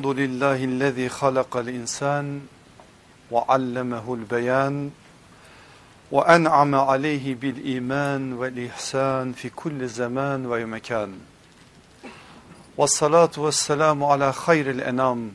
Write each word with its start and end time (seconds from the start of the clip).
الحمد 0.00 0.18
لله 0.18 0.64
الذي 0.64 1.08
خلق 1.08 1.56
الإنسان 1.56 2.40
وعلمه 3.30 4.14
البيان 4.14 4.90
وأنعم 6.10 6.74
عليه 6.74 7.34
بالإيمان 7.34 8.32
والإحسان 8.32 9.32
في 9.32 9.48
كل 9.48 9.88
زمان 9.88 10.46
ومكان 10.46 11.18
والصلاة 12.76 13.30
والسلام 13.36 14.04
على 14.04 14.32
خير 14.32 14.70
الأنام 14.70 15.32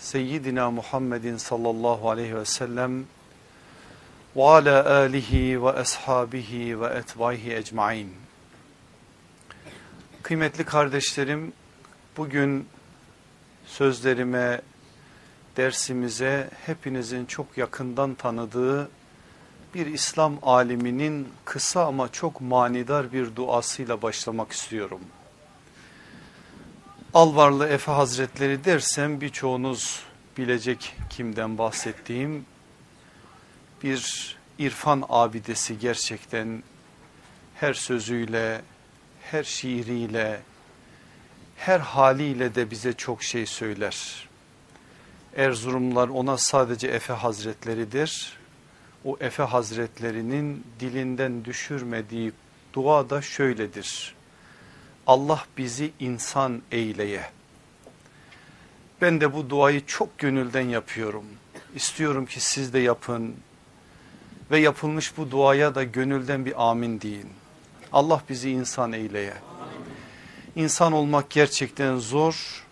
سيدنا 0.00 0.70
محمد 0.70 1.34
صلى 1.36 1.70
الله 1.70 2.10
عليه 2.10 2.34
وسلم 2.34 3.06
وعلى 4.36 4.84
آله 5.04 5.56
وأصحابه 5.56 6.74
وأتباعه 6.74 7.44
أجمعين 7.58 8.08
Kıymetli 10.22 10.64
kardeşlerim 10.64 11.52
bugün 12.16 12.68
sözlerime, 13.68 14.60
dersimize 15.56 16.50
hepinizin 16.66 17.26
çok 17.26 17.58
yakından 17.58 18.14
tanıdığı 18.14 18.90
bir 19.74 19.86
İslam 19.86 20.38
aliminin 20.42 21.28
kısa 21.44 21.86
ama 21.86 22.12
çok 22.12 22.40
manidar 22.40 23.12
bir 23.12 23.36
duasıyla 23.36 24.02
başlamak 24.02 24.52
istiyorum. 24.52 25.00
Alvarlı 27.14 27.68
Efe 27.68 27.92
Hazretleri 27.92 28.64
dersem 28.64 29.20
birçoğunuz 29.20 30.02
bilecek 30.38 30.96
kimden 31.10 31.58
bahsettiğim 31.58 32.44
bir 33.82 34.36
irfan 34.58 35.04
abidesi 35.08 35.78
gerçekten 35.78 36.62
her 37.54 37.74
sözüyle, 37.74 38.60
her 39.22 39.44
şiiriyle, 39.44 40.40
her 41.58 41.80
haliyle 41.80 42.54
de 42.54 42.70
bize 42.70 42.92
çok 42.92 43.22
şey 43.22 43.46
söyler. 43.46 44.28
Erzurumlar 45.36 46.08
ona 46.08 46.38
sadece 46.38 46.88
Efe 46.88 47.12
Hazretleridir. 47.12 48.38
O 49.04 49.16
Efe 49.20 49.42
Hazretlerinin 49.42 50.64
dilinden 50.80 51.44
düşürmediği 51.44 52.32
dua 52.72 53.10
da 53.10 53.22
şöyledir. 53.22 54.14
Allah 55.06 55.44
bizi 55.58 55.92
insan 56.00 56.62
eyleye. 56.72 57.30
Ben 59.00 59.20
de 59.20 59.32
bu 59.34 59.50
duayı 59.50 59.86
çok 59.86 60.18
gönülden 60.18 60.68
yapıyorum. 60.68 61.24
İstiyorum 61.74 62.26
ki 62.26 62.40
siz 62.40 62.72
de 62.72 62.78
yapın 62.78 63.36
ve 64.50 64.58
yapılmış 64.58 65.16
bu 65.16 65.30
duaya 65.30 65.74
da 65.74 65.84
gönülden 65.84 66.44
bir 66.44 66.68
amin 66.70 67.00
deyin. 67.00 67.28
Allah 67.92 68.22
bizi 68.28 68.50
insan 68.50 68.92
eyleye. 68.92 69.34
İnsan 70.58 70.92
olmak 70.92 71.30
gerçekten 71.30 71.96
zor. 71.96 72.64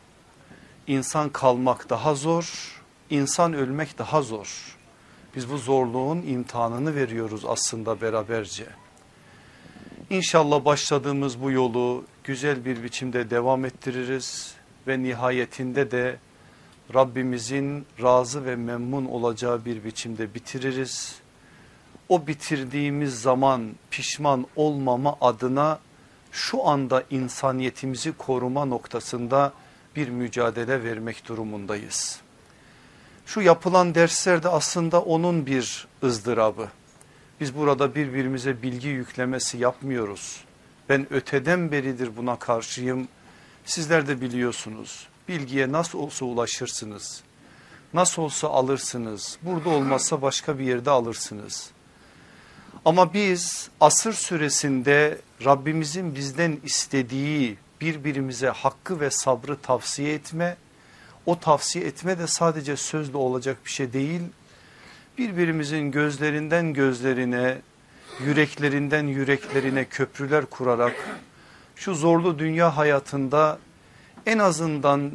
İnsan 0.87 1.29
kalmak 1.29 1.91
daha 1.91 2.15
zor. 2.15 2.77
İnsan 3.11 3.53
ölmek 3.53 3.99
daha 3.99 4.23
zor. 4.23 4.77
Biz 5.37 5.51
bu 5.51 5.59
zorluğun 5.59 6.23
imtihanını 6.23 6.95
veriyoruz 6.95 7.45
aslında 7.45 8.01
beraberce. 8.01 8.67
İnşallah 10.11 10.65
başladığımız 10.65 11.43
bu 11.43 11.51
yolu 11.51 12.05
güzel 12.25 12.65
bir 12.65 12.83
biçimde 12.83 13.31
devam 13.31 13.65
ettiririz 13.65 14.55
ve 14.87 15.03
nihayetinde 15.03 15.91
de 15.91 16.19
Rabbimizin 16.95 17.87
razı 18.03 18.45
ve 18.45 18.57
memnun 18.57 19.05
olacağı 19.05 19.65
bir 19.65 19.85
biçimde 19.85 20.35
bitiririz. 20.35 21.15
O 22.09 22.27
bitirdiğimiz 22.27 23.21
zaman 23.21 23.71
pişman 23.91 24.47
olmama 24.57 25.17
adına 25.21 25.79
şu 26.37 26.67
anda 26.67 27.05
insaniyetimizi 27.11 28.13
koruma 28.13 28.65
noktasında 28.65 29.53
bir 29.97 30.09
mücadele 30.09 30.85
vermek 30.85 31.29
durumundayız. 31.29 32.21
Şu 33.27 33.41
yapılan 33.41 33.95
derslerde 33.95 34.49
aslında 34.49 35.03
onun 35.03 35.47
bir 35.47 35.87
ızdırabı. 36.03 36.69
Biz 37.41 37.57
burada 37.57 37.95
birbirimize 37.95 38.63
bilgi 38.63 38.89
yüklemesi 38.89 39.59
yapmıyoruz. 39.59 40.45
Ben 40.89 41.13
öteden 41.13 41.73
beridir 41.73 42.17
buna 42.17 42.39
karşıyım. 42.39 43.09
Sizler 43.65 44.09
de 44.09 44.21
biliyorsunuz. 44.21 45.09
Bilgiye 45.29 45.73
nasıl 45.73 45.99
olsa 45.99 46.25
ulaşırsınız. 46.25 47.23
Nasıl 47.95 48.23
olsa 48.23 48.49
alırsınız. 48.49 49.39
Burada 49.43 49.69
olmazsa 49.69 50.23
başka 50.23 50.59
bir 50.59 50.65
yerde 50.65 50.91
alırsınız. 50.91 51.71
Ama 52.85 53.15
biz 53.15 53.69
asır 53.81 54.13
süresinde 54.13 55.19
Rabbimizin 55.45 56.15
bizden 56.15 56.59
istediği 56.65 57.57
birbirimize 57.81 58.49
hakkı 58.49 59.01
ve 59.01 59.11
sabrı 59.11 59.57
tavsiye 59.57 60.15
etme, 60.15 60.57
o 61.27 61.41
tavsiye 61.41 61.85
etme 61.85 62.19
de 62.19 62.27
sadece 62.27 62.77
sözle 62.77 63.17
olacak 63.17 63.57
bir 63.65 63.71
şey 63.71 63.93
değil, 63.93 64.21
birbirimizin 65.19 65.91
gözlerinden 65.91 66.73
gözlerine, 66.73 67.59
yüreklerinden 68.25 69.07
yüreklerine 69.07 69.85
köprüler 69.85 70.47
kurarak 70.47 70.95
şu 71.77 71.95
zorlu 71.95 72.39
dünya 72.39 72.77
hayatında 72.77 73.59
en 74.27 74.39
azından 74.39 75.13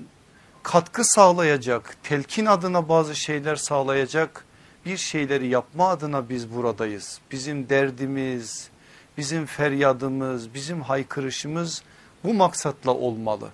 katkı 0.64 1.04
sağlayacak, 1.04 1.96
telkin 2.04 2.46
adına 2.46 2.90
bazı 2.90 3.16
şeyler 3.16 3.56
sağlayacak 3.56 4.46
bir 4.86 4.98
şeyleri 4.98 5.48
yapma 5.48 5.90
adına 5.90 6.30
biz 6.30 6.56
buradayız. 6.56 7.20
Bizim 7.32 7.70
derdimiz, 7.70 8.71
bizim 9.18 9.46
feryadımız, 9.46 10.54
bizim 10.54 10.82
haykırışımız 10.82 11.84
bu 12.24 12.34
maksatla 12.34 12.92
olmalı. 12.92 13.50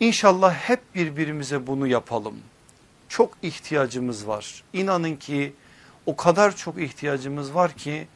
İnşallah 0.00 0.54
hep 0.54 0.94
birbirimize 0.94 1.66
bunu 1.66 1.86
yapalım. 1.86 2.34
Çok 3.08 3.32
ihtiyacımız 3.42 4.26
var. 4.28 4.62
İnanın 4.72 5.16
ki 5.16 5.52
o 6.06 6.16
kadar 6.16 6.56
çok 6.56 6.80
ihtiyacımız 6.80 7.54
var 7.54 7.72
ki 7.72 8.08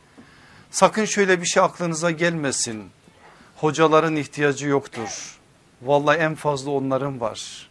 sakın 0.71 1.05
şöyle 1.05 1.41
bir 1.41 1.47
şey 1.47 1.63
aklınıza 1.63 2.11
gelmesin. 2.11 2.85
Hocaların 3.57 4.17
ihtiyacı 4.17 4.69
yoktur. 4.69 5.39
Vallahi 5.83 6.19
en 6.19 6.35
fazla 6.35 6.71
onların 6.71 7.21
var. 7.21 7.71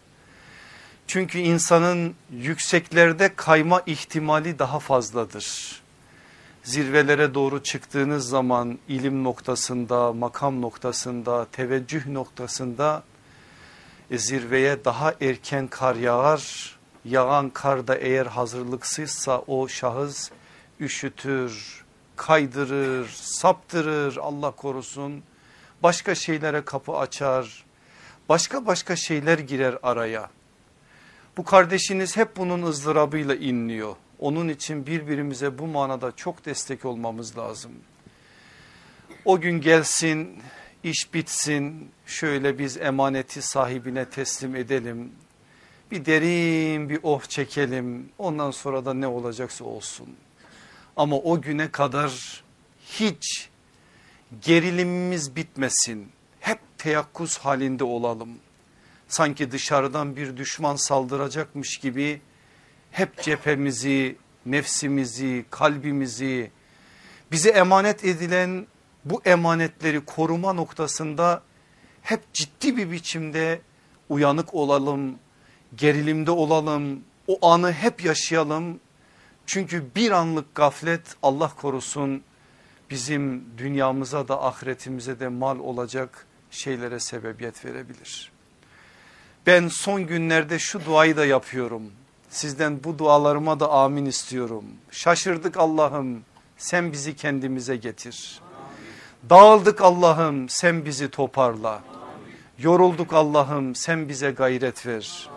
Çünkü 1.07 1.39
insanın 1.39 2.15
yükseklerde 2.31 3.35
kayma 3.35 3.81
ihtimali 3.85 4.59
daha 4.59 4.79
fazladır. 4.79 5.81
Zirvelere 6.63 7.33
doğru 7.33 7.63
çıktığınız 7.63 8.29
zaman 8.29 8.79
ilim 8.87 9.23
noktasında, 9.23 10.13
makam 10.13 10.61
noktasında, 10.61 11.47
teveccüh 11.51 12.07
noktasında 12.07 13.03
e, 14.11 14.17
zirveye 14.17 14.85
daha 14.85 15.13
erken 15.21 15.67
kar 15.67 15.95
yağar. 15.95 16.75
Yağan 17.05 17.49
kar 17.49 17.87
da 17.87 17.95
eğer 17.95 18.25
hazırlıksızsa 18.25 19.39
o 19.47 19.67
şahıs 19.67 20.29
üşütür, 20.79 21.83
kaydırır, 22.15 23.09
saptırır 23.09 24.17
Allah 24.17 24.51
korusun. 24.51 25.23
Başka 25.83 26.15
şeylere 26.15 26.65
kapı 26.65 26.97
açar, 26.97 27.63
başka 28.29 28.65
başka 28.65 28.95
şeyler 28.95 29.39
girer 29.39 29.77
araya. 29.83 30.29
Bu 31.37 31.43
kardeşiniz 31.43 32.17
hep 32.17 32.37
bunun 32.37 32.63
ızdırabıyla 32.63 33.35
inliyor. 33.35 33.95
Onun 34.23 34.49
için 34.49 34.85
birbirimize 34.85 35.57
bu 35.57 35.67
manada 35.67 36.15
çok 36.15 36.45
destek 36.45 36.85
olmamız 36.85 37.37
lazım. 37.37 37.71
O 39.25 39.39
gün 39.39 39.61
gelsin, 39.61 40.41
iş 40.83 41.13
bitsin, 41.13 41.91
şöyle 42.05 42.59
biz 42.59 42.77
emaneti 42.77 43.41
sahibine 43.41 44.09
teslim 44.09 44.55
edelim. 44.55 45.11
Bir 45.91 46.05
derin 46.05 46.89
bir 46.89 46.99
oh 47.03 47.21
çekelim, 47.21 48.09
ondan 48.17 48.51
sonra 48.51 48.85
da 48.85 48.93
ne 48.93 49.07
olacaksa 49.07 49.65
olsun. 49.65 50.09
Ama 50.97 51.15
o 51.15 51.41
güne 51.41 51.71
kadar 51.71 52.43
hiç 52.85 53.49
gerilimimiz 54.41 55.35
bitmesin. 55.35 56.07
Hep 56.39 56.59
teyakkuz 56.77 57.37
halinde 57.37 57.83
olalım 57.83 58.29
sanki 59.07 59.51
dışarıdan 59.51 60.15
bir 60.15 60.37
düşman 60.37 60.75
saldıracakmış 60.75 61.77
gibi 61.77 62.21
hep 62.93 63.21
cephemizi, 63.21 64.15
nefsimizi, 64.45 65.45
kalbimizi, 65.49 66.51
bize 67.31 67.49
emanet 67.49 68.05
edilen 68.05 68.67
bu 69.05 69.21
emanetleri 69.25 70.05
koruma 70.05 70.53
noktasında 70.53 71.43
hep 72.01 72.33
ciddi 72.33 72.77
bir 72.77 72.91
biçimde 72.91 73.61
uyanık 74.09 74.53
olalım, 74.53 75.15
gerilimde 75.75 76.31
olalım, 76.31 77.03
o 77.27 77.49
anı 77.51 77.71
hep 77.71 78.05
yaşayalım. 78.05 78.79
Çünkü 79.45 79.85
bir 79.95 80.11
anlık 80.11 80.55
gaflet 80.55 81.01
Allah 81.23 81.51
korusun 81.55 82.23
bizim 82.89 83.45
dünyamıza 83.57 84.27
da 84.27 84.43
ahiretimize 84.43 85.19
de 85.19 85.27
mal 85.27 85.59
olacak 85.59 86.25
şeylere 86.51 86.99
sebebiyet 86.99 87.65
verebilir. 87.65 88.31
Ben 89.47 89.67
son 89.67 90.07
günlerde 90.07 90.59
şu 90.59 90.85
duayı 90.85 91.17
da 91.17 91.25
yapıyorum. 91.25 91.91
Sizden 92.33 92.83
bu 92.83 92.99
dualarıma 92.99 93.59
da 93.59 93.71
amin 93.71 94.05
istiyorum. 94.05 94.65
Şaşırdık 94.91 95.57
Allah'ım 95.57 96.21
sen 96.57 96.91
bizi 96.91 97.15
kendimize 97.15 97.75
getir. 97.75 98.41
Dağıldık 99.29 99.81
Allah'ım 99.81 100.49
sen 100.49 100.85
bizi 100.85 101.09
toparla. 101.09 101.81
Yorulduk 102.59 103.13
Allah'ım 103.13 103.75
sen 103.75 104.09
bize 104.09 104.31
gayret 104.31 104.85
ver. 104.85 105.29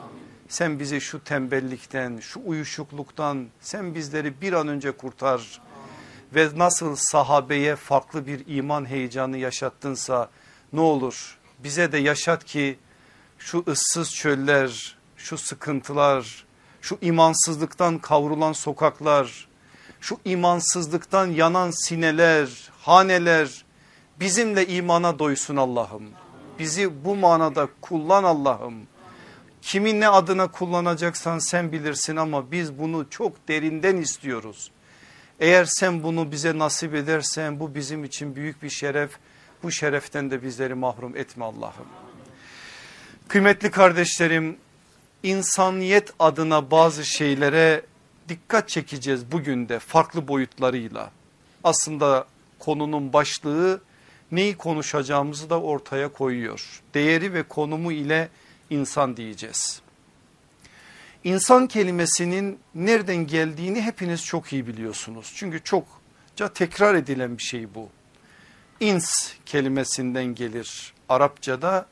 sen 0.48 0.78
bizi 0.78 1.00
şu 1.00 1.24
tembellikten, 1.24 2.18
şu 2.18 2.40
uyuşukluktan 2.44 3.46
sen 3.60 3.94
bizleri 3.94 4.40
bir 4.40 4.52
an 4.52 4.68
önce 4.68 4.92
kurtar. 4.92 5.60
Ve 6.34 6.48
nasıl 6.56 6.96
sahabeye 6.96 7.76
farklı 7.76 8.26
bir 8.26 8.56
iman 8.56 8.86
heyecanı 8.86 9.38
yaşattınsa 9.38 10.30
ne 10.72 10.80
olur 10.80 11.38
bize 11.58 11.92
de 11.92 11.98
yaşat 11.98 12.44
ki 12.44 12.78
şu 13.38 13.64
ıssız 13.68 14.14
çöller, 14.14 14.96
şu 15.16 15.38
sıkıntılar, 15.38 16.45
şu 16.86 16.98
imansızlıktan 17.00 17.98
kavrulan 17.98 18.52
sokaklar, 18.52 19.48
şu 20.00 20.18
imansızlıktan 20.24 21.26
yanan 21.26 21.70
sineler, 21.70 22.70
haneler 22.80 23.64
bizimle 24.20 24.66
imana 24.66 25.18
doysun 25.18 25.56
Allah'ım. 25.56 26.04
Bizi 26.58 27.04
bu 27.04 27.16
manada 27.16 27.68
kullan 27.80 28.24
Allah'ım. 28.24 28.74
Kimin 29.62 30.00
ne 30.00 30.08
adına 30.08 30.50
kullanacaksan 30.50 31.38
sen 31.38 31.72
bilirsin 31.72 32.16
ama 32.16 32.50
biz 32.50 32.78
bunu 32.78 33.10
çok 33.10 33.48
derinden 33.48 33.96
istiyoruz. 33.96 34.70
Eğer 35.40 35.64
sen 35.64 36.02
bunu 36.02 36.32
bize 36.32 36.58
nasip 36.58 36.94
edersen 36.94 37.60
bu 37.60 37.74
bizim 37.74 38.04
için 38.04 38.36
büyük 38.36 38.62
bir 38.62 38.70
şeref. 38.70 39.10
Bu 39.62 39.70
şereften 39.70 40.30
de 40.30 40.42
bizleri 40.42 40.74
mahrum 40.74 41.16
etme 41.16 41.44
Allah'ım. 41.44 41.86
Kıymetli 43.28 43.70
kardeşlerim 43.70 44.56
insaniyet 45.22 46.12
adına 46.18 46.70
bazı 46.70 47.04
şeylere 47.04 47.82
dikkat 48.28 48.68
çekeceğiz 48.68 49.32
bugün 49.32 49.68
de 49.68 49.78
farklı 49.78 50.28
boyutlarıyla. 50.28 51.10
Aslında 51.64 52.26
konunun 52.58 53.12
başlığı 53.12 53.80
neyi 54.32 54.56
konuşacağımızı 54.56 55.50
da 55.50 55.60
ortaya 55.60 56.08
koyuyor. 56.08 56.82
Değeri 56.94 57.34
ve 57.34 57.42
konumu 57.42 57.92
ile 57.92 58.28
insan 58.70 59.16
diyeceğiz. 59.16 59.80
İnsan 61.24 61.66
kelimesinin 61.66 62.58
nereden 62.74 63.26
geldiğini 63.26 63.82
hepiniz 63.82 64.24
çok 64.24 64.52
iyi 64.52 64.66
biliyorsunuz. 64.66 65.32
Çünkü 65.36 65.64
çokça 65.64 66.48
tekrar 66.54 66.94
edilen 66.94 67.38
bir 67.38 67.42
şey 67.42 67.74
bu. 67.74 67.88
İns 68.80 69.32
kelimesinden 69.46 70.24
gelir. 70.24 70.92
Arapçada 71.08 71.86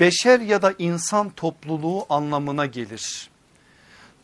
beşer 0.00 0.40
ya 0.40 0.62
da 0.62 0.74
insan 0.78 1.30
topluluğu 1.30 2.06
anlamına 2.08 2.66
gelir. 2.66 3.30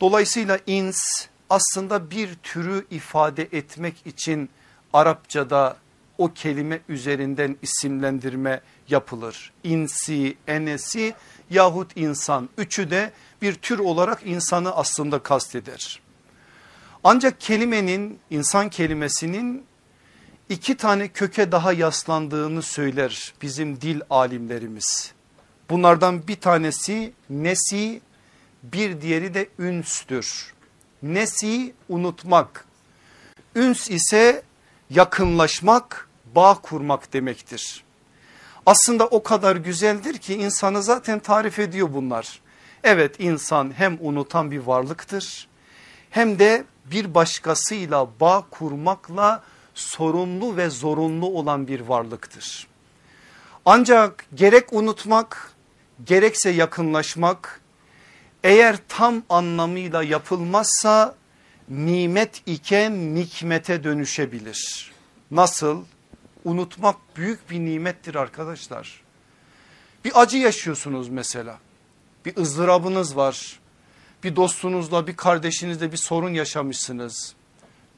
Dolayısıyla 0.01 0.59
ins 0.67 1.27
aslında 1.49 2.11
bir 2.11 2.35
türü 2.35 2.85
ifade 2.91 3.43
etmek 3.43 4.07
için 4.07 4.49
Arapçada 4.93 5.77
o 6.17 6.33
kelime 6.33 6.79
üzerinden 6.89 7.57
isimlendirme 7.61 8.61
yapılır. 8.89 9.53
İnsi, 9.63 10.37
enesi 10.47 11.13
yahut 11.49 11.91
insan 11.97 12.49
üçü 12.57 12.89
de 12.89 13.11
bir 13.41 13.53
tür 13.53 13.79
olarak 13.79 14.21
insanı 14.25 14.75
aslında 14.75 15.19
kasteder. 15.19 16.01
Ancak 17.03 17.41
kelimenin 17.41 18.19
insan 18.29 18.69
kelimesinin 18.69 19.65
iki 20.49 20.77
tane 20.77 21.07
köke 21.07 21.51
daha 21.51 21.73
yaslandığını 21.73 22.61
söyler 22.61 23.33
bizim 23.41 23.81
dil 23.81 24.01
alimlerimiz. 24.09 25.16
Bunlardan 25.69 26.27
bir 26.27 26.35
tanesi 26.35 27.13
nesi 27.29 28.01
bir 28.63 29.01
diğeri 29.01 29.33
de 29.33 29.49
ünstür. 29.59 30.53
Nesi 31.03 31.73
unutmak. 31.89 32.65
Üns 33.55 33.89
ise 33.89 34.41
yakınlaşmak, 34.89 36.09
bağ 36.35 36.53
kurmak 36.61 37.13
demektir. 37.13 37.83
Aslında 38.65 39.07
o 39.07 39.23
kadar 39.23 39.55
güzeldir 39.55 40.17
ki 40.17 40.33
insanı 40.33 40.83
zaten 40.83 41.19
tarif 41.19 41.59
ediyor 41.59 41.93
bunlar. 41.93 42.39
Evet 42.83 43.15
insan 43.19 43.73
hem 43.77 43.97
unutan 44.01 44.51
bir 44.51 44.59
varlıktır 44.59 45.47
hem 46.09 46.39
de 46.39 46.63
bir 46.85 47.13
başkasıyla 47.13 48.07
bağ 48.19 48.45
kurmakla 48.51 49.43
sorumlu 49.75 50.57
ve 50.57 50.69
zorunlu 50.69 51.25
olan 51.25 51.67
bir 51.67 51.79
varlıktır. 51.79 52.67
Ancak 53.65 54.25
gerek 54.35 54.73
unutmak 54.73 55.51
gerekse 56.05 56.49
yakınlaşmak 56.49 57.61
eğer 58.43 58.77
tam 58.87 59.23
anlamıyla 59.29 60.03
yapılmazsa 60.03 61.15
nimet 61.69 62.41
iken 62.45 63.15
nikmete 63.15 63.83
dönüşebilir. 63.83 64.91
Nasıl? 65.31 65.83
Unutmak 66.45 66.95
büyük 67.15 67.49
bir 67.49 67.59
nimettir 67.59 68.15
arkadaşlar. 68.15 69.01
Bir 70.05 70.21
acı 70.21 70.37
yaşıyorsunuz 70.37 71.09
mesela. 71.09 71.59
Bir 72.25 72.37
ızdırabınız 72.37 73.15
var. 73.15 73.59
Bir 74.23 74.35
dostunuzla 74.35 75.07
bir 75.07 75.15
kardeşinizle 75.15 75.91
bir 75.91 75.97
sorun 75.97 76.33
yaşamışsınız. 76.33 77.33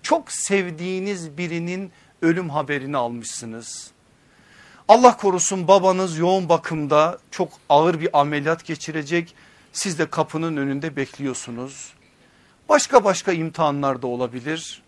Çok 0.01 0.31
sevdiğiniz 0.31 1.37
birinin 1.37 1.91
ölüm 2.21 2.49
haberini 2.49 2.97
almışsınız. 2.97 3.91
Allah 4.89 5.17
korusun 5.17 5.67
babanız 5.67 6.17
yoğun 6.17 6.49
bakımda 6.49 7.19
çok 7.31 7.49
ağır 7.69 7.99
bir 7.99 8.19
ameliyat 8.19 8.65
geçirecek. 8.65 9.35
Siz 9.73 9.99
de 9.99 10.09
kapının 10.09 10.57
önünde 10.57 10.95
bekliyorsunuz. 10.95 11.93
Başka 12.69 13.03
başka 13.03 13.31
imtihanlar 13.31 14.01
da 14.01 14.07
olabilir. 14.07 14.81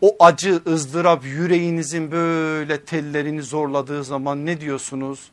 O 0.00 0.16
acı 0.20 0.62
ızdırap 0.66 1.24
yüreğinizin 1.24 2.10
böyle 2.10 2.84
tellerini 2.84 3.42
zorladığı 3.42 4.04
zaman 4.04 4.46
ne 4.46 4.60
diyorsunuz? 4.60 5.30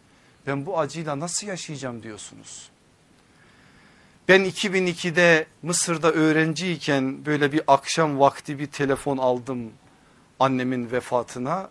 Ben 0.47 0.65
bu 0.65 0.79
acıyla 0.79 1.19
nasıl 1.19 1.47
yaşayacağım 1.47 2.03
diyorsunuz. 2.03 2.69
Ben 4.27 4.45
2002'de 4.45 5.45
Mısır'da 5.63 6.11
öğrenciyken 6.11 7.25
böyle 7.25 7.51
bir 7.51 7.61
akşam 7.67 8.19
vakti 8.19 8.59
bir 8.59 8.67
telefon 8.67 9.17
aldım 9.17 9.71
annemin 10.39 10.91
vefatına. 10.91 11.69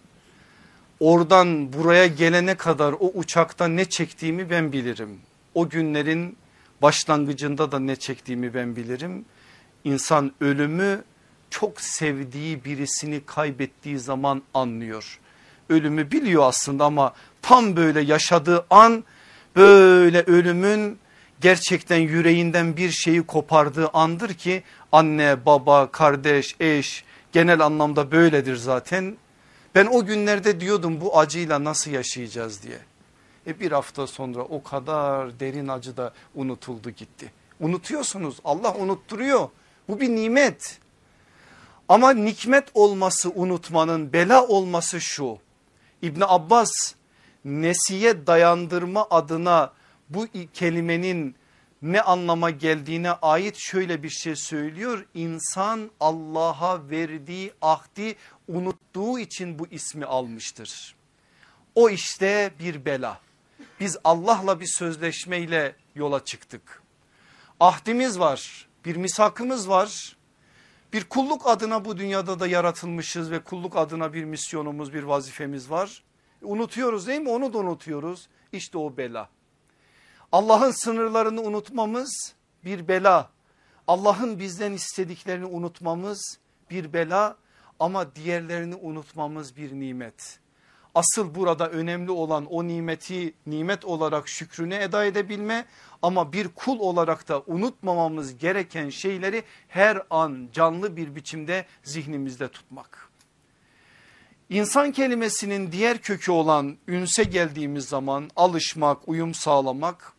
Oradan 1.01 1.73
buraya 1.73 2.07
gelene 2.07 2.55
kadar 2.55 2.93
o 2.93 3.13
uçakta 3.15 3.69
ne 3.69 3.85
çektiğimi 3.85 4.51
ben 4.51 4.73
bilirim. 4.73 5.21
O 5.55 5.69
günlerin 5.69 6.37
başlangıcında 6.83 7.73
da 7.73 7.79
ne 7.79 7.97
çektiğimi 7.97 8.55
ben 8.55 8.77
bilirim. 8.77 9.25
İnsan 9.85 10.33
ölümü 10.41 11.03
çok 11.51 11.81
sevdiği 11.81 12.65
birisini 12.65 13.21
kaybettiği 13.27 13.99
zaman 13.99 14.43
anlıyor. 14.55 15.19
Ölümü 15.69 16.11
biliyor 16.11 16.43
aslında 16.47 16.85
ama 16.85 17.15
tam 17.43 17.77
böyle 17.77 18.01
yaşadığı 18.01 18.67
an 18.71 19.05
böyle 19.57 20.23
ölümün 20.23 20.99
gerçekten 21.41 21.99
yüreğinden 21.99 22.77
bir 22.77 22.91
şeyi 22.91 23.23
kopardığı 23.23 23.89
andır 23.89 24.35
ki 24.35 24.63
anne 24.93 25.47
baba 25.47 25.91
kardeş 25.91 26.57
eş 26.61 27.05
genel 27.33 27.61
anlamda 27.61 28.13
böyledir 28.13 28.57
zaten. 28.57 29.17
Ben 29.75 29.87
o 29.87 30.05
günlerde 30.05 30.61
diyordum 30.61 31.01
bu 31.01 31.19
acıyla 31.19 31.65
nasıl 31.65 31.91
yaşayacağız 31.91 32.63
diye. 32.63 32.79
E 33.47 33.61
bir 33.61 33.73
hafta 33.73 34.07
sonra 34.07 34.43
o 34.43 34.63
kadar 34.63 35.41
derin 35.41 35.69
acı 35.69 35.97
da 35.97 36.13
unutuldu 36.35 36.91
gitti. 36.91 37.33
Unutuyorsunuz 37.61 38.37
Allah 38.45 38.75
unutturuyor 38.75 39.49
bu 39.89 40.01
bir 40.01 40.09
nimet. 40.09 40.79
Ama 41.89 42.11
nikmet 42.11 42.69
olması 42.75 43.31
unutmanın 43.31 44.13
bela 44.13 44.47
olması 44.47 45.01
şu. 45.01 45.39
İbni 46.03 46.25
Abbas 46.25 46.71
nesiye 47.45 48.27
dayandırma 48.27 49.07
adına 49.11 49.73
bu 50.09 50.27
kelimenin 50.55 51.35
ne 51.83 52.03
anlama 52.03 52.51
geldiğine 52.51 53.11
ait 53.11 53.57
şöyle 53.57 54.03
bir 54.03 54.11
şey 54.11 54.37
söylüyor. 54.37 55.07
İnsan 55.15 55.91
Allah'a 56.01 56.91
verdiği 56.91 57.53
ahdi 57.63 58.17
unuttuğu 58.49 59.19
için 59.19 59.59
bu 59.59 59.67
ismi 59.67 60.05
almıştır. 60.05 60.95
O 61.75 61.91
işte 61.91 62.51
bir 62.59 62.85
bela. 62.85 63.21
Biz 63.81 63.97
Allah'la 64.05 64.61
bir 64.61 64.67
sözleşmeyle 64.67 65.77
yola 65.95 66.25
çıktık. 66.25 66.83
Ahdimiz 67.61 68.19
var, 68.19 68.69
bir 68.85 68.97
misakımız 68.97 69.69
var. 69.69 70.17
Bir 70.93 71.05
kulluk 71.05 71.47
adına 71.47 71.85
bu 71.85 71.97
dünyada 71.97 72.41
da 72.41 72.47
yaratılmışız 72.47 73.31
ve 73.31 73.41
kulluk 73.41 73.77
adına 73.77 74.13
bir 74.13 74.25
misyonumuz, 74.25 74.95
bir 74.95 75.03
vazifemiz 75.03 75.71
var. 75.71 76.03
Unutuyoruz 76.43 77.07
değil 77.07 77.21
mi? 77.21 77.29
Onu 77.29 77.53
da 77.53 77.59
unutuyoruz. 77.59 78.29
İşte 78.53 78.79
o 78.79 78.97
bela. 78.97 79.29
Allah'ın 80.33 80.71
sınırlarını 80.71 81.43
unutmamız 81.43 82.35
bir 82.65 82.89
bela. 82.89 83.31
Allah'ın 83.87 84.39
bizden 84.39 84.73
istediklerini 84.73 85.47
unutmamız 85.47 86.39
bir 86.71 86.93
bela 86.93 87.37
ama 87.81 88.15
diğerlerini 88.15 88.75
unutmamız 88.75 89.57
bir 89.57 89.73
nimet. 89.73 90.39
Asıl 90.95 91.35
burada 91.35 91.71
önemli 91.71 92.11
olan 92.11 92.47
o 92.47 92.67
nimeti 92.67 93.35
nimet 93.47 93.85
olarak 93.85 94.29
şükrüne 94.29 94.83
eda 94.83 95.05
edebilme 95.05 95.65
ama 96.03 96.33
bir 96.33 96.49
kul 96.49 96.79
olarak 96.79 97.29
da 97.29 97.43
unutmamamız 97.47 98.39
gereken 98.39 98.89
şeyleri 98.89 99.43
her 99.69 100.03
an 100.11 100.49
canlı 100.53 100.97
bir 100.97 101.15
biçimde 101.15 101.67
zihnimizde 101.83 102.49
tutmak. 102.49 103.09
İnsan 104.51 104.93
kelimesinin 104.93 105.73
diğer 105.73 105.99
kökü 105.99 106.33
olan 106.33 106.79
ünse 106.89 107.25
geldiğimiz 107.25 107.85
zaman 107.85 108.31
alışmak, 108.37 109.09
uyum 109.09 109.35
sağlamak 109.35 110.18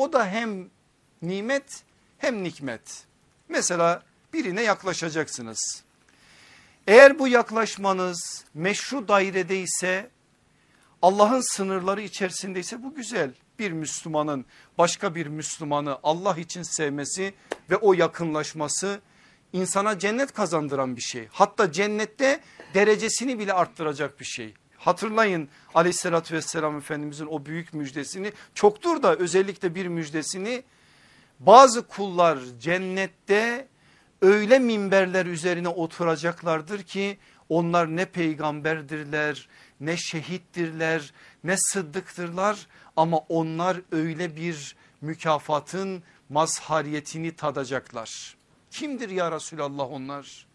o 0.00 0.12
da 0.12 0.26
hem 0.26 0.70
nimet 1.22 1.82
hem 2.18 2.44
nikmet. 2.44 3.04
Mesela 3.48 4.02
birine 4.32 4.62
yaklaşacaksınız. 4.62 5.82
Eğer 6.86 7.18
bu 7.18 7.28
yaklaşmanız 7.28 8.44
meşru 8.54 9.08
dairede 9.08 9.60
ise 9.60 10.10
Allah'ın 11.02 11.54
sınırları 11.56 12.02
içerisindeyse 12.02 12.82
bu 12.82 12.94
güzel. 12.94 13.30
Bir 13.58 13.72
Müslümanın 13.72 14.46
başka 14.78 15.14
bir 15.14 15.26
Müslümanı 15.26 15.98
Allah 16.02 16.36
için 16.36 16.62
sevmesi 16.62 17.34
ve 17.70 17.76
o 17.76 17.92
yakınlaşması 17.92 19.00
insana 19.52 19.98
cennet 19.98 20.32
kazandıran 20.32 20.96
bir 20.96 21.00
şey. 21.00 21.28
Hatta 21.30 21.72
cennette 21.72 22.40
derecesini 22.74 23.38
bile 23.38 23.52
arttıracak 23.52 24.20
bir 24.20 24.24
şey. 24.24 24.54
Hatırlayın 24.80 25.48
aleyhissalatü 25.74 26.34
vesselam 26.34 26.76
efendimizin 26.76 27.26
o 27.26 27.46
büyük 27.46 27.74
müjdesini 27.74 28.32
çoktur 28.54 29.02
da 29.02 29.16
özellikle 29.16 29.74
bir 29.74 29.86
müjdesini 29.86 30.62
bazı 31.40 31.86
kullar 31.86 32.38
cennette 32.60 33.68
öyle 34.22 34.58
minberler 34.58 35.26
üzerine 35.26 35.68
oturacaklardır 35.68 36.82
ki 36.82 37.18
onlar 37.48 37.96
ne 37.96 38.04
peygamberdirler 38.04 39.48
ne 39.80 39.96
şehittirler 39.96 41.12
ne 41.44 41.56
sıddıktırlar 41.56 42.66
ama 42.96 43.18
onlar 43.18 43.80
öyle 43.92 44.36
bir 44.36 44.76
mükafatın 45.00 46.02
mazhariyetini 46.28 47.36
tadacaklar. 47.36 48.36
Kimdir 48.70 49.10
ya 49.10 49.32
Resulallah 49.32 49.90
onlar? 49.90 50.46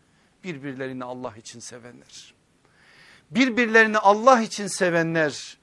Birbirlerini 0.44 1.04
Allah 1.04 1.34
için 1.38 1.60
sevenler. 1.60 2.35
Birbirlerini 3.36 3.98
Allah 3.98 4.42
için 4.42 4.68
sevenler 4.68 5.58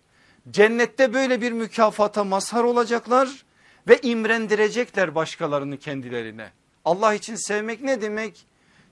cennette 0.51 1.15
böyle 1.15 1.41
bir 1.41 1.53
mükafata 1.53 2.25
mazhar 2.25 2.65
olacaklar 2.65 3.45
ve 3.89 4.01
imrendirecekler 4.03 5.15
başkalarını 5.15 5.79
kendilerine. 5.79 6.51
Allah 6.85 7.15
için 7.15 7.35
sevmek 7.35 7.83
ne 7.83 8.01
demek? 8.01 8.47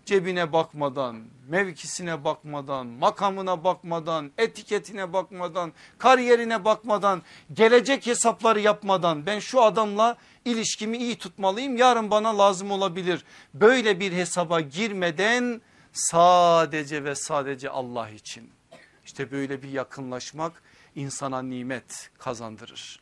Cebine 0.05 0.53
bakmadan, 0.53 1.25
mevkisine 1.49 2.25
bakmadan, 2.25 2.87
makamına 2.87 3.65
bakmadan, 3.65 4.31
etiketine 4.39 5.13
bakmadan, 5.13 5.73
kariyerine 5.99 6.65
bakmadan, 6.65 7.23
gelecek 7.53 8.07
hesapları 8.07 8.61
yapmadan 8.61 9.27
ben 9.27 9.39
şu 9.39 9.63
adamla 9.63 10.17
ilişkimi 10.45 10.97
iyi 10.97 11.19
tutmalıyım 11.19 11.77
yarın 11.77 12.11
bana 12.11 12.39
lazım 12.39 12.71
olabilir. 12.71 13.25
Böyle 13.55 14.01
bir 14.01 14.13
hesaba 14.13 14.61
girmeden 14.61 15.61
sadece 15.93 17.05
ve 17.05 17.15
sadece 17.15 17.71
Allah 17.71 18.11
için. 18.11 18.51
İşte 19.11 19.31
böyle 19.31 19.63
bir 19.63 19.69
yakınlaşmak 19.69 20.63
insana 20.95 21.43
nimet 21.43 22.11
kazandırır. 22.19 23.01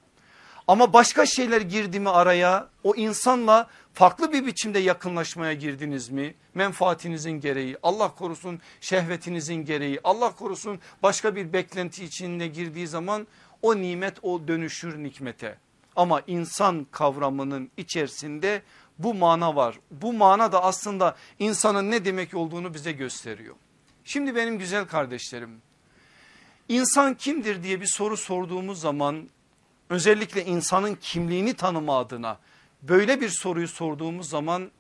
Ama 0.69 0.93
başka 0.93 1.27
şeyler 1.27 1.61
girdi 1.61 2.01
mi 2.01 2.11
araya 2.11 2.69
o 2.85 2.95
insanla 2.95 3.69
farklı 3.95 4.33
bir 4.33 4.47
biçimde 4.47 4.79
yakınlaşmaya 4.79 5.53
girdiniz 5.53 6.09
mi? 6.09 6.35
Menfaatinizin 6.55 7.31
gereği 7.31 7.77
Allah 7.83 8.15
korusun 8.15 8.61
şehvetinizin 8.81 9.55
gereği 9.55 10.01
Allah 10.05 10.35
korusun 10.35 10.81
başka 11.03 11.37
bir 11.37 11.53
beklenti 11.53 12.05
içinde 12.05 12.47
girdiği 12.47 12.87
zaman 12.87 13.27
o 13.63 13.77
nimet 13.77 14.19
o 14.23 14.49
dönüşür 14.49 15.03
nikmete. 15.03 15.59
Ama 15.97 16.23
insan 16.27 16.87
kavramının 16.91 17.71
içerisinde 17.77 18.63
bu 18.99 19.15
mana 19.15 19.57
var. 19.57 19.81
Bu 19.91 20.13
mana 20.13 20.53
da 20.53 20.65
aslında 20.65 21.17
insanın 21.39 21.91
ne 21.91 22.05
demek 22.05 22.35
olduğunu 22.35 22.75
bize 22.75 22.93
gösteriyor. 22.93 23.55
Şimdi 24.05 24.37
benim 24.37 24.59
güzel 24.59 24.87
kardeşlerim 24.87 25.68
insan 26.69 27.15
kimdir 27.15 27.63
diye 27.63 27.81
bir 27.81 27.87
soru 27.87 28.17
sorduğumuz 28.17 28.81
zaman 28.81 29.29
özellikle 29.91 30.45
insanın 30.45 30.95
kimliğini 30.95 31.55
tanıma 31.55 31.99
adına 31.99 32.39
böyle 32.83 33.21
bir 33.21 33.29
soruyu 33.29 33.69
sorduğumuz 33.69 34.29
zaman 34.29 34.71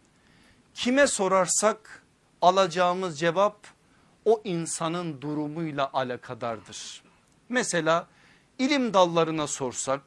kime 0.74 1.06
sorarsak 1.06 2.02
alacağımız 2.42 3.18
cevap 3.18 3.66
o 4.24 4.40
insanın 4.44 5.20
durumuyla 5.20 5.90
alakadardır. 5.92 7.02
Mesela 7.48 8.06
ilim 8.58 8.94
dallarına 8.94 9.46
sorsak, 9.46 10.02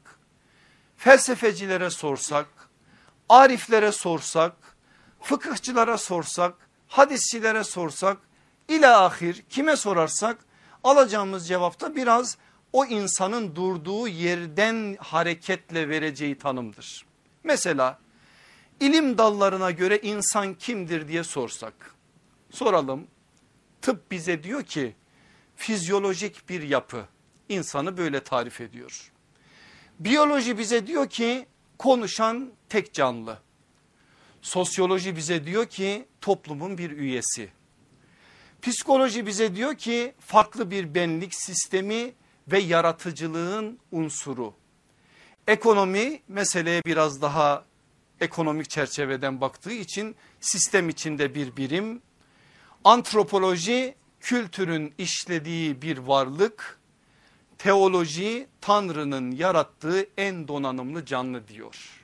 felsefecilere 0.96 1.90
sorsak, 1.90 2.46
ariflere 3.28 3.92
sorsak, 3.92 4.52
fıkıhçılara 5.20 5.98
sorsak, 5.98 6.54
hadisçilere 6.88 7.64
sorsak, 7.64 8.16
ila 8.68 9.04
ahir 9.04 9.42
kime 9.50 9.76
sorarsak 9.76 10.38
alacağımız 10.84 11.48
cevapta 11.48 11.96
biraz 11.96 12.36
o 12.72 12.84
insanın 12.84 13.56
durduğu 13.56 14.08
yerden 14.08 14.96
hareketle 15.00 15.88
vereceği 15.88 16.38
tanımdır. 16.38 17.06
Mesela 17.44 17.98
ilim 18.80 19.18
dallarına 19.18 19.70
göre 19.70 19.98
insan 19.98 20.54
kimdir 20.54 21.08
diye 21.08 21.24
sorsak 21.24 21.94
soralım 22.50 23.06
tıp 23.82 24.10
bize 24.10 24.42
diyor 24.42 24.62
ki 24.62 24.94
fizyolojik 25.56 26.48
bir 26.48 26.62
yapı 26.62 27.06
insanı 27.48 27.96
böyle 27.96 28.24
tarif 28.24 28.60
ediyor. 28.60 29.12
Biyoloji 29.98 30.58
bize 30.58 30.86
diyor 30.86 31.08
ki 31.08 31.46
konuşan 31.78 32.52
tek 32.68 32.94
canlı. 32.94 33.38
Sosyoloji 34.42 35.16
bize 35.16 35.44
diyor 35.44 35.66
ki 35.66 36.08
toplumun 36.20 36.78
bir 36.78 36.90
üyesi. 36.90 37.52
Psikoloji 38.62 39.26
bize 39.26 39.56
diyor 39.56 39.74
ki 39.74 40.14
farklı 40.20 40.70
bir 40.70 40.94
benlik 40.94 41.34
sistemi 41.34 42.12
ve 42.48 42.58
yaratıcılığın 42.58 43.78
unsuru. 43.92 44.54
Ekonomi 45.46 46.22
meseleye 46.28 46.82
biraz 46.86 47.22
daha 47.22 47.64
ekonomik 48.20 48.70
çerçeveden 48.70 49.40
baktığı 49.40 49.72
için 49.72 50.16
sistem 50.40 50.88
içinde 50.88 51.34
bir 51.34 51.56
birim. 51.56 52.02
Antropoloji 52.84 53.94
kültürün 54.20 54.94
işlediği 54.98 55.82
bir 55.82 55.98
varlık. 55.98 56.80
Teoloji 57.58 58.48
Tanrı'nın 58.60 59.30
yarattığı 59.30 60.06
en 60.16 60.48
donanımlı 60.48 61.04
canlı 61.04 61.48
diyor. 61.48 62.01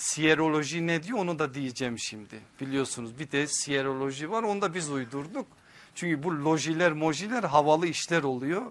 Siyeroloji 0.00 0.86
ne 0.86 1.02
diyor 1.02 1.18
onu 1.18 1.38
da 1.38 1.54
diyeceğim 1.54 1.98
şimdi. 1.98 2.40
Biliyorsunuz 2.60 3.18
bir 3.18 3.30
de 3.30 3.46
siyeroloji 3.46 4.30
var 4.30 4.42
onu 4.42 4.62
da 4.62 4.74
biz 4.74 4.90
uydurduk. 4.90 5.46
Çünkü 5.94 6.22
bu 6.22 6.44
lojiler 6.44 6.92
mojiler 6.92 7.42
havalı 7.42 7.86
işler 7.86 8.22
oluyor. 8.22 8.62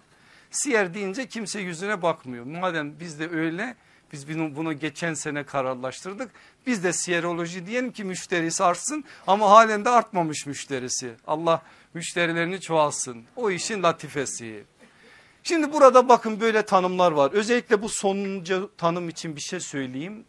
Siyer 0.52 0.94
deyince 0.94 1.28
kimse 1.28 1.60
yüzüne 1.60 2.02
bakmıyor. 2.02 2.46
Madem 2.46 3.00
biz 3.00 3.20
de 3.20 3.30
öyle 3.30 3.76
biz 4.14 4.28
bunu, 4.56 4.74
geçen 4.74 5.14
sene 5.14 5.44
kararlaştırdık. 5.44 6.32
Biz 6.68 6.84
de 6.84 6.94
siyeroloji 6.94 7.66
diyelim 7.66 7.92
ki 7.92 8.04
müşterisi 8.04 8.64
artsın 8.64 9.04
ama 9.28 9.50
halen 9.50 9.86
de 9.86 9.90
artmamış 9.90 10.46
müşterisi. 10.46 11.14
Allah 11.28 11.62
müşterilerini 11.94 12.62
çoğalsın. 12.62 13.24
O 13.36 13.52
işin 13.52 13.84
latifesi. 13.84 14.64
Şimdi 15.44 15.74
burada 15.74 16.10
bakın 16.10 16.40
böyle 16.40 16.62
tanımlar 16.62 17.12
var. 17.12 17.32
Özellikle 17.32 17.82
bu 17.82 17.90
sonuncu 17.90 18.72
tanım 18.78 19.10
için 19.10 19.36
bir 19.36 19.42
şey 19.42 19.60
söyleyeyim. 19.60 20.26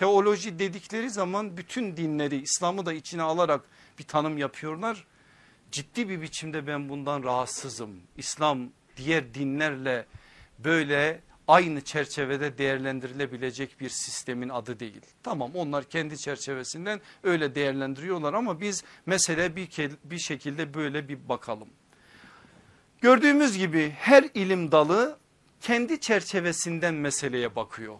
Teoloji 0.00 0.58
dedikleri 0.58 1.10
zaman 1.10 1.56
bütün 1.56 1.96
dinleri 1.96 2.36
İslam'ı 2.36 2.86
da 2.86 2.92
içine 2.92 3.22
alarak 3.22 3.60
bir 3.98 4.04
tanım 4.04 4.38
yapıyorlar. 4.38 5.04
Ciddi 5.72 6.08
bir 6.08 6.22
biçimde 6.22 6.66
ben 6.66 6.88
bundan 6.88 7.22
rahatsızım. 7.22 8.00
İslam 8.16 8.58
diğer 8.96 9.34
dinlerle 9.34 10.06
böyle 10.58 11.20
aynı 11.48 11.80
çerçevede 11.80 12.58
değerlendirilebilecek 12.58 13.80
bir 13.80 13.88
sistemin 13.88 14.48
adı 14.48 14.80
değil. 14.80 15.00
Tamam 15.22 15.50
onlar 15.54 15.84
kendi 15.84 16.18
çerçevesinden 16.18 17.00
öyle 17.22 17.54
değerlendiriyorlar 17.54 18.34
ama 18.34 18.60
biz 18.60 18.84
mesele 19.06 19.56
bir, 19.56 19.68
bir 20.04 20.18
şekilde 20.18 20.74
böyle 20.74 21.08
bir 21.08 21.28
bakalım. 21.28 21.68
Gördüğümüz 23.00 23.58
gibi 23.58 23.90
her 23.90 24.24
ilim 24.34 24.72
dalı 24.72 25.18
kendi 25.60 26.00
çerçevesinden 26.00 26.94
meseleye 26.94 27.56
bakıyor. 27.56 27.98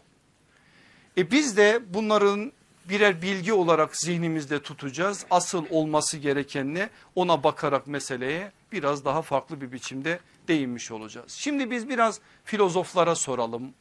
E 1.19 1.31
biz 1.31 1.57
de 1.57 1.83
bunların 1.95 2.53
birer 2.89 3.23
bilgi 3.23 3.53
olarak 3.53 3.97
zihnimizde 3.97 4.63
tutacağız. 4.63 5.27
Asıl 5.31 5.65
olması 5.71 6.19
gereken 6.19 6.75
ne 6.75 6.91
ona 7.15 7.45
bakarak 7.45 7.87
meseleye 7.87 8.53
biraz 8.73 9.05
daha 9.05 9.23
farklı 9.23 9.61
bir 9.61 9.73
biçimde 9.73 10.21
değinmiş 10.49 10.91
olacağız. 10.91 11.33
Şimdi 11.33 11.71
biz 11.71 11.89
biraz 11.89 12.21
filozoflara 12.45 13.15
soralım. 13.15 13.75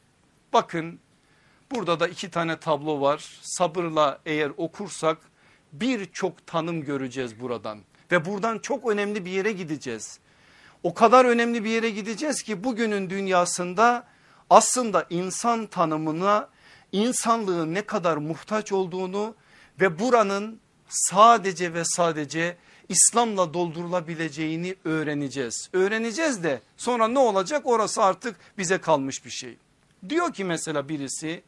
Bakın 0.54 1.00
burada 1.72 2.00
da 2.00 2.08
iki 2.08 2.32
tane 2.32 2.58
tablo 2.58 3.02
var. 3.02 3.40
Sabırla 3.42 4.20
eğer 4.26 4.52
okursak 4.58 5.18
birçok 5.74 6.48
tanım 6.48 6.84
göreceğiz 6.84 7.40
buradan. 7.40 7.80
Ve 8.12 8.26
buradan 8.26 8.60
çok 8.60 8.92
önemli 8.92 9.26
bir 9.26 9.32
yere 9.32 9.52
gideceğiz. 9.52 10.20
O 10.84 10.94
kadar 10.94 11.26
önemli 11.26 11.64
bir 11.64 11.70
yere 11.70 11.90
gideceğiz 11.90 12.44
ki 12.44 12.64
bugünün 12.64 13.10
dünyasında 13.10 14.08
aslında 14.50 15.06
insan 15.10 15.66
tanımına 15.66 16.50
insanlığın 16.92 17.74
ne 17.74 17.82
kadar 17.82 18.18
muhtaç 18.18 18.72
olduğunu 18.72 19.36
ve 19.82 20.00
buranın 20.00 20.60
sadece 20.90 21.74
ve 21.74 21.86
sadece 21.86 22.58
İslam'la 22.90 23.54
doldurulabileceğini 23.54 24.76
öğreneceğiz. 24.86 25.70
Öğreneceğiz 25.74 26.44
de 26.44 26.62
sonra 26.78 27.08
ne 27.08 27.20
olacak 27.20 27.62
orası 27.66 28.04
artık 28.04 28.36
bize 28.58 28.78
kalmış 28.78 29.26
bir 29.26 29.30
şey. 29.30 29.58
Diyor 30.10 30.34
ki 30.34 30.44
mesela 30.44 30.90
birisi 30.90 31.44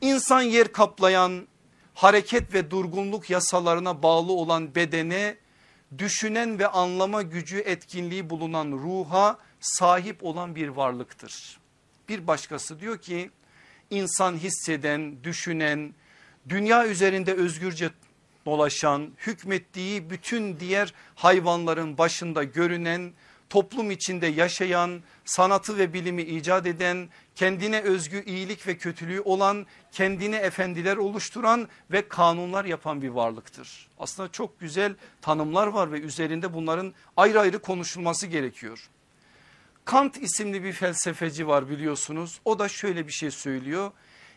insan 0.00 0.42
yer 0.42 0.72
kaplayan 0.72 1.46
hareket 1.94 2.54
ve 2.54 2.70
durgunluk 2.70 3.30
yasalarına 3.30 4.02
bağlı 4.02 4.32
olan 4.32 4.74
bedene 4.74 5.36
düşünen 5.98 6.58
ve 6.58 6.68
anlama 6.68 7.22
gücü 7.22 7.58
etkinliği 7.58 8.30
bulunan 8.30 8.72
ruha 8.72 9.38
sahip 9.60 10.24
olan 10.24 10.54
bir 10.54 10.68
varlıktır. 10.68 11.58
Bir 12.08 12.26
başkası 12.26 12.80
diyor 12.80 12.98
ki 12.98 13.30
insan 13.90 14.36
hisseden, 14.36 15.24
düşünen, 15.24 15.94
dünya 16.48 16.86
üzerinde 16.86 17.34
özgürce 17.34 17.90
dolaşan, 18.46 19.10
hükmettiği 19.26 20.10
bütün 20.10 20.60
diğer 20.60 20.94
hayvanların 21.14 21.98
başında 21.98 22.44
görünen, 22.44 23.12
toplum 23.50 23.90
içinde 23.90 24.26
yaşayan, 24.26 25.02
sanatı 25.24 25.78
ve 25.78 25.92
bilimi 25.92 26.22
icat 26.22 26.66
eden, 26.66 27.08
kendine 27.34 27.80
özgü 27.80 28.24
iyilik 28.24 28.66
ve 28.66 28.76
kötülüğü 28.76 29.20
olan, 29.20 29.66
kendine 29.92 30.36
efendiler 30.36 30.96
oluşturan 30.96 31.68
ve 31.90 32.08
kanunlar 32.08 32.64
yapan 32.64 33.02
bir 33.02 33.08
varlıktır. 33.08 33.88
Aslında 33.98 34.32
çok 34.32 34.60
güzel 34.60 34.94
tanımlar 35.22 35.66
var 35.66 35.92
ve 35.92 36.00
üzerinde 36.00 36.54
bunların 36.54 36.94
ayrı 37.16 37.40
ayrı 37.40 37.58
konuşulması 37.58 38.26
gerekiyor. 38.26 38.90
Kant 39.84 40.22
isimli 40.22 40.64
bir 40.64 40.72
felsefeci 40.72 41.48
var 41.48 41.68
biliyorsunuz. 41.68 42.40
O 42.44 42.58
da 42.58 42.68
şöyle 42.68 43.06
bir 43.06 43.12
şey 43.12 43.30
söylüyor. 43.30 43.92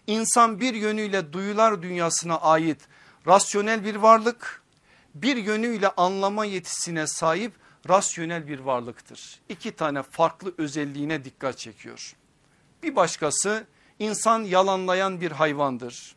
İnsan 0.07 0.59
bir 0.59 0.73
yönüyle 0.73 1.33
duyular 1.33 1.81
dünyasına 1.81 2.37
ait 2.37 2.81
rasyonel 3.27 3.85
bir 3.85 3.95
varlık, 3.95 4.61
bir 5.15 5.37
yönüyle 5.37 5.89
anlama 5.89 6.45
yetisine 6.45 7.07
sahip 7.07 7.53
rasyonel 7.89 8.47
bir 8.47 8.59
varlıktır. 8.59 9.39
İki 9.49 9.71
tane 9.71 10.03
farklı 10.03 10.53
özelliğine 10.57 11.23
dikkat 11.23 11.57
çekiyor. 11.57 12.15
Bir 12.83 12.95
başkası 12.95 13.67
insan 13.99 14.43
yalanlayan 14.43 15.21
bir 15.21 15.31
hayvandır. 15.31 16.15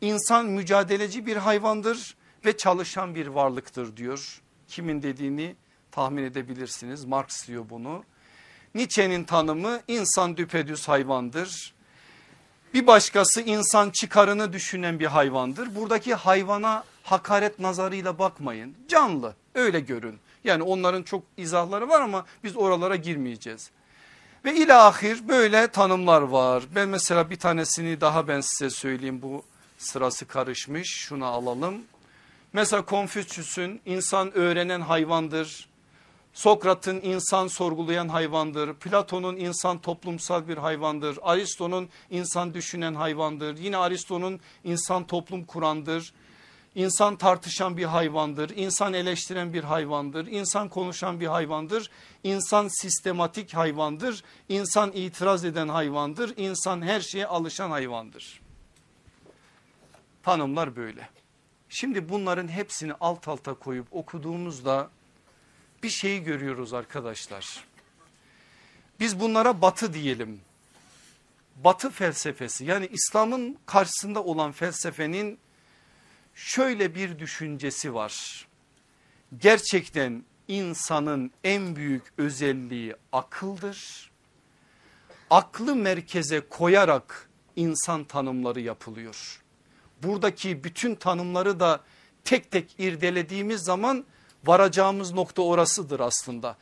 İnsan 0.00 0.46
mücadeleci 0.46 1.26
bir 1.26 1.36
hayvandır 1.36 2.16
ve 2.44 2.56
çalışan 2.56 3.14
bir 3.14 3.26
varlıktır 3.26 3.96
diyor. 3.96 4.42
Kimin 4.68 5.02
dediğini 5.02 5.56
tahmin 5.90 6.22
edebilirsiniz. 6.22 7.04
Marx 7.04 7.48
diyor 7.48 7.70
bunu. 7.70 8.04
Nietzsche'nin 8.76 9.24
tanımı 9.24 9.80
insan 9.88 10.36
düpedüz 10.36 10.88
hayvandır. 10.88 11.74
Bir 12.74 12.86
başkası 12.86 13.40
insan 13.40 13.90
çıkarını 13.90 14.52
düşünen 14.52 14.98
bir 14.98 15.06
hayvandır. 15.06 15.74
Buradaki 15.74 16.14
hayvana 16.14 16.84
hakaret 17.02 17.58
nazarıyla 17.58 18.18
bakmayın. 18.18 18.74
Canlı 18.88 19.34
öyle 19.54 19.80
görün. 19.80 20.18
Yani 20.44 20.62
onların 20.62 21.02
çok 21.02 21.22
izahları 21.36 21.88
var 21.88 22.00
ama 22.00 22.26
biz 22.44 22.56
oralara 22.56 22.96
girmeyeceğiz. 22.96 23.70
Ve 24.44 24.54
ilahir 24.54 25.28
böyle 25.28 25.68
tanımlar 25.68 26.22
var. 26.22 26.64
Ben 26.74 26.88
mesela 26.88 27.30
bir 27.30 27.38
tanesini 27.38 28.00
daha 28.00 28.28
ben 28.28 28.40
size 28.40 28.70
söyleyeyim 28.70 29.22
bu 29.22 29.42
sırası 29.78 30.26
karışmış. 30.26 30.88
Şunu 30.88 31.26
alalım. 31.26 31.74
Mesela 32.52 32.82
Konfüçyüs'ün 32.82 33.80
insan 33.86 34.36
öğrenen 34.36 34.80
hayvandır. 34.80 35.68
Sokrat'ın 36.36 37.00
insan 37.00 37.46
sorgulayan 37.46 38.08
hayvandır. 38.08 38.74
Platon'un 38.74 39.36
insan 39.36 39.78
toplumsal 39.78 40.48
bir 40.48 40.56
hayvandır. 40.56 41.18
Aristo'nun 41.22 41.88
insan 42.10 42.54
düşünen 42.54 42.94
hayvandır. 42.94 43.58
Yine 43.58 43.76
Aristo'nun 43.76 44.40
insan 44.64 45.06
toplum 45.06 45.44
kurandır. 45.44 46.14
İnsan 46.74 47.16
tartışan 47.16 47.76
bir 47.76 47.84
hayvandır, 47.84 48.50
insan 48.56 48.92
eleştiren 48.92 49.52
bir 49.52 49.64
hayvandır, 49.64 50.26
insan 50.26 50.68
konuşan 50.68 51.20
bir 51.20 51.26
hayvandır, 51.26 51.90
insan 52.24 52.68
sistematik 52.68 53.54
hayvandır, 53.54 54.24
insan 54.48 54.92
itiraz 54.92 55.44
eden 55.44 55.68
hayvandır, 55.68 56.34
insan 56.36 56.82
her 56.82 57.00
şeye 57.00 57.26
alışan 57.26 57.70
hayvandır. 57.70 58.40
Tanımlar 60.22 60.76
böyle. 60.76 61.08
Şimdi 61.68 62.08
bunların 62.08 62.48
hepsini 62.48 62.92
alt 63.00 63.28
alta 63.28 63.54
koyup 63.54 63.86
okuduğumuzda 63.90 64.90
bir 65.86 65.90
şeyi 65.90 66.22
görüyoruz 66.22 66.74
arkadaşlar. 66.74 67.64
Biz 69.00 69.20
bunlara 69.20 69.62
batı 69.62 69.94
diyelim. 69.94 70.40
Batı 71.64 71.90
felsefesi 71.90 72.64
yani 72.64 72.88
İslam'ın 72.92 73.58
karşısında 73.66 74.24
olan 74.24 74.52
felsefenin 74.52 75.38
şöyle 76.34 76.94
bir 76.94 77.18
düşüncesi 77.18 77.94
var. 77.94 78.46
Gerçekten 79.38 80.24
insanın 80.48 81.30
en 81.44 81.76
büyük 81.76 82.02
özelliği 82.18 82.94
akıldır. 83.12 84.10
Aklı 85.30 85.76
merkeze 85.76 86.40
koyarak 86.40 87.28
insan 87.56 88.04
tanımları 88.04 88.60
yapılıyor. 88.60 89.42
Buradaki 90.02 90.64
bütün 90.64 90.94
tanımları 90.94 91.60
da 91.60 91.80
tek 92.24 92.50
tek 92.50 92.74
irdelediğimiz 92.78 93.60
zaman 93.60 94.04
varacağımız 94.46 95.12
nokta 95.12 95.42
orasıdır 95.42 96.00
aslında. 96.00 96.56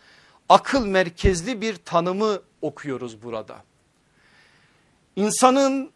Akıl 0.48 0.86
merkezli 0.86 1.60
bir 1.60 1.76
tanımı 1.76 2.38
okuyoruz 2.62 3.22
burada. 3.22 3.64
İnsanın 5.16 5.90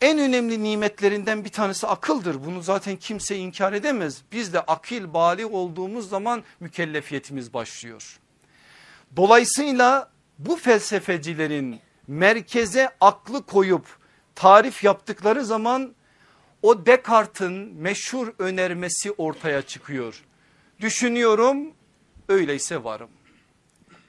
en 0.00 0.18
önemli 0.18 0.62
nimetlerinden 0.62 1.44
bir 1.44 1.48
tanesi 1.48 1.86
akıldır. 1.86 2.44
Bunu 2.44 2.62
zaten 2.62 2.96
kimse 2.96 3.36
inkar 3.36 3.72
edemez. 3.72 4.22
Biz 4.32 4.52
de 4.52 4.60
akil 4.60 5.14
bali 5.14 5.46
olduğumuz 5.46 6.08
zaman 6.08 6.42
mükellefiyetimiz 6.60 7.54
başlıyor. 7.54 8.20
Dolayısıyla 9.16 10.10
bu 10.38 10.56
felsefecilerin 10.56 11.80
merkeze 12.06 12.90
aklı 13.00 13.46
koyup 13.46 13.86
tarif 14.34 14.84
yaptıkları 14.84 15.44
zaman 15.44 15.94
o 16.62 16.86
Descartes'in 16.86 17.52
meşhur 17.74 18.32
önermesi 18.38 19.12
ortaya 19.12 19.62
çıkıyor. 19.62 20.24
Düşünüyorum 20.80 21.72
öyleyse 22.28 22.84
varım. 22.84 23.10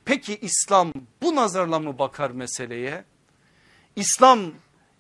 Peki 0.06 0.38
İslam 0.42 0.94
bu 1.22 1.36
nazarla 1.36 1.80
mı 1.80 2.00
bakar 2.00 2.32
meseleye? 2.32 3.06
İslam 3.96 4.40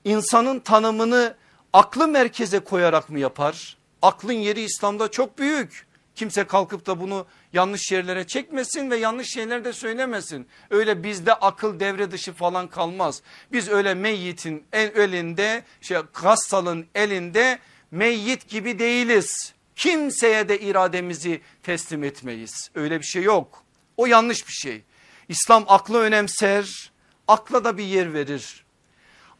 insanın 0.03 0.59
tanımını 0.59 1.35
aklı 1.73 2.07
merkeze 2.07 2.59
koyarak 2.59 3.09
mı 3.09 3.19
yapar? 3.19 3.77
Aklın 4.01 4.33
yeri 4.33 4.61
İslam'da 4.61 5.11
çok 5.11 5.37
büyük. 5.39 5.87
Kimse 6.15 6.43
kalkıp 6.43 6.85
da 6.85 6.99
bunu 6.99 7.25
yanlış 7.53 7.91
yerlere 7.91 8.27
çekmesin 8.27 8.91
ve 8.91 8.97
yanlış 8.97 9.33
şeyler 9.33 9.65
de 9.65 9.73
söylemesin. 9.73 10.47
Öyle 10.69 11.03
bizde 11.03 11.33
akıl 11.33 11.79
devre 11.79 12.11
dışı 12.11 12.33
falan 12.33 12.67
kalmaz. 12.67 13.21
Biz 13.51 13.69
öyle 13.69 13.93
meyyitin 13.93 14.63
el 14.73 14.95
elinde 14.95 15.63
şey 15.81 15.97
gassalın 16.21 16.87
elinde 16.95 17.59
meyyit 17.91 18.49
gibi 18.49 18.79
değiliz. 18.79 19.53
Kimseye 19.79 20.49
de 20.49 20.59
irademizi 20.59 21.41
teslim 21.63 22.03
etmeyiz. 22.03 22.71
Öyle 22.75 22.99
bir 22.99 23.05
şey 23.05 23.23
yok. 23.23 23.63
O 23.97 24.05
yanlış 24.05 24.47
bir 24.47 24.53
şey. 24.53 24.83
İslam 25.29 25.65
aklı 25.67 25.99
önemser, 25.99 26.91
akla 27.27 27.63
da 27.63 27.77
bir 27.77 27.83
yer 27.83 28.13
verir. 28.13 28.65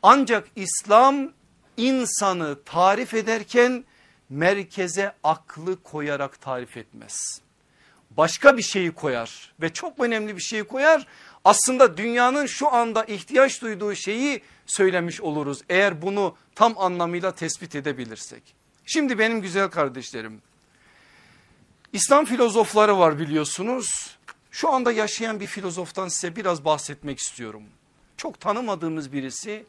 Ancak 0.04 0.48
İslam 0.56 1.32
insanı 1.78 2.64
tarif 2.66 3.14
ederken 3.14 3.84
merkeze 4.30 5.16
aklı 5.24 5.84
koyarak 5.84 6.42
tarif 6.42 6.78
etmez. 6.78 7.42
Başka 8.12 8.58
bir 8.58 8.64
şeyi 8.64 8.92
koyar 8.92 9.54
ve 9.62 9.74
çok 9.74 10.00
önemli 10.00 10.38
bir 10.38 10.42
şeyi 10.42 10.64
koyar. 10.64 11.08
Aslında 11.44 11.98
dünyanın 11.98 12.46
şu 12.46 12.74
anda 12.74 13.04
ihtiyaç 13.04 13.62
duyduğu 13.62 13.96
şeyi 13.96 14.42
söylemiş 14.66 15.22
oluruz. 15.22 15.62
Eğer 15.70 16.02
bunu 16.02 16.36
tam 16.56 16.78
anlamıyla 16.78 17.36
tespit 17.36 17.76
edebilirsek. 17.76 18.59
Şimdi 18.92 19.20
benim 19.20 19.42
güzel 19.42 19.70
kardeşlerim. 19.70 20.42
İslam 21.94 22.26
filozofları 22.26 23.00
var 23.00 23.20
biliyorsunuz. 23.20 24.18
Şu 24.52 24.70
anda 24.70 24.92
yaşayan 24.92 25.40
bir 25.40 25.48
filozoftan 25.48 26.08
size 26.08 26.36
biraz 26.36 26.66
bahsetmek 26.66 27.20
istiyorum. 27.20 27.64
Çok 28.18 28.40
tanımadığımız 28.40 29.14
birisi 29.14 29.66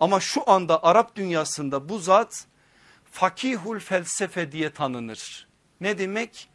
ama 0.00 0.20
şu 0.20 0.50
anda 0.50 0.82
Arap 0.84 1.16
dünyasında 1.16 1.88
bu 1.88 1.98
zat 1.98 2.46
fakihul 3.12 3.78
felsefe 3.78 4.52
diye 4.52 4.70
tanınır. 4.70 5.46
Ne 5.80 5.98
demek? 5.98 6.48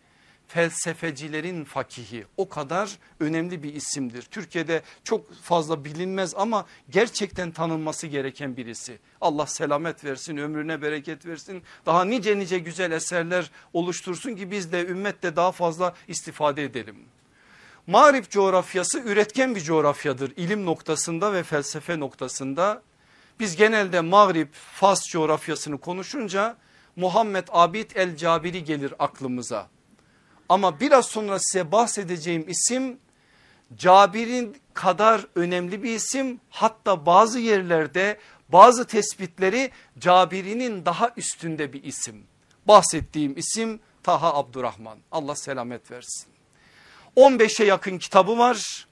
Felsefecilerin 0.54 1.64
fakihi 1.64 2.26
o 2.38 2.50
kadar 2.50 2.98
önemli 3.20 3.64
bir 3.64 3.74
isimdir. 3.74 4.22
Türkiye'de 4.22 4.82
çok 5.04 5.34
fazla 5.34 5.86
bilinmez 5.86 6.34
ama 6.36 6.66
gerçekten 6.90 7.52
tanınması 7.52 8.08
gereken 8.08 8.58
birisi. 8.58 9.00
Allah 9.22 9.46
selamet 9.46 10.06
versin 10.06 10.38
ömrüne 10.38 10.82
bereket 10.82 11.26
versin 11.26 11.64
daha 11.86 12.06
nice 12.06 12.40
nice 12.40 12.60
güzel 12.60 12.92
eserler 12.92 13.52
oluştursun 13.74 14.36
ki 14.36 14.52
biz 14.52 14.72
de 14.72 14.86
ümmetle 14.86 15.36
daha 15.36 15.52
fazla 15.52 15.96
istifade 16.08 16.64
edelim. 16.64 16.96
Mağrip 17.88 18.30
coğrafyası 18.30 19.00
üretken 19.00 19.56
bir 19.56 19.62
coğrafyadır 19.62 20.34
ilim 20.38 20.66
noktasında 20.66 21.34
ve 21.34 21.44
felsefe 21.44 22.00
noktasında 22.00 22.82
biz 23.40 23.56
genelde 23.56 24.02
Mağrib, 24.02 24.54
Fas 24.54 25.10
coğrafyasını 25.10 25.78
konuşunca 25.78 26.58
Muhammed 26.96 27.48
Abid 27.52 27.92
el 27.96 28.16
Cabiri 28.16 28.64
gelir 28.64 28.94
aklımıza. 29.00 29.68
Ama 30.52 30.80
biraz 30.80 31.06
sonra 31.06 31.40
size 31.40 31.72
bahsedeceğim 31.72 32.50
isim 32.50 33.00
Cabir'in 33.78 34.58
kadar 34.74 35.26
önemli 35.36 35.84
bir 35.84 35.96
isim. 35.96 36.40
Hatta 36.50 37.06
bazı 37.06 37.40
yerlerde 37.40 38.20
bazı 38.50 38.88
tespitleri 38.88 39.72
Cabir'inin 40.00 40.86
daha 40.86 41.12
üstünde 41.18 41.74
bir 41.74 41.84
isim. 41.84 42.24
Bahsettiğim 42.68 43.38
isim 43.38 43.80
Taha 44.04 44.34
Abdurrahman. 44.34 44.98
Allah 45.12 45.36
selamet 45.36 45.92
versin. 45.92 46.28
15'e 47.16 47.66
yakın 47.66 47.98
kitabı 47.98 48.38
var. 48.38 48.88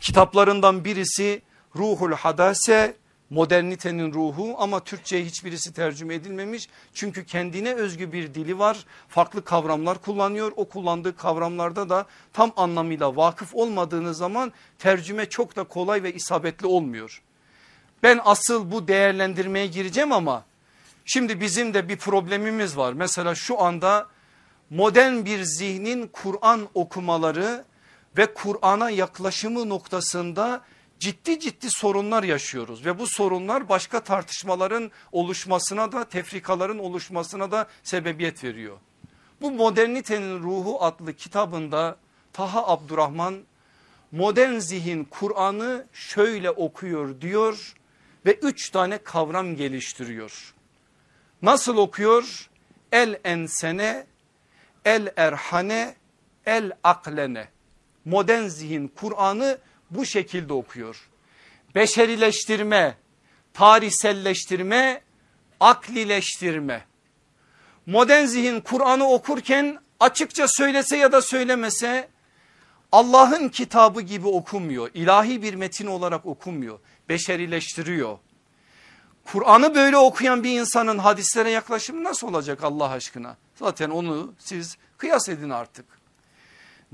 Kitaplarından 0.00 0.84
birisi 0.84 1.42
Ruhul 1.76 2.12
Hadase 2.12 2.96
modernitenin 3.30 4.12
ruhu 4.12 4.54
ama 4.58 4.84
Türkçe'ye 4.84 5.24
hiçbirisi 5.24 5.72
tercüme 5.72 6.14
edilmemiş. 6.14 6.68
Çünkü 6.94 7.26
kendine 7.26 7.74
özgü 7.74 8.12
bir 8.12 8.34
dili 8.34 8.58
var. 8.58 8.84
Farklı 9.08 9.44
kavramlar 9.44 9.98
kullanıyor. 9.98 10.52
O 10.56 10.64
kullandığı 10.64 11.16
kavramlarda 11.16 11.88
da 11.88 12.06
tam 12.32 12.52
anlamıyla 12.56 13.16
vakıf 13.16 13.54
olmadığınız 13.54 14.18
zaman 14.18 14.52
tercüme 14.78 15.26
çok 15.28 15.56
da 15.56 15.64
kolay 15.64 16.02
ve 16.02 16.12
isabetli 16.12 16.66
olmuyor. 16.66 17.22
Ben 18.02 18.20
asıl 18.24 18.70
bu 18.72 18.88
değerlendirmeye 18.88 19.66
gireceğim 19.66 20.12
ama 20.12 20.44
şimdi 21.04 21.40
bizim 21.40 21.74
de 21.74 21.88
bir 21.88 21.96
problemimiz 21.96 22.76
var. 22.76 22.92
Mesela 22.92 23.34
şu 23.34 23.62
anda 23.62 24.06
modern 24.70 25.24
bir 25.24 25.42
zihnin 25.42 26.08
Kur'an 26.12 26.68
okumaları 26.74 27.64
ve 28.16 28.34
Kur'an'a 28.34 28.90
yaklaşımı 28.90 29.68
noktasında 29.68 30.62
ciddi 30.98 31.40
ciddi 31.40 31.66
sorunlar 31.70 32.22
yaşıyoruz 32.22 32.86
ve 32.86 32.98
bu 32.98 33.06
sorunlar 33.06 33.68
başka 33.68 34.00
tartışmaların 34.00 34.90
oluşmasına 35.12 35.92
da 35.92 36.04
tefrikaların 36.04 36.78
oluşmasına 36.78 37.50
da 37.50 37.68
sebebiyet 37.82 38.44
veriyor. 38.44 38.78
Bu 39.40 39.50
modernitenin 39.50 40.42
ruhu 40.42 40.84
adlı 40.84 41.12
kitabında 41.12 41.96
Taha 42.32 42.66
Abdurrahman 42.66 43.40
modern 44.12 44.58
zihin 44.58 45.04
Kur'an'ı 45.04 45.86
şöyle 45.92 46.50
okuyor 46.50 47.20
diyor 47.20 47.74
ve 48.26 48.34
üç 48.34 48.70
tane 48.70 48.98
kavram 48.98 49.56
geliştiriyor. 49.56 50.54
Nasıl 51.42 51.76
okuyor? 51.76 52.50
El 52.92 53.20
ensene, 53.24 54.06
el 54.84 55.12
erhane, 55.16 55.94
el 56.46 56.72
aklene. 56.84 57.48
Modern 58.04 58.46
zihin 58.46 58.88
Kur'an'ı 58.88 59.58
bu 59.90 60.06
şekilde 60.06 60.52
okuyor. 60.52 61.08
Beşerileştirme, 61.74 62.96
tarihselleştirme, 63.54 65.02
aklileştirme. 65.60 66.84
Modern 67.86 68.24
zihin 68.24 68.60
Kur'an'ı 68.60 69.08
okurken 69.08 69.78
açıkça 70.00 70.48
söylese 70.48 70.96
ya 70.96 71.12
da 71.12 71.22
söylemese 71.22 72.08
Allah'ın 72.92 73.48
kitabı 73.48 74.00
gibi 74.00 74.28
okumuyor. 74.28 74.90
İlahi 74.94 75.42
bir 75.42 75.54
metin 75.54 75.86
olarak 75.86 76.26
okumuyor. 76.26 76.78
Beşerileştiriyor. 77.08 78.18
Kur'an'ı 79.24 79.74
böyle 79.74 79.96
okuyan 79.96 80.44
bir 80.44 80.60
insanın 80.60 80.98
hadislere 80.98 81.50
yaklaşımı 81.50 82.04
nasıl 82.04 82.28
olacak 82.28 82.64
Allah 82.64 82.90
aşkına? 82.90 83.36
Zaten 83.54 83.90
onu 83.90 84.34
siz 84.38 84.76
kıyas 84.98 85.28
edin 85.28 85.50
artık. 85.50 85.95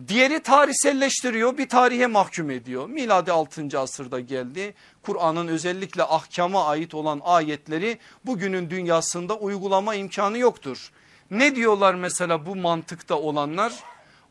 Diğeri 0.09 0.41
tarihselleştiriyor 0.41 1.59
bir 1.59 1.69
tarihe 1.69 2.07
mahkum 2.07 2.51
ediyor. 2.51 2.89
Miladi 2.89 3.33
6. 3.33 3.79
asırda 3.79 4.21
geldi. 4.21 4.75
Kur'an'ın 5.03 5.49
özellikle 5.49 6.03
ahkama 6.03 6.67
ait 6.67 6.95
olan 6.95 7.21
ayetleri 7.25 7.99
bugünün 8.25 8.71
dünyasında 8.71 9.37
uygulama 9.37 9.95
imkanı 9.95 10.39
yoktur. 10.39 10.91
Ne 11.31 11.57
diyorlar 11.57 11.95
mesela 11.95 12.47
bu 12.47 12.57
mantıkta 12.57 13.15
olanlar? 13.19 13.73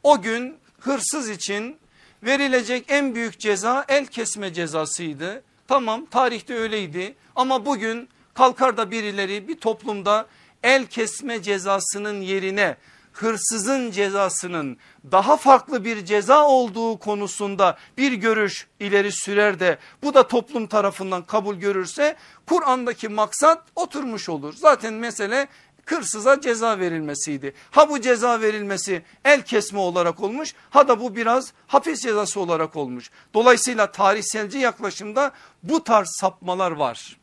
O 0.04 0.22
gün 0.22 0.58
hırsız 0.80 1.30
için 1.30 1.78
verilecek 2.24 2.86
en 2.88 3.16
büyük 3.16 3.40
ceza 3.40 3.86
el 3.88 4.06
kesme 4.06 4.54
cezasıydı. 4.54 5.44
Tamam 5.68 6.06
tarihte 6.06 6.56
öyleydi 6.56 7.16
ama 7.36 7.66
bugün 7.66 8.10
kalkar 8.34 8.78
da 8.78 8.92
birileri 8.92 9.48
bir 9.48 9.60
toplumda 9.60 10.28
el 10.64 10.86
kesme 10.86 11.42
cezasının 11.42 12.22
yerine 12.22 12.78
hırsızın 13.14 13.92
cezasının 13.92 14.78
daha 15.12 15.38
farklı 15.38 15.86
bir 15.86 16.06
ceza 16.06 16.48
olduğu 16.48 17.00
konusunda 17.00 17.78
bir 17.98 18.12
görüş 18.14 18.68
ileri 18.80 19.12
sürer 19.12 19.60
de 19.60 19.78
bu 20.04 20.14
da 20.14 20.28
toplum 20.28 20.68
tarafından 20.68 21.24
kabul 21.24 21.56
görürse 21.56 22.16
Kur'an'daki 22.48 23.10
maksat 23.10 23.64
oturmuş 23.76 24.30
olur. 24.30 24.54
Zaten 24.54 24.94
mesele 24.94 25.48
hırsıza 25.86 26.42
ceza 26.42 26.80
verilmesiydi. 26.80 27.54
Ha 27.72 27.90
bu 27.90 28.02
ceza 28.02 28.42
verilmesi 28.42 29.04
el 29.26 29.42
kesme 29.42 29.80
olarak 29.80 30.20
olmuş 30.20 30.54
ha 30.70 30.88
da 30.88 31.00
bu 31.00 31.16
biraz 31.16 31.54
hapis 31.68 32.02
cezası 32.02 32.40
olarak 32.40 32.76
olmuş. 32.76 33.12
Dolayısıyla 33.34 33.92
tarihselci 33.92 34.58
yaklaşımda 34.58 35.32
bu 35.64 35.84
tarz 35.84 36.10
sapmalar 36.10 36.72
var. 36.72 37.18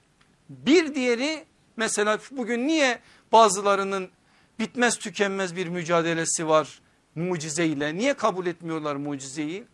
Bir 0.49 0.95
diğeri 0.95 1.45
mesela 1.77 2.19
bugün 2.31 2.67
niye 2.67 2.99
bazılarının 3.33 4.11
bitmez 4.59 4.99
tükenmez 4.99 5.57
bir 5.57 5.67
mücadelesi 5.67 6.49
var 6.49 6.81
mucizeyle. 7.15 7.95
Niye 7.95 8.15
kabul 8.15 8.47
etmiyorlar 8.47 8.97
mucizeyi? 8.97 9.65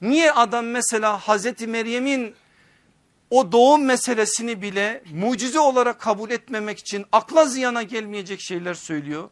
Niye 0.00 0.32
adam 0.32 0.66
mesela 0.66 1.18
Hazreti 1.18 1.66
Meryem'in 1.66 2.34
o 3.30 3.52
doğum 3.52 3.84
meselesini 3.84 4.62
bile 4.62 5.02
mucize 5.12 5.58
olarak 5.58 6.00
kabul 6.00 6.30
etmemek 6.30 6.78
için 6.78 7.06
akla 7.12 7.46
ziyana 7.46 7.82
gelmeyecek 7.82 8.40
şeyler 8.40 8.74
söylüyor. 8.74 9.28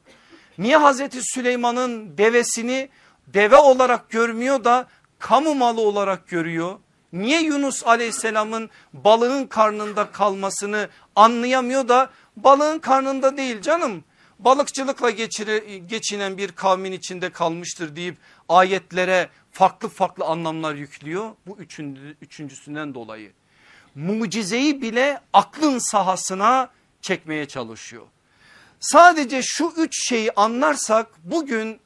Niye 0.59 0.77
Hazreti 0.77 1.19
Süleyman'ın 1.23 2.19
devesini 2.19 2.89
deve 3.27 3.57
olarak 3.57 4.11
görmüyor 4.11 4.65
da 4.65 4.87
kamu 5.19 5.55
malı 5.55 5.81
olarak 5.81 6.29
görüyor? 6.29 6.79
Niye 7.13 7.41
Yunus 7.41 7.87
aleyhisselamın 7.87 8.71
balığın 8.93 9.47
karnında 9.47 10.11
kalmasını 10.11 10.89
anlayamıyor 11.17 11.89
da 11.89 12.11
balığın 12.37 12.79
karnında 12.79 13.37
değil 13.37 13.63
canım 13.63 14.05
balıkçılıkla 14.39 15.11
geçire, 15.11 15.79
geçinen 15.79 16.39
bir 16.39 16.53
kavmin 16.53 16.93
içinde 16.93 17.31
kalmıştır 17.31 17.97
deyip 17.97 18.17
ayetlere 18.49 19.29
farklı 19.53 19.89
farklı 19.89 20.25
anlamlar 20.25 20.75
yüklüyor. 20.75 21.31
Bu 21.47 21.57
üçüncü, 21.59 22.17
üçüncüsünden 22.23 22.95
dolayı 22.95 23.33
mucizeyi 23.95 24.83
bile 24.83 25.21
aklın 25.33 25.79
sahasına 25.79 26.71
çekmeye 27.03 27.49
çalışıyor. 27.49 28.07
Sadece 28.81 29.43
şu 29.43 29.73
üç 29.77 30.09
şeyi 30.09 30.33
anlarsak 30.33 31.07
bugün 31.25 31.81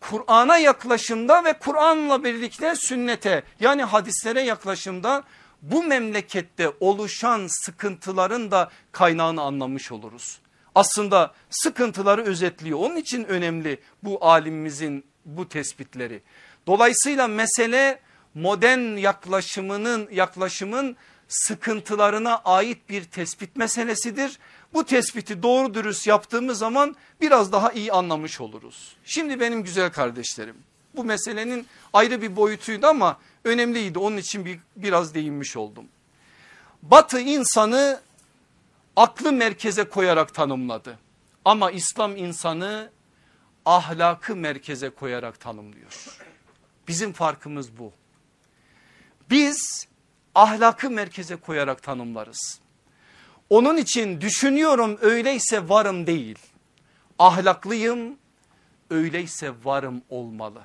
Kur'an'a 0.00 0.58
yaklaşımda 0.58 1.44
ve 1.44 1.52
Kur'an'la 1.52 2.24
birlikte 2.24 2.74
sünnete 2.76 3.42
yani 3.60 3.84
hadislere 3.84 4.40
yaklaşımda 4.40 5.24
bu 5.62 5.82
memlekette 5.82 6.72
oluşan 6.80 7.46
sıkıntıların 7.48 8.50
da 8.50 8.70
kaynağını 8.92 9.42
anlamış 9.42 9.92
oluruz 9.92 10.38
aslında 10.74 11.34
sıkıntıları 11.50 12.22
özetliyor. 12.22 12.78
Onun 12.78 12.96
için 12.96 13.24
önemli 13.24 13.80
bu 14.02 14.18
alimimizin 14.24 15.04
bu 15.24 15.48
tespitleri. 15.48 16.22
Dolayısıyla 16.66 17.28
mesele 17.28 18.00
modern 18.34 18.96
yaklaşımının 18.96 20.08
yaklaşımın 20.12 20.96
sıkıntılarına 21.28 22.36
ait 22.44 22.88
bir 22.88 23.04
tespit 23.04 23.56
meselesidir. 23.56 24.38
Bu 24.72 24.84
tespiti 24.84 25.42
doğru 25.42 25.74
dürüst 25.74 26.06
yaptığımız 26.06 26.58
zaman 26.58 26.96
biraz 27.20 27.52
daha 27.52 27.72
iyi 27.72 27.92
anlamış 27.92 28.40
oluruz. 28.40 28.96
Şimdi 29.04 29.40
benim 29.40 29.62
güzel 29.62 29.92
kardeşlerim 29.92 30.56
bu 30.96 31.04
meselenin 31.04 31.66
ayrı 31.92 32.22
bir 32.22 32.36
boyutuydu 32.36 32.86
ama 32.86 33.18
önemliydi 33.44 33.98
onun 33.98 34.16
için 34.16 34.44
bir, 34.44 34.58
biraz 34.76 35.14
değinmiş 35.14 35.56
oldum. 35.56 35.84
Batı 36.82 37.20
insanı 37.20 38.00
aklı 38.96 39.32
merkeze 39.32 39.84
koyarak 39.88 40.34
tanımladı. 40.34 40.98
Ama 41.44 41.70
İslam 41.70 42.16
insanı 42.16 42.90
ahlakı 43.64 44.36
merkeze 44.36 44.90
koyarak 44.90 45.40
tanımlıyor. 45.40 46.18
Bizim 46.88 47.12
farkımız 47.12 47.78
bu. 47.78 47.92
Biz 49.30 49.88
ahlakı 50.34 50.90
merkeze 50.90 51.36
koyarak 51.36 51.82
tanımlarız. 51.82 52.60
Onun 53.50 53.76
için 53.76 54.20
düşünüyorum 54.20 54.98
öyleyse 55.00 55.68
varım 55.68 56.06
değil. 56.06 56.38
Ahlaklıyım 57.18 58.18
öyleyse 58.90 59.52
varım 59.64 60.02
olmalı. 60.10 60.62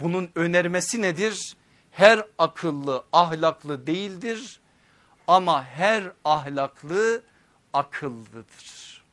Bunun 0.00 0.30
önermesi 0.34 1.02
nedir? 1.02 1.56
Her 1.90 2.24
akıllı 2.38 3.04
ahlaklı 3.12 3.86
değildir 3.86 4.60
ama 5.26 5.64
her 5.64 6.04
ahlaklı 6.24 7.22
akıllıdır. 7.74 9.04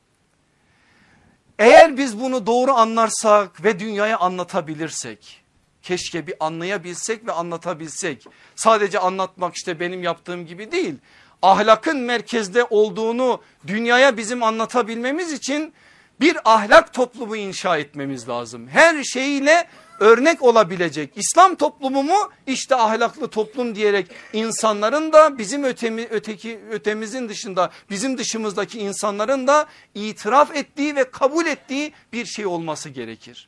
Eğer 1.59 1.97
biz 1.97 2.19
bunu 2.19 2.45
doğru 2.45 2.71
anlarsak 2.71 3.63
ve 3.63 3.79
dünyaya 3.79 4.17
anlatabilirsek 4.17 5.41
keşke 5.81 6.27
bir 6.27 6.35
anlayabilsek 6.39 7.27
ve 7.27 7.31
anlatabilsek. 7.31 8.25
Sadece 8.55 8.99
anlatmak 8.99 9.55
işte 9.55 9.79
benim 9.79 10.03
yaptığım 10.03 10.45
gibi 10.45 10.71
değil. 10.71 10.95
Ahlakın 11.41 11.99
merkezde 11.99 12.63
olduğunu 12.69 13.41
dünyaya 13.67 14.17
bizim 14.17 14.43
anlatabilmemiz 14.43 15.33
için 15.33 15.73
Bir 16.21 16.37
ahlak 16.45 16.93
toplumu 16.93 17.35
inşa 17.35 17.77
etmemiz 17.77 18.29
lazım. 18.29 18.67
Her 18.67 19.03
şeyiyle 19.03 19.67
örnek 20.01 20.41
olabilecek 20.41 21.09
İslam 21.15 21.55
toplumu 21.55 22.03
mu 22.03 22.29
işte 22.47 22.75
ahlaklı 22.75 23.27
toplum 23.27 23.75
diyerek 23.75 24.07
insanların 24.33 25.13
da 25.13 25.37
bizim 25.37 25.63
ötemi, 25.63 26.07
öteki 26.09 26.59
ötemizin 26.71 27.29
dışında 27.29 27.71
bizim 27.89 28.17
dışımızdaki 28.17 28.79
insanların 28.79 29.47
da 29.47 29.65
itiraf 29.95 30.55
ettiği 30.55 30.95
ve 30.95 31.11
kabul 31.11 31.45
ettiği 31.45 31.93
bir 32.13 32.25
şey 32.25 32.45
olması 32.45 32.89
gerekir. 32.89 33.47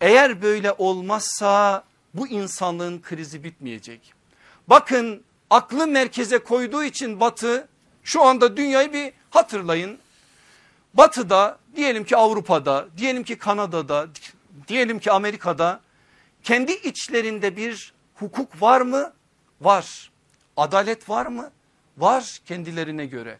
Eğer 0.00 0.42
böyle 0.42 0.74
olmazsa 0.78 1.84
bu 2.14 2.28
insanlığın 2.28 3.00
krizi 3.00 3.44
bitmeyecek. 3.44 4.12
Bakın 4.68 5.22
aklı 5.50 5.86
merkeze 5.86 6.38
koyduğu 6.38 6.84
için 6.84 7.20
batı 7.20 7.68
şu 8.02 8.22
anda 8.22 8.56
dünyayı 8.56 8.92
bir 8.92 9.12
hatırlayın. 9.30 9.98
Batı'da 10.94 11.58
diyelim 11.76 12.04
ki 12.04 12.16
Avrupa'da 12.16 12.86
diyelim 12.96 13.24
ki 13.24 13.38
Kanada'da 13.38 14.06
diyelim 14.68 14.98
ki 14.98 15.12
Amerika'da 15.12 15.80
kendi 16.48 16.72
içlerinde 16.72 17.56
bir 17.56 17.92
hukuk 18.14 18.62
var 18.62 18.80
mı? 18.80 19.12
Var. 19.60 20.10
Adalet 20.56 21.08
var 21.08 21.26
mı? 21.26 21.50
Var 21.98 22.40
kendilerine 22.46 23.06
göre. 23.06 23.38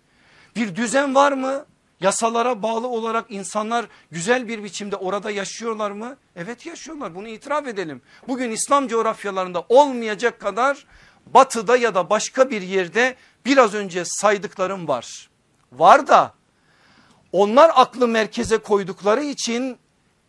Bir 0.56 0.76
düzen 0.76 1.14
var 1.14 1.32
mı? 1.32 1.66
Yasalara 2.00 2.62
bağlı 2.62 2.88
olarak 2.88 3.26
insanlar 3.30 3.86
güzel 4.10 4.48
bir 4.48 4.64
biçimde 4.64 4.96
orada 4.96 5.30
yaşıyorlar 5.30 5.90
mı? 5.90 6.16
Evet 6.36 6.66
yaşıyorlar 6.66 7.14
bunu 7.14 7.28
itiraf 7.28 7.66
edelim. 7.66 8.02
Bugün 8.28 8.50
İslam 8.50 8.88
coğrafyalarında 8.88 9.64
olmayacak 9.68 10.40
kadar 10.40 10.86
batıda 11.26 11.76
ya 11.76 11.94
da 11.94 12.10
başka 12.10 12.50
bir 12.50 12.62
yerde 12.62 13.16
biraz 13.44 13.74
önce 13.74 14.04
saydıklarım 14.04 14.88
var. 14.88 15.30
Var 15.72 16.06
da 16.06 16.34
onlar 17.32 17.70
aklı 17.74 18.08
merkeze 18.08 18.58
koydukları 18.58 19.24
için 19.24 19.78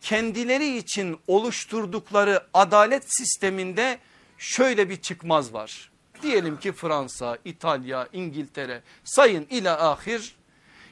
kendileri 0.01 0.77
için 0.77 1.19
oluşturdukları 1.27 2.43
adalet 2.53 3.03
sisteminde 3.13 3.99
şöyle 4.37 4.89
bir 4.89 4.95
çıkmaz 4.95 5.53
var. 5.53 5.91
Diyelim 6.21 6.59
ki 6.59 6.71
Fransa, 6.71 7.37
İtalya, 7.45 8.07
İngiltere 8.13 8.81
sayın 9.03 9.47
ile 9.49 9.71
ahir 9.71 10.35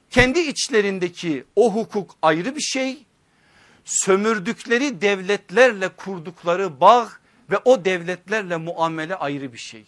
kendi 0.09 0.39
içlerindeki 0.39 1.45
o 1.55 1.73
hukuk 1.73 2.15
ayrı 2.21 2.55
bir 2.55 2.61
şey. 2.61 3.05
Sömürdükleri 3.85 5.01
devletlerle 5.01 5.89
kurdukları 5.89 6.81
bağ 6.81 7.09
ve 7.51 7.57
o 7.65 7.85
devletlerle 7.85 8.57
muamele 8.57 9.15
ayrı 9.15 9.53
bir 9.53 9.57
şey. 9.57 9.85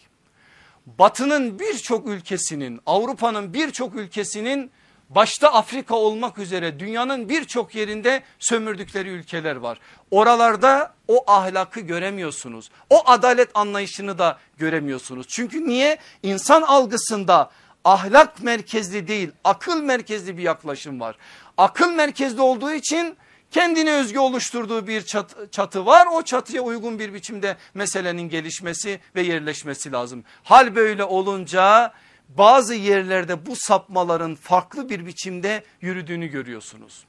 Batının 0.86 1.58
birçok 1.58 2.08
ülkesinin 2.08 2.80
Avrupa'nın 2.86 3.54
birçok 3.54 3.94
ülkesinin 3.94 4.70
başta 5.10 5.52
Afrika 5.52 5.94
olmak 5.94 6.38
üzere 6.38 6.78
dünyanın 6.78 7.28
birçok 7.28 7.74
yerinde 7.74 8.22
sömürdükleri 8.38 9.08
ülkeler 9.08 9.56
var. 9.56 9.78
Oralarda 10.10 10.94
o 11.08 11.24
ahlakı 11.26 11.80
göremiyorsunuz. 11.80 12.70
O 12.90 13.10
adalet 13.10 13.50
anlayışını 13.54 14.18
da 14.18 14.38
göremiyorsunuz. 14.58 15.26
Çünkü 15.28 15.68
niye? 15.68 15.98
İnsan 16.22 16.62
algısında 16.62 17.50
ahlak 17.84 18.42
merkezli 18.42 19.08
değil 19.08 19.30
akıl 19.44 19.82
merkezli 19.82 20.38
bir 20.38 20.42
yaklaşım 20.42 21.00
var. 21.00 21.16
Akıl 21.56 21.92
merkezli 21.92 22.40
olduğu 22.40 22.72
için 22.72 23.16
kendine 23.50 23.92
özgü 23.92 24.18
oluşturduğu 24.18 24.86
bir 24.86 25.02
çatı, 25.02 25.48
çatı 25.50 25.86
var. 25.86 26.06
O 26.12 26.22
çatıya 26.22 26.62
uygun 26.62 26.98
bir 26.98 27.14
biçimde 27.14 27.56
meselenin 27.74 28.28
gelişmesi 28.28 29.00
ve 29.14 29.22
yerleşmesi 29.22 29.92
lazım. 29.92 30.24
Hal 30.42 30.74
böyle 30.74 31.04
olunca 31.04 31.92
bazı 32.38 32.74
yerlerde 32.74 33.46
bu 33.46 33.56
sapmaların 33.56 34.34
farklı 34.34 34.88
bir 34.88 35.06
biçimde 35.06 35.64
yürüdüğünü 35.80 36.26
görüyorsunuz. 36.26 37.04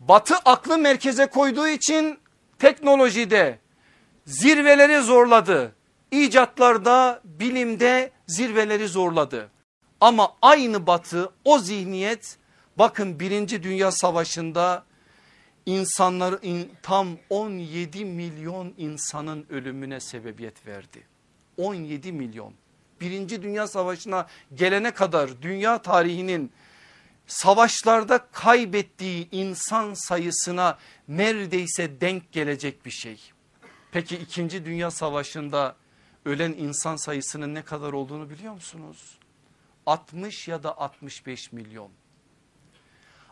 Batı 0.00 0.34
aklı 0.36 0.78
merkeze 0.78 1.26
koyduğu 1.26 1.68
için 1.68 2.18
teknolojide 2.58 3.58
zirveleri 4.26 5.02
zorladı. 5.02 5.74
İcatlarda, 6.10 7.20
bilimde 7.24 8.10
zirveleri 8.26 8.88
zorladı. 8.88 9.50
Ama 10.00 10.34
aynı 10.42 10.86
batı 10.86 11.30
o 11.44 11.58
zihniyet 11.58 12.38
bakın 12.76 13.20
birinci 13.20 13.62
dünya 13.62 13.90
savaşında 13.90 14.84
insanlar 15.66 16.34
tam 16.82 17.08
17 17.30 18.04
milyon 18.04 18.74
insanın 18.78 19.46
ölümüne 19.50 20.00
sebebiyet 20.00 20.66
verdi. 20.66 21.06
17 21.56 22.12
milyon. 22.12 22.54
Birinci 23.00 23.42
Dünya 23.42 23.66
Savaşı'na 23.66 24.26
gelene 24.54 24.90
kadar 24.90 25.42
dünya 25.42 25.82
tarihinin 25.82 26.52
savaşlarda 27.26 28.26
kaybettiği 28.32 29.28
insan 29.32 29.94
sayısına 29.94 30.78
neredeyse 31.08 32.00
denk 32.00 32.32
gelecek 32.32 32.86
bir 32.86 32.90
şey. 32.90 33.20
Peki 33.92 34.16
2. 34.16 34.64
Dünya 34.64 34.90
Savaşı'nda 34.90 35.76
ölen 36.24 36.52
insan 36.52 36.96
sayısının 36.96 37.54
ne 37.54 37.62
kadar 37.62 37.92
olduğunu 37.92 38.30
biliyor 38.30 38.52
musunuz? 38.52 39.18
60 39.86 40.48
ya 40.48 40.62
da 40.62 40.78
65 40.78 41.52
milyon. 41.52 41.90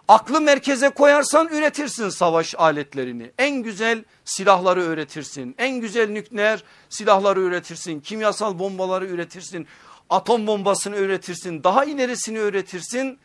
Aklı 0.08 0.40
merkeze 0.40 0.88
koyarsan 0.88 1.48
üretirsin 1.48 2.08
savaş 2.08 2.54
aletlerini. 2.54 3.32
En 3.38 3.62
güzel 3.62 4.04
silahları 4.24 4.82
üretirsin. 4.82 5.54
En 5.58 5.80
güzel 5.80 6.10
nükleer 6.10 6.64
silahları 6.88 7.40
üretirsin. 7.40 8.00
Kimyasal 8.00 8.58
bombaları 8.58 9.06
üretirsin. 9.06 9.66
Atom 10.10 10.46
bombasını 10.46 10.96
üretirsin. 10.96 11.64
Daha 11.64 11.84
ilerisini 11.84 12.38
üretirsin. 12.38 13.18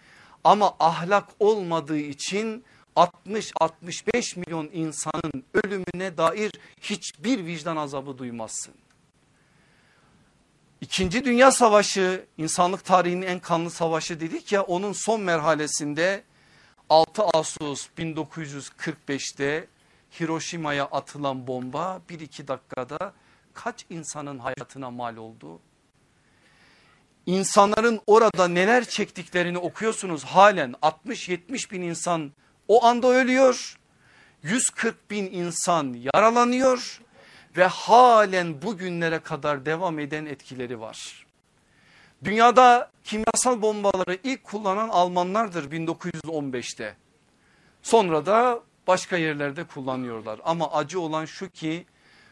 Ama 0.44 0.76
ahlak 0.80 1.28
olmadığı 1.40 1.98
için 1.98 2.64
60-65 2.96 4.40
milyon 4.40 4.70
insanın 4.74 5.44
ölümüne 5.54 6.18
dair 6.18 6.52
hiçbir 6.82 7.46
vicdan 7.46 7.78
azabı 7.78 8.18
duymazsın. 8.18 8.74
İkinci 10.82 11.26
Dünya 11.26 11.52
Savaşı 11.52 12.26
insanlık 12.38 12.86
tarihinin 12.86 13.26
en 13.26 13.40
kanlı 13.40 13.70
savaşı 13.70 14.20
dedik 14.20 14.52
ya 14.52 14.64
onun 14.64 14.94
son 14.94 15.22
merhalesinde 15.22 16.24
6 16.92 17.24
Ağustos 17.24 17.88
1945'te 17.98 19.68
Hiroşima'ya 20.20 20.86
atılan 20.86 21.48
bomba 21.48 22.02
1-2 22.10 22.48
dakikada 22.48 23.14
kaç 23.54 23.86
insanın 23.90 24.40
hayatına 24.40 24.92
mal 24.92 25.18
oldu? 25.18 25.60
İnsanların 27.26 28.02
orada 28.08 28.48
neler 28.48 28.86
çektiklerini 28.86 29.58
okuyorsunuz 29.58 30.24
halen 30.24 30.76
60-70 30.82 31.72
bin 31.72 31.82
insan 31.82 32.32
o 32.68 32.86
anda 32.86 33.08
ölüyor. 33.08 33.80
140 34.44 35.12
bin 35.12 35.26
insan 35.32 35.98
yaralanıyor 36.14 37.02
ve 37.58 37.66
halen 37.66 38.62
bugünlere 38.62 39.20
kadar 39.20 39.66
devam 39.66 40.00
eden 40.00 40.26
etkileri 40.26 40.80
var. 40.80 41.26
Dünyada 42.24 42.92
kimyasal 43.04 43.62
bombaları 43.62 44.18
ilk 44.24 44.44
kullanan 44.44 44.90
Almanlardır 44.90 45.72
1915'te. 45.72 46.96
Sonra 47.82 48.26
da 48.26 48.60
başka 48.88 49.18
yerlerde 49.18 49.64
kullanıyorlar. 49.64 50.40
Ama 50.44 50.72
acı 50.72 51.00
olan 51.00 51.26
şu 51.26 51.50
ki 51.50 51.86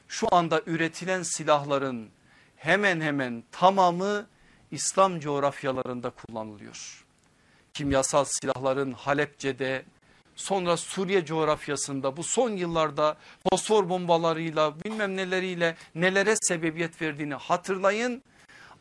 şu 0.08 0.36
anda 0.36 0.62
üretilen 0.66 1.24
silahların 1.24 2.10
hemen 2.56 3.02
hemen 3.02 3.44
tamamı 3.52 4.28
İslam 4.72 5.20
coğrafyalarında 5.20 6.10
kullanılıyor. 6.10 7.06
Kimyasal 7.74 8.26
silahların 8.26 8.92
Halepçe'de 8.92 9.86
sonra 10.36 10.78
Suriye 10.78 11.26
coğrafyasında 11.26 12.18
bu 12.18 12.24
son 12.24 12.50
yıllarda 12.50 13.18
fosfor 13.50 13.90
bombalarıyla 13.90 14.84
bilmem 14.84 15.18
neleriyle 15.18 15.76
nelere 15.96 16.36
sebebiyet 16.42 17.02
verdiğini 17.02 17.34
hatırlayın 17.34 18.24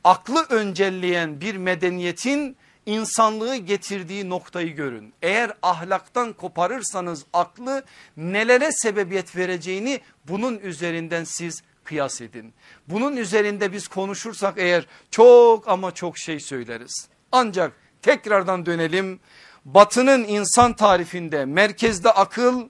aklı 0.08 0.46
öncelleyen 0.48 1.40
bir 1.40 1.56
medeniyetin 1.56 2.56
insanlığı 2.86 3.56
getirdiği 3.56 4.28
noktayı 4.28 4.74
görün. 4.74 5.14
Eğer 5.22 5.52
ahlaktan 5.62 6.32
koparırsanız 6.32 7.24
aklı 7.32 7.84
nelere 8.16 8.72
sebebiyet 8.72 9.36
vereceğini 9.36 10.00
bunun 10.28 10.58
üzerinden 10.58 11.24
siz 11.24 11.62
kıyas 11.84 12.20
edin. 12.20 12.54
Bunun 12.86 13.16
üzerinde 13.16 13.72
biz 13.72 13.88
konuşursak 13.88 14.54
eğer 14.56 14.86
çok 15.10 15.68
ama 15.68 15.94
çok 15.94 16.18
şey 16.18 16.40
söyleriz. 16.40 17.08
Ancak 17.32 17.72
tekrardan 18.02 18.66
dönelim. 18.66 19.20
Batının 19.64 20.24
insan 20.24 20.72
tarifinde 20.72 21.44
merkezde 21.44 22.10
akıl, 22.10 22.68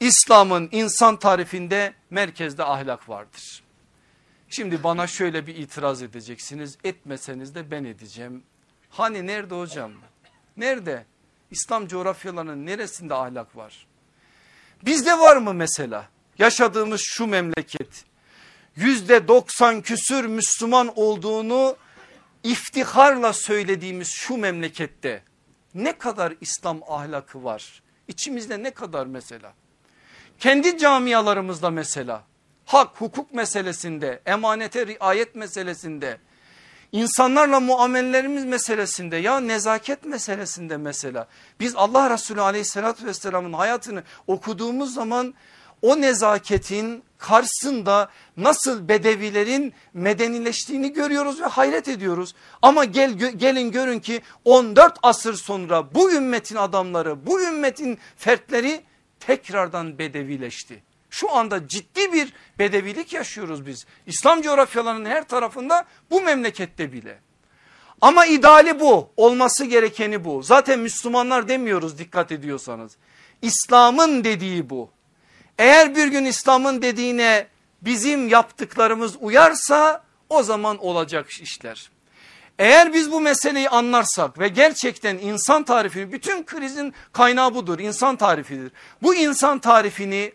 İslam'ın 0.00 0.68
insan 0.72 1.16
tarifinde 1.16 1.94
merkezde 2.10 2.64
ahlak 2.64 3.08
vardır. 3.08 3.63
Şimdi 4.56 4.82
bana 4.82 5.06
şöyle 5.06 5.46
bir 5.46 5.56
itiraz 5.56 6.02
edeceksiniz. 6.02 6.78
Etmeseniz 6.84 7.54
de 7.54 7.70
ben 7.70 7.84
edeceğim. 7.84 8.42
Hani 8.90 9.26
nerede 9.26 9.54
hocam? 9.54 9.92
Nerede? 10.56 11.04
İslam 11.50 11.86
coğrafyalarının 11.86 12.66
neresinde 12.66 13.14
ahlak 13.14 13.56
var? 13.56 13.86
Bizde 14.84 15.18
var 15.18 15.36
mı 15.36 15.54
mesela? 15.54 16.08
Yaşadığımız 16.38 17.00
şu 17.04 17.26
memleket 17.26 18.04
yüzde 18.76 19.28
doksan 19.28 19.80
küsür 19.80 20.24
Müslüman 20.24 20.92
olduğunu 20.96 21.76
iftiharla 22.44 23.32
söylediğimiz 23.32 24.08
şu 24.08 24.36
memlekette 24.36 25.22
ne 25.74 25.98
kadar 25.98 26.34
İslam 26.40 26.80
ahlakı 26.88 27.44
var? 27.44 27.82
İçimizde 28.08 28.62
ne 28.62 28.70
kadar 28.70 29.06
mesela? 29.06 29.54
Kendi 30.38 30.78
camialarımızda 30.78 31.70
mesela 31.70 32.24
hak 32.66 33.00
hukuk 33.00 33.34
meselesinde 33.34 34.22
emanete 34.26 34.86
riayet 34.86 35.34
meselesinde 35.34 36.18
insanlarla 36.92 37.60
muamellerimiz 37.60 38.44
meselesinde 38.44 39.16
ya 39.16 39.40
nezaket 39.40 40.04
meselesinde 40.04 40.76
mesela 40.76 41.28
biz 41.60 41.76
Allah 41.76 42.10
Resulü 42.10 42.40
aleyhissalatü 42.40 43.06
vesselamın 43.06 43.52
hayatını 43.52 44.02
okuduğumuz 44.26 44.94
zaman 44.94 45.34
o 45.82 46.00
nezaketin 46.00 47.02
karşısında 47.18 48.08
nasıl 48.36 48.88
bedevilerin 48.88 49.72
medenileştiğini 49.94 50.92
görüyoruz 50.92 51.40
ve 51.40 51.46
hayret 51.46 51.88
ediyoruz. 51.88 52.34
Ama 52.62 52.84
gel, 52.84 53.12
gelin 53.12 53.70
görün 53.70 54.00
ki 54.00 54.22
14 54.44 54.98
asır 55.02 55.34
sonra 55.34 55.94
bu 55.94 56.12
ümmetin 56.12 56.56
adamları 56.56 57.26
bu 57.26 57.42
ümmetin 57.42 57.98
fertleri 58.16 58.80
tekrardan 59.20 59.98
bedevileşti. 59.98 60.82
Şu 61.14 61.32
anda 61.32 61.68
ciddi 61.68 62.12
bir 62.12 62.32
bedevilik 62.58 63.12
yaşıyoruz 63.12 63.66
biz. 63.66 63.86
İslam 64.06 64.42
coğrafyalarının 64.42 65.10
her 65.10 65.28
tarafında 65.28 65.84
bu 66.10 66.20
memlekette 66.20 66.92
bile. 66.92 67.18
Ama 68.00 68.26
ideali 68.26 68.80
bu 68.80 69.10
olması 69.16 69.64
gerekeni 69.64 70.24
bu. 70.24 70.42
Zaten 70.42 70.78
Müslümanlar 70.78 71.48
demiyoruz 71.48 71.98
dikkat 71.98 72.32
ediyorsanız. 72.32 72.96
İslam'ın 73.42 74.24
dediği 74.24 74.70
bu. 74.70 74.90
Eğer 75.58 75.96
bir 75.96 76.06
gün 76.06 76.24
İslam'ın 76.24 76.82
dediğine 76.82 77.46
bizim 77.82 78.28
yaptıklarımız 78.28 79.16
uyarsa 79.20 80.04
o 80.28 80.42
zaman 80.42 80.78
olacak 80.84 81.30
işler. 81.30 81.90
Eğer 82.58 82.92
biz 82.92 83.12
bu 83.12 83.20
meseleyi 83.20 83.68
anlarsak 83.68 84.38
ve 84.38 84.48
gerçekten 84.48 85.18
insan 85.18 85.62
tarifini 85.64 86.12
bütün 86.12 86.44
krizin 86.44 86.94
kaynağı 87.12 87.54
budur 87.54 87.78
insan 87.78 88.16
tarifidir. 88.16 88.72
Bu 89.02 89.14
insan 89.14 89.58
tarifini 89.58 90.32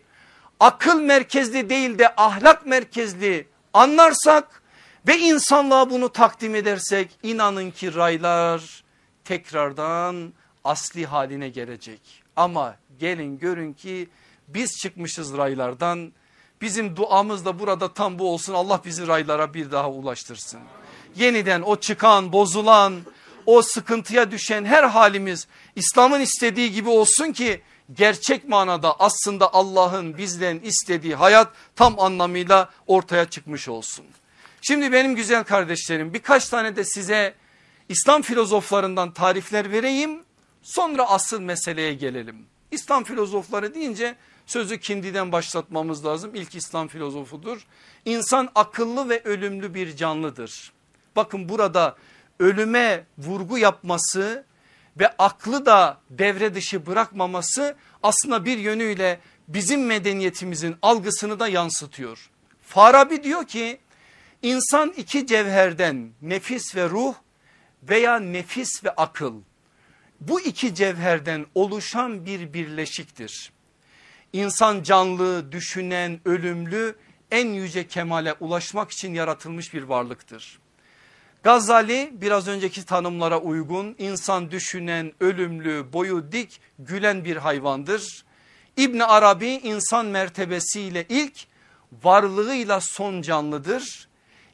akıl 0.60 1.00
merkezli 1.00 1.70
değil 1.70 1.98
de 1.98 2.14
ahlak 2.16 2.66
merkezli 2.66 3.48
anlarsak 3.72 4.62
ve 5.08 5.18
insanlığa 5.18 5.90
bunu 5.90 6.12
takdim 6.12 6.54
edersek 6.54 7.10
inanın 7.22 7.70
ki 7.70 7.94
raylar 7.94 8.84
tekrardan 9.24 10.32
asli 10.64 11.06
haline 11.06 11.48
gelecek. 11.48 12.00
Ama 12.36 12.76
gelin 12.98 13.38
görün 13.38 13.72
ki 13.72 14.08
biz 14.48 14.76
çıkmışız 14.78 15.36
raylardan 15.36 16.12
bizim 16.60 16.96
duamız 16.96 17.44
da 17.44 17.58
burada 17.58 17.94
tam 17.94 18.18
bu 18.18 18.32
olsun 18.32 18.54
Allah 18.54 18.80
bizi 18.84 19.06
raylara 19.06 19.54
bir 19.54 19.70
daha 19.70 19.90
ulaştırsın. 19.90 20.60
Yeniden 21.16 21.62
o 21.62 21.76
çıkan 21.76 22.32
bozulan 22.32 23.00
o 23.46 23.62
sıkıntıya 23.62 24.30
düşen 24.30 24.64
her 24.64 24.84
halimiz 24.84 25.46
İslam'ın 25.76 26.20
istediği 26.20 26.72
gibi 26.72 26.88
olsun 26.88 27.32
ki 27.32 27.62
gerçek 27.96 28.48
manada 28.48 29.00
aslında 29.00 29.54
Allah'ın 29.54 30.18
bizden 30.18 30.58
istediği 30.58 31.14
hayat 31.14 31.52
tam 31.76 32.00
anlamıyla 32.00 32.70
ortaya 32.86 33.24
çıkmış 33.24 33.68
olsun. 33.68 34.06
Şimdi 34.62 34.92
benim 34.92 35.14
güzel 35.14 35.44
kardeşlerim 35.44 36.14
birkaç 36.14 36.48
tane 36.48 36.76
de 36.76 36.84
size 36.84 37.34
İslam 37.88 38.22
filozoflarından 38.22 39.12
tarifler 39.12 39.72
vereyim 39.72 40.22
sonra 40.62 41.10
asıl 41.10 41.40
meseleye 41.40 41.94
gelelim. 41.94 42.46
İslam 42.70 43.04
filozofları 43.04 43.74
deyince 43.74 44.16
sözü 44.46 44.80
Kindi'den 44.80 45.32
başlatmamız 45.32 46.06
lazım 46.06 46.34
İlk 46.34 46.54
İslam 46.54 46.88
filozofudur. 46.88 47.66
İnsan 48.04 48.48
akıllı 48.54 49.08
ve 49.08 49.22
ölümlü 49.24 49.74
bir 49.74 49.96
canlıdır. 49.96 50.72
Bakın 51.16 51.48
burada 51.48 51.96
ölüme 52.38 53.04
vurgu 53.18 53.58
yapması 53.58 54.44
ve 54.98 55.08
aklı 55.18 55.66
da 55.66 56.00
devre 56.10 56.54
dışı 56.54 56.86
bırakmaması 56.86 57.76
aslında 58.02 58.44
bir 58.44 58.58
yönüyle 58.58 59.20
bizim 59.48 59.86
medeniyetimizin 59.86 60.76
algısını 60.82 61.40
da 61.40 61.48
yansıtıyor. 61.48 62.30
Farabi 62.62 63.22
diyor 63.22 63.46
ki 63.46 63.78
insan 64.42 64.94
iki 64.96 65.26
cevherden 65.26 66.10
nefis 66.22 66.76
ve 66.76 66.88
ruh 66.88 67.14
veya 67.82 68.18
nefis 68.18 68.84
ve 68.84 68.90
akıl 68.90 69.34
bu 70.20 70.40
iki 70.40 70.74
cevherden 70.74 71.46
oluşan 71.54 72.26
bir 72.26 72.52
birleşiktir. 72.52 73.52
İnsan 74.32 74.82
canlı, 74.82 75.52
düşünen, 75.52 76.20
ölümlü 76.24 76.96
en 77.30 77.48
yüce 77.48 77.86
kemale 77.88 78.32
ulaşmak 78.32 78.90
için 78.90 79.14
yaratılmış 79.14 79.74
bir 79.74 79.82
varlıktır. 79.82 80.58
Gazali 81.42 82.12
biraz 82.12 82.48
önceki 82.48 82.84
tanımlara 82.84 83.40
uygun 83.40 83.94
insan 83.98 84.50
düşünen, 84.50 85.12
ölümlü, 85.20 85.92
boyu 85.92 86.32
dik, 86.32 86.60
gülen 86.78 87.24
bir 87.24 87.36
hayvandır. 87.36 88.24
İbni 88.76 89.04
Arabi 89.04 89.46
insan 89.46 90.06
mertebesiyle 90.06 91.06
ilk, 91.08 91.46
varlığıyla 92.04 92.80
son 92.80 93.22
canlıdır. 93.22 94.08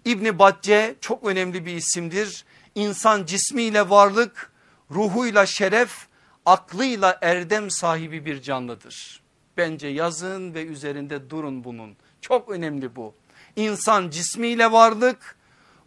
İbni 0.05 0.39
Batce 0.39 0.95
çok 1.01 1.25
önemli 1.25 1.67
bir 1.67 1.75
isimdir. 1.75 2.45
İnsan 2.75 3.25
cismiyle 3.25 3.91
varlık, 3.91 4.53
ruhuyla 4.91 5.47
şeref, 5.47 6.07
aklıyla 6.47 7.19
erdem 7.23 7.71
sahibi 7.71 8.25
bir 8.25 8.43
canlıdır. 8.43 9.23
Bence 9.57 9.89
yazın 9.89 10.55
ve 10.55 10.65
üzerinde 10.65 11.31
durun 11.31 11.65
bunun. 11.65 11.97
Çok 12.21 12.51
önemli 12.51 12.97
bu. 12.97 13.15
İnsan 13.57 14.11
cismiyle 14.11 14.73
varlık, 14.73 15.36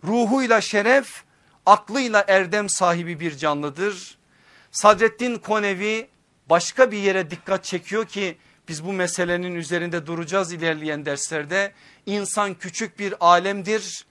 ruhuyla 0.04 0.62
şeref, 0.62 1.24
aklıyla 1.66 2.26
erdem 2.28 2.70
sahibi 2.70 3.20
bir 3.20 3.38
canlıdır. 3.38 4.18
Sadreddin 4.72 5.38
Konevi 5.38 6.10
başka 6.50 6.92
bir 6.92 6.98
yere 6.98 7.32
dikkat 7.32 7.64
çekiyor 7.64 8.06
ki 8.06 8.38
biz 8.68 8.86
bu 8.86 8.94
meselenin 8.94 9.56
üzerinde 9.56 10.06
duracağız 10.06 10.54
ilerleyen 10.54 11.06
derslerde. 11.06 11.74
İnsan 12.06 12.54
küçük 12.54 13.00
bir 13.00 13.14
alemdir. 13.20 14.06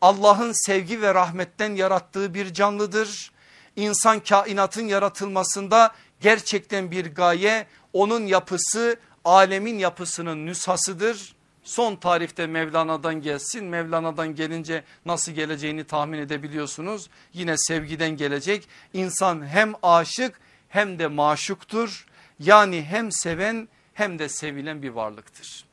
Allah'ın 0.00 0.66
sevgi 0.66 1.02
ve 1.02 1.14
rahmetten 1.14 1.74
yarattığı 1.74 2.34
bir 2.34 2.54
canlıdır. 2.54 3.32
İnsan 3.76 4.20
kainatın 4.20 4.88
yaratılmasında 4.88 5.94
gerçekten 6.20 6.90
bir 6.90 7.14
gaye 7.14 7.66
onun 7.92 8.26
yapısı 8.26 8.96
alemin 9.24 9.78
yapısının 9.78 10.46
nüshasıdır 10.46 11.33
son 11.64 11.96
tarifte 11.96 12.46
Mevlana'dan 12.46 13.22
gelsin. 13.22 13.64
Mevlana'dan 13.64 14.34
gelince 14.34 14.84
nasıl 15.06 15.32
geleceğini 15.32 15.84
tahmin 15.84 16.18
edebiliyorsunuz. 16.18 17.10
Yine 17.32 17.56
sevgiden 17.58 18.16
gelecek. 18.16 18.68
İnsan 18.92 19.46
hem 19.46 19.72
aşık 19.82 20.40
hem 20.68 20.98
de 20.98 21.06
maşuktur. 21.06 22.06
Yani 22.40 22.82
hem 22.82 23.12
seven 23.12 23.68
hem 23.94 24.18
de 24.18 24.28
sevilen 24.28 24.82
bir 24.82 24.90
varlıktır. 24.90 25.64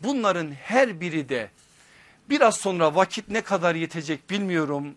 Bunların 0.00 0.50
her 0.50 1.00
biri 1.00 1.28
de 1.28 1.50
biraz 2.30 2.56
sonra 2.56 2.94
vakit 2.94 3.28
ne 3.28 3.40
kadar 3.40 3.74
yetecek 3.74 4.30
bilmiyorum. 4.30 4.94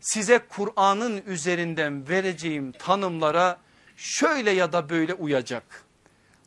Size 0.00 0.38
Kur'an'ın 0.38 1.22
üzerinden 1.26 2.08
vereceğim 2.08 2.72
tanımlara 2.72 3.60
şöyle 3.96 4.50
ya 4.50 4.72
da 4.72 4.88
böyle 4.88 5.14
uyacak. 5.14 5.84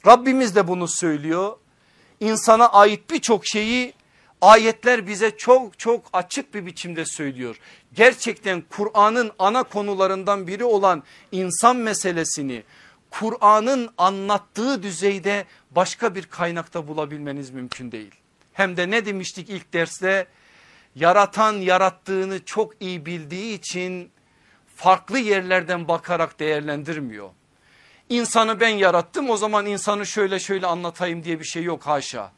Rabbimiz 0.06 0.56
de 0.56 0.68
bunu 0.68 0.88
söylüyor 0.88 1.58
insana 2.20 2.70
ait 2.70 3.10
birçok 3.10 3.48
şeyi 3.48 3.94
ayetler 4.42 5.08
bize 5.08 5.38
çok 5.38 5.80
çok 5.80 6.06
açık 6.14 6.54
bir 6.54 6.66
biçimde 6.66 7.06
söylüyor. 7.06 7.60
Gerçekten 7.94 8.64
Kur'an'ın 8.70 9.32
ana 9.40 9.64
konularından 9.64 10.48
biri 10.48 10.64
olan 10.64 11.04
insan 11.32 11.76
meselesini 11.76 12.64
Kur'an'ın 13.10 13.90
anlattığı 13.98 14.84
düzeyde 14.84 15.46
başka 15.72 16.16
bir 16.16 16.26
kaynakta 16.26 16.88
bulabilmeniz 16.88 17.50
mümkün 17.50 17.92
değil. 17.92 18.12
Hem 18.54 18.78
de 18.78 18.90
ne 18.90 19.06
demiştik 19.06 19.50
ilk 19.50 19.74
derste 19.74 20.28
yaratan 20.96 21.54
yarattığını 21.54 22.46
çok 22.46 22.74
iyi 22.80 23.06
bildiği 23.06 23.54
için 23.54 24.12
farklı 24.76 25.20
yerlerden 25.20 25.88
bakarak 25.88 26.40
değerlendirmiyor. 26.40 27.30
İnsanı 28.10 28.60
ben 28.60 28.70
yarattım 28.70 29.30
o 29.30 29.38
zaman 29.38 29.66
insanı 29.66 30.06
şöyle 30.06 30.40
şöyle 30.40 30.68
anlatayım 30.68 31.24
diye 31.24 31.40
bir 31.40 31.46
şey 31.46 31.64
yok 31.64 31.88
haşa. 31.88 32.32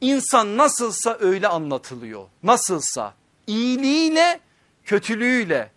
İnsan 0.00 0.56
nasılsa 0.56 1.16
öyle 1.20 1.48
anlatılıyor. 1.48 2.26
Nasılsa 2.42 3.14
iyiliğiyle 3.46 4.40
kötülüğüyle 4.84 5.70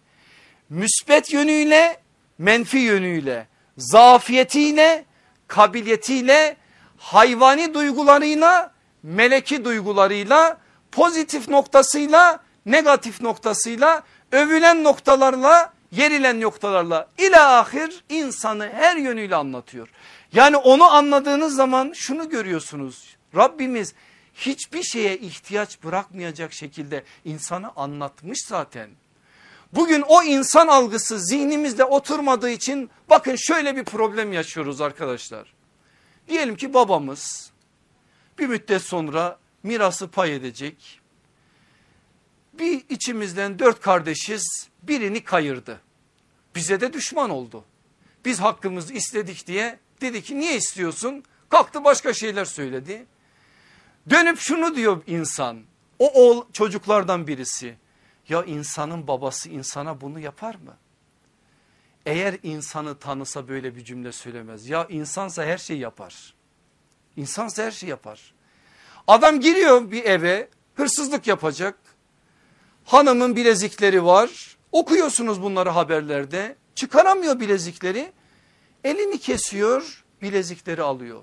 müsbet 0.69 1.34
yönüyle 1.34 1.99
menfi 2.38 2.77
yönüyle 2.77 3.47
zafiyetiyle 3.77 5.05
kabiliyetiyle 5.47 6.57
hayvani 6.97 7.73
duygularıyla 7.73 8.71
meleki 9.03 9.65
duygularıyla 9.65 10.57
pozitif 10.91 11.49
noktasıyla 11.49 12.39
negatif 12.65 13.21
noktasıyla 13.21 14.03
övülen 14.32 14.84
noktalarla 14.84 15.73
yerilen 15.91 16.41
noktalarla 16.41 17.09
ila 17.17 17.59
ahir 17.59 18.03
insanı 18.09 18.69
her 18.73 18.97
yönüyle 18.97 19.35
anlatıyor. 19.35 19.89
Yani 20.33 20.57
onu 20.57 20.83
anladığınız 20.83 21.55
zaman 21.55 21.91
şunu 21.95 22.29
görüyorsunuz. 22.29 23.15
Rabbimiz 23.35 23.93
hiçbir 24.33 24.83
şeye 24.83 25.17
ihtiyaç 25.17 25.83
bırakmayacak 25.83 26.53
şekilde 26.53 27.03
insanı 27.25 27.71
anlatmış 27.75 28.39
zaten. 28.45 28.89
Bugün 29.73 30.01
o 30.07 30.23
insan 30.23 30.67
algısı 30.67 31.19
zihnimizde 31.19 31.85
oturmadığı 31.85 32.49
için 32.49 32.89
bakın 33.09 33.35
şöyle 33.35 33.75
bir 33.75 33.83
problem 33.83 34.33
yaşıyoruz 34.33 34.81
arkadaşlar. 34.81 35.53
Diyelim 36.27 36.55
ki 36.55 36.73
babamız 36.73 37.51
bir 38.39 38.47
müddet 38.47 38.81
sonra 38.81 39.39
mirası 39.63 40.07
pay 40.07 40.35
edecek. 40.35 41.01
Bir 42.62 42.86
içimizden 42.89 43.59
dört 43.59 43.82
kardeşiz 43.82 44.70
birini 44.84 45.24
kayırdı. 45.24 45.82
Bize 46.55 46.82
de 46.82 46.93
düşman 46.93 47.30
oldu. 47.30 47.66
Biz 48.26 48.39
hakkımızı 48.39 48.93
istedik 48.93 49.47
diye 49.47 49.80
dedi 50.01 50.24
ki 50.24 50.39
niye 50.39 50.57
istiyorsun? 50.57 51.24
Kalktı 51.49 51.84
başka 51.84 52.14
şeyler 52.14 52.45
söyledi. 52.45 53.05
Dönüp 54.09 54.39
şunu 54.39 54.76
diyor 54.76 55.03
insan 55.07 55.62
o 55.99 56.14
oğul 56.14 56.45
çocuklardan 56.53 57.28
birisi. 57.28 57.76
Ya 58.30 58.43
insanın 58.43 59.07
babası 59.07 59.49
insana 59.49 60.01
bunu 60.01 60.20
yapar 60.20 60.55
mı? 60.55 60.78
Eğer 62.05 62.38
insanı 62.43 62.99
tanısa 62.99 63.47
böyle 63.47 63.76
bir 63.76 63.84
cümle 63.84 64.12
söylemez. 64.12 64.70
Ya 64.70 64.86
insansa 64.89 65.45
her 65.45 65.57
şey 65.57 65.78
yapar. 65.78 66.34
İnsansa 67.18 67.64
her 67.64 67.72
şey 67.72 67.89
yapar. 67.89 68.34
Adam 69.07 69.39
giriyor 69.39 69.91
bir 69.91 70.03
eve 70.03 70.49
hırsızlık 70.76 71.28
yapacak. 71.28 71.90
Hanımın 72.86 73.36
bilezikleri 73.36 74.05
var. 74.05 74.57
Okuyorsunuz 74.71 75.41
bunları 75.41 75.69
haberlerde. 75.69 76.55
Çıkaramıyor 76.75 77.39
bilezikleri. 77.39 78.11
Elini 78.84 79.19
kesiyor 79.19 80.03
bilezikleri 80.21 80.82
alıyor. 80.82 81.21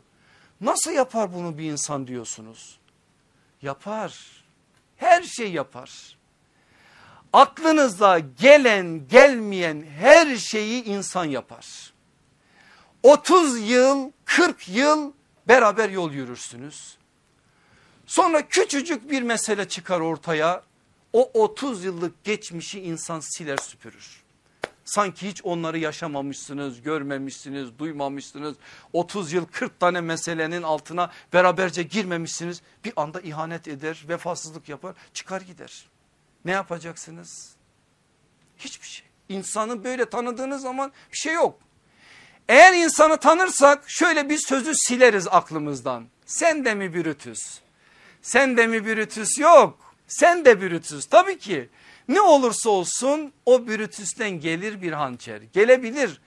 Nasıl 0.61 0.91
yapar 0.91 1.35
bunu 1.35 1.59
bir 1.59 1.73
insan 1.73 2.07
diyorsunuz? 2.07 2.79
Yapar. 3.63 4.19
Her 4.97 5.23
şey 5.23 5.53
yapar. 5.53 6.19
Aklınıza 7.33 8.19
gelen 8.19 9.09
gelmeyen 9.09 9.87
her 9.99 10.37
şeyi 10.37 10.85
insan 10.85 11.25
yapar. 11.25 11.93
30 13.03 13.71
yıl 13.71 14.11
40 14.25 14.69
yıl 14.69 15.13
beraber 15.49 15.91
yol 15.91 16.13
yürürsünüz. 16.13 16.97
Sonra 18.07 18.49
küçücük 18.49 19.11
bir 19.11 19.23
mesele 19.23 19.69
çıkar 19.69 20.01
ortaya. 20.01 20.63
O 21.13 21.31
30 21.43 21.85
yıllık 21.85 22.25
geçmişi 22.25 22.81
insan 22.81 23.21
siler 23.21 23.57
süpürür. 23.57 24.23
Sanki 24.85 25.29
hiç 25.29 25.45
onları 25.45 25.79
yaşamamışsınız, 25.79 26.83
görmemişsiniz, 26.83 27.79
duymamışsınız. 27.79 28.57
30 28.93 29.33
yıl 29.33 29.45
40 29.45 29.81
tane 29.81 30.01
meselenin 30.01 30.63
altına 30.63 31.11
beraberce 31.33 31.83
girmemişsiniz. 31.83 32.63
Bir 32.85 32.93
anda 32.97 33.21
ihanet 33.21 33.69
eder, 33.69 34.05
vefasızlık 34.09 34.69
yapar, 34.69 34.95
çıkar 35.15 35.41
gider. 35.41 35.89
Ne 36.45 36.51
yapacaksınız? 36.51 37.55
Hiçbir 38.59 38.87
şey. 38.87 39.07
İnsanı 39.29 39.85
böyle 39.85 40.11
tanıdığınız 40.11 40.63
zaman 40.63 40.93
bir 41.13 41.17
şey 41.17 41.35
yok. 41.35 41.59
Eğer 42.49 42.73
insanı 42.73 43.17
tanırsak 43.17 43.91
şöyle 43.91 44.29
bir 44.29 44.39
sözü 44.39 44.73
sileriz 44.75 45.29
aklımızdan. 45.29 46.07
Sen 46.27 46.65
de 46.65 46.75
mi 46.75 46.95
Brutus? 46.95 47.59
Sen 48.23 48.57
de 48.57 48.67
mi 48.67 48.87
Brutus? 48.87 49.39
Yok. 49.39 49.88
Sen 50.09 50.45
de 50.45 50.61
Brutus 50.61 51.07
tabii 51.07 51.39
ki. 51.39 51.69
Ne 52.09 52.21
olursa 52.21 52.71
olsun 52.71 53.33
o 53.47 53.67
Brutus'ten 53.67 54.31
gelir 54.31 54.83
bir 54.83 54.93
hançer. 54.93 55.41
Gelebilir 55.53 56.21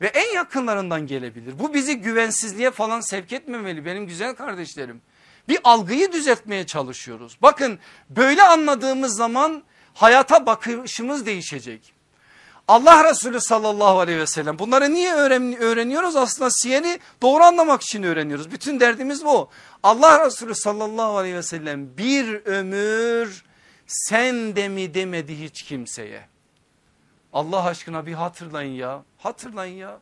ve 0.00 0.06
en 0.06 0.34
yakınlarından 0.34 1.06
gelebilir. 1.06 1.58
Bu 1.58 1.74
bizi 1.74 1.96
güvensizliğe 1.96 2.70
falan 2.70 3.00
sevk 3.00 3.32
etmemeli 3.32 3.84
benim 3.84 4.06
güzel 4.06 4.34
kardeşlerim. 4.34 5.02
Bir 5.48 5.58
algıyı 5.64 6.12
düzeltmeye 6.12 6.66
çalışıyoruz. 6.66 7.38
Bakın 7.42 7.78
böyle 8.10 8.42
anladığımız 8.42 9.16
zaman 9.16 9.62
hayata 9.94 10.46
bakışımız 10.46 11.26
değişecek. 11.26 11.95
Allah 12.68 13.10
Resulü 13.10 13.40
sallallahu 13.40 13.98
aleyhi 13.98 14.18
ve 14.18 14.26
sellem 14.26 14.58
bunları 14.58 14.94
niye 14.94 15.14
öğreniyoruz? 15.14 16.16
Aslında 16.16 16.50
siyeri 16.50 16.98
doğru 17.22 17.42
anlamak 17.42 17.82
için 17.82 18.02
öğreniyoruz. 18.02 18.50
Bütün 18.50 18.80
derdimiz 18.80 19.24
bu. 19.24 19.48
Allah 19.82 20.26
Resulü 20.26 20.54
sallallahu 20.54 21.16
aleyhi 21.16 21.36
ve 21.36 21.42
sellem 21.42 21.96
bir 21.98 22.44
ömür 22.44 23.44
sen 23.86 24.56
de 24.56 24.68
mi 24.68 24.94
demedi 24.94 25.40
hiç 25.40 25.62
kimseye. 25.62 26.28
Allah 27.32 27.64
aşkına 27.64 28.06
bir 28.06 28.12
hatırlayın 28.12 28.72
ya 28.72 29.02
hatırlayın 29.18 29.76
ya. 29.76 30.00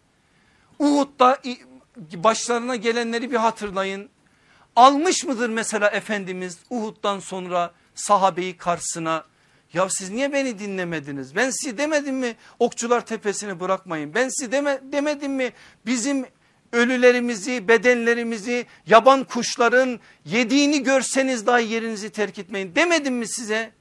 Uhud'da 0.79 1.39
başlarına 1.97 2.77
gelenleri 2.77 3.31
bir 3.31 3.37
hatırlayın. 3.37 4.11
Almış 4.77 5.25
mıdır 5.25 5.49
mesela 5.49 5.89
Efendimiz 5.89 6.59
Uhud'dan 6.71 7.19
sonra 7.19 7.73
sahabeyi 7.95 8.57
karşısına 8.57 9.25
ya 9.75 9.89
siz 9.89 10.11
niye 10.11 10.33
beni 10.33 10.59
dinlemediniz? 10.59 11.37
Ben 11.37 11.51
size 11.51 11.79
demedim 11.79 12.17
mi 12.17 12.37
okçular 12.59 13.07
tepesini 13.07 13.61
bırakmayın? 13.61 14.15
Ben 14.15 14.29
size 14.29 14.53
deme, 14.53 14.81
demedim 14.93 15.33
mi 15.33 15.53
bizim 15.87 16.27
ölülerimizi, 16.73 17.69
bedenlerimizi 17.69 18.67
yaban 18.87 19.25
kuşların 19.25 20.01
yediğini 20.25 20.83
görseniz 20.83 21.47
dahi 21.47 21.73
yerinizi 21.73 22.11
terk 22.11 22.39
etmeyin 22.39 22.75
demedim 22.75 23.15
mi 23.15 23.29
size? 23.29 23.73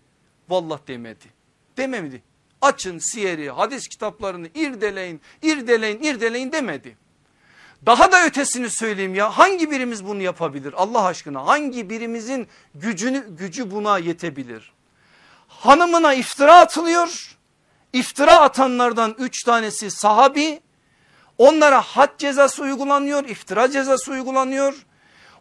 Vallahi 0.50 0.82
demedi. 0.88 1.26
Dememedi. 1.78 2.24
Açın 2.62 2.98
siyeri, 2.98 3.50
hadis 3.50 3.88
kitaplarını 3.88 4.48
irdeleyin, 4.56 5.22
irdeleyin, 5.42 6.04
irdeleyin 6.04 6.52
demedi. 6.52 6.98
Daha 7.86 8.12
da 8.12 8.26
ötesini 8.26 8.70
söyleyeyim 8.70 9.16
ya 9.16 9.38
hangi 9.38 9.72
birimiz 9.72 10.06
bunu 10.06 10.22
yapabilir 10.22 10.74
Allah 10.78 11.06
aşkına? 11.06 11.48
Hangi 11.48 11.90
birimizin 11.90 12.48
gücünü 12.76 13.36
gücü 13.38 13.72
buna 13.72 13.98
yetebilir? 13.98 14.74
Hanımına 15.64 16.14
iftira 16.14 16.60
atılıyor. 16.60 17.38
İftira 17.94 18.40
atanlardan 18.42 19.16
üç 19.20 19.44
tanesi 19.44 19.92
sahabi. 19.92 20.60
Onlara 21.38 21.82
had 21.82 22.10
cezası 22.18 22.64
uygulanıyor, 22.64 23.24
iftira 23.26 23.72
cezası 23.72 24.12
uygulanıyor. 24.12 24.86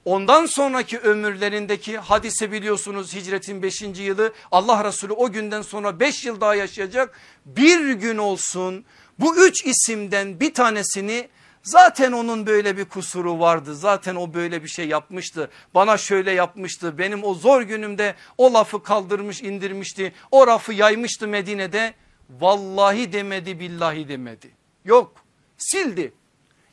Ondan 0.04 0.46
sonraki 0.46 0.98
ömürlerindeki 0.98 1.98
hadise 1.98 2.52
biliyorsunuz 2.52 3.14
hicretin 3.14 3.62
5. 3.62 3.82
yılı 3.82 4.32
Allah 4.52 4.84
Resulü 4.84 5.12
o 5.12 5.32
günden 5.32 5.62
sonra 5.62 6.00
5 6.00 6.24
yıl 6.24 6.40
daha 6.40 6.54
yaşayacak. 6.54 7.20
Bir 7.46 7.92
gün 7.92 8.18
olsun 8.18 8.84
bu 9.18 9.36
üç 9.36 9.66
isimden 9.66 10.40
bir 10.40 10.54
tanesini 10.54 11.28
Zaten 11.62 12.12
onun 12.12 12.46
böyle 12.46 12.76
bir 12.76 12.84
kusuru 12.84 13.40
vardı. 13.40 13.74
Zaten 13.74 14.14
o 14.14 14.34
böyle 14.34 14.62
bir 14.62 14.68
şey 14.68 14.88
yapmıştı. 14.88 15.50
Bana 15.74 15.96
şöyle 15.96 16.30
yapmıştı. 16.30 16.98
Benim 16.98 17.24
o 17.24 17.34
zor 17.34 17.62
günümde 17.62 18.14
o 18.38 18.54
lafı 18.54 18.82
kaldırmış 18.82 19.42
indirmişti. 19.42 20.12
O 20.30 20.46
rafı 20.46 20.72
yaymıştı 20.72 21.28
Medine'de. 21.28 21.94
Vallahi 22.30 23.12
demedi 23.12 23.60
billahi 23.60 24.08
demedi. 24.08 24.50
Yok 24.84 25.14
sildi. 25.58 26.12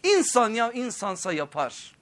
İnsan 0.03 0.49
ya 0.49 0.71
insansa 0.71 1.33
yapar. 1.33 1.95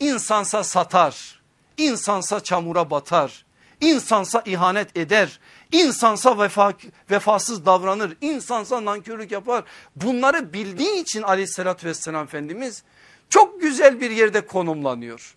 İnsansa 0.00 0.64
satar. 0.64 1.42
İnsansa 1.76 2.40
çamura 2.40 2.90
batar. 2.90 3.44
İnsansa 3.80 4.42
ihanet 4.46 4.96
eder. 4.96 5.40
İnsansa 5.72 6.38
vefa, 6.38 6.72
vefasız 7.10 7.66
davranır. 7.66 8.16
İnsansa 8.20 8.84
nankörlük 8.84 9.32
yapar. 9.32 9.64
Bunları 9.96 10.52
bildiği 10.52 11.02
için 11.02 11.22
aleyhissalatü 11.22 11.86
vesselam 11.86 12.24
Efendimiz 12.24 12.82
çok 13.30 13.60
güzel 13.60 14.00
bir 14.00 14.10
yerde 14.10 14.46
konumlanıyor. 14.46 15.34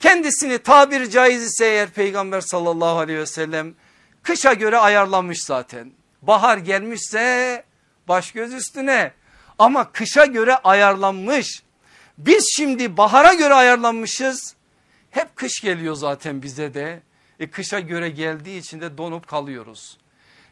Kendisini 0.00 0.58
tabiri 0.58 1.10
caiz 1.10 1.42
ise 1.42 1.66
eğer 1.66 1.90
peygamber 1.90 2.40
sallallahu 2.40 2.98
aleyhi 2.98 3.18
ve 3.18 3.26
sellem 3.26 3.74
kışa 4.22 4.52
göre 4.52 4.78
ayarlanmış 4.78 5.44
zaten. 5.44 5.92
Bahar 6.22 6.58
gelmişse 6.58 7.64
baş 8.08 8.32
göz 8.32 8.54
üstüne 8.54 9.12
ama 9.58 9.92
kışa 9.92 10.24
göre 10.24 10.56
ayarlanmış. 10.56 11.62
Biz 12.18 12.44
şimdi 12.56 12.96
bahara 12.96 13.34
göre 13.34 13.54
ayarlanmışız. 13.54 14.54
Hep 15.10 15.36
kış 15.36 15.60
geliyor 15.60 15.94
zaten 15.94 16.42
bize 16.42 16.74
de. 16.74 17.02
E 17.42 17.50
kışa 17.50 17.80
göre 17.80 18.08
geldiği 18.08 18.58
için 18.58 18.80
de 18.80 18.98
donup 18.98 19.26
kalıyoruz. 19.26 19.98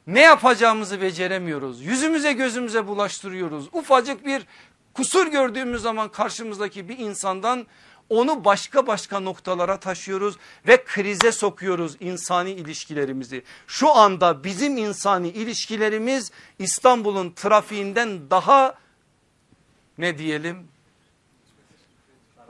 Ne 0.06 0.20
yapacağımızı 0.20 1.00
beceremiyoruz. 1.00 1.82
Yüzümüze 1.82 2.32
gözümüze 2.32 2.86
bulaştırıyoruz. 2.86 3.68
Ufacık 3.72 4.26
bir 4.26 4.46
kusur 4.94 5.26
gördüğümüz 5.26 5.82
zaman 5.82 6.08
karşımızdaki 6.08 6.88
bir 6.88 6.98
insandan 6.98 7.66
onu 8.08 8.44
başka 8.44 8.86
başka 8.86 9.20
noktalara 9.20 9.80
taşıyoruz 9.80 10.36
ve 10.66 10.84
krize 10.84 11.32
sokuyoruz 11.32 11.96
insani 12.00 12.50
ilişkilerimizi. 12.50 13.44
Şu 13.66 13.96
anda 13.96 14.44
bizim 14.44 14.76
insani 14.76 15.28
ilişkilerimiz 15.28 16.32
İstanbul'un 16.58 17.32
trafiğinden 17.32 18.30
daha 18.30 18.74
ne 19.98 20.18
diyelim 20.18 20.68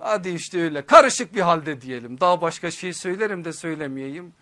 Hadi 0.00 0.28
işte 0.28 0.62
öyle 0.62 0.86
karışık 0.86 1.34
bir 1.34 1.40
halde 1.40 1.80
diyelim. 1.80 2.20
Daha 2.20 2.40
başka 2.40 2.70
şey 2.70 2.92
söylerim 2.92 3.44
de 3.44 3.52
söylemeyeyim. 3.52 4.32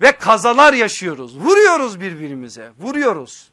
Ve 0.00 0.12
kazalar 0.12 0.72
yaşıyoruz. 0.72 1.38
Vuruyoruz 1.38 2.00
birbirimize. 2.00 2.72
Vuruyoruz. 2.78 3.50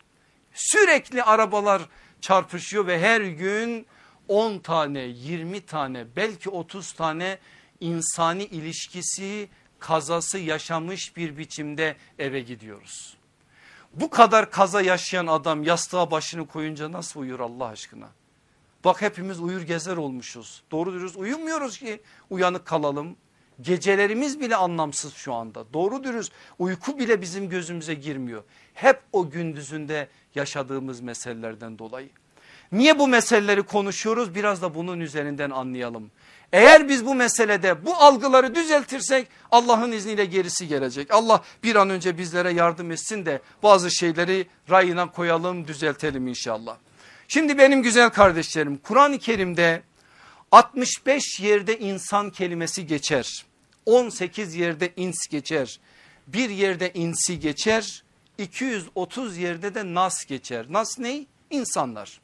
Sürekli 0.54 1.24
arabalar 1.24 1.82
çarpışıyor 2.22 2.88
ve 2.88 3.00
her 3.00 3.22
gün 3.22 3.88
10 4.28 4.60
tane, 4.60 5.00
20 5.00 5.62
tane, 5.62 6.06
belki 6.16 6.50
30 6.50 6.92
tane 6.92 7.38
insani 7.80 8.44
ilişkisi, 8.44 9.50
kazası 9.80 10.38
yaşamış 10.38 11.18
bir 11.18 11.38
biçimde 11.38 11.96
eve 12.20 12.40
gidiyoruz. 12.40 13.18
Bu 13.94 14.10
kadar 14.10 14.52
kaza 14.52 14.82
yaşayan 14.82 15.28
adam 15.28 15.64
yastığa 15.64 16.12
başını 16.12 16.48
koyunca 16.48 16.92
nasıl 16.92 17.20
uyur 17.20 17.40
Allah 17.40 17.66
aşkına? 17.66 18.10
Bak 18.88 19.02
hepimiz 19.02 19.40
uyur 19.40 19.62
gezer 19.62 19.98
olmuşuz. 19.98 20.64
Doğru 20.72 20.94
dürüst 20.94 21.18
uyumuyoruz 21.18 21.78
ki 21.78 22.02
uyanık 22.30 22.66
kalalım. 22.66 23.16
Gecelerimiz 23.62 24.40
bile 24.40 24.56
anlamsız 24.56 25.14
şu 25.14 25.34
anda. 25.34 25.74
Doğru 25.74 26.04
dürüst 26.04 26.32
uyku 26.60 27.00
bile 27.00 27.22
bizim 27.22 27.50
gözümüze 27.50 27.94
girmiyor. 27.94 28.44
Hep 28.74 29.00
o 29.14 29.30
gündüzünde 29.30 30.08
yaşadığımız 30.36 31.02
meselelerden 31.02 31.80
dolayı. 31.80 32.10
Niye 32.72 33.00
bu 33.00 33.08
meseleleri 33.08 33.64
konuşuyoruz? 33.64 34.36
Biraz 34.36 34.62
da 34.62 34.76
bunun 34.76 35.00
üzerinden 35.00 35.50
anlayalım. 35.50 36.12
Eğer 36.54 36.90
biz 36.90 37.06
bu 37.06 37.16
meselede 37.16 37.86
bu 37.86 37.96
algıları 37.96 38.56
düzeltirsek 38.56 39.28
Allah'ın 39.52 39.92
izniyle 39.92 40.26
gerisi 40.26 40.68
gelecek. 40.68 41.14
Allah 41.14 41.44
bir 41.64 41.76
an 41.76 41.90
önce 41.90 42.18
bizlere 42.18 42.52
yardım 42.52 42.92
etsin 42.92 43.26
de 43.26 43.42
bazı 43.64 43.92
şeyleri 43.92 44.48
rayına 44.70 45.12
koyalım 45.12 45.68
düzeltelim 45.68 46.28
inşallah. 46.28 46.78
Şimdi 47.28 47.58
benim 47.58 47.84
güzel 47.84 48.10
kardeşlerim 48.10 48.78
Kur'an-ı 48.78 49.20
Kerim'de 49.20 49.82
65 50.52 51.40
yerde 51.40 51.80
insan 51.80 52.30
kelimesi 52.30 52.88
geçer. 52.88 53.46
18 53.86 54.56
yerde 54.56 54.94
ins 54.96 55.28
geçer. 55.28 55.80
Bir 56.28 56.50
yerde 56.50 56.94
insi 56.94 57.40
geçer. 57.40 58.04
230 58.38 59.38
yerde 59.38 59.76
de 59.76 59.94
nas 59.94 60.26
geçer. 60.26 60.66
Nas 60.70 61.00
ne? 61.00 61.26
İnsanlar. 61.50 62.22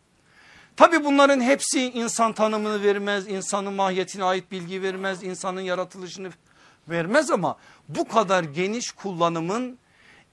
Tabi 0.78 1.04
bunların 1.04 1.42
hepsi 1.42 1.92
insan 1.92 2.34
tanımını 2.34 2.84
vermez, 2.84 3.28
insanın 3.28 3.74
mahiyetine 3.74 4.24
ait 4.24 4.52
bilgi 4.52 4.82
vermez, 4.82 5.24
insanın 5.24 5.62
yaratılışını 5.62 6.30
vermez 6.90 7.32
ama 7.32 7.58
bu 7.90 8.08
kadar 8.08 8.44
geniş 8.44 8.92
kullanımın 8.92 9.78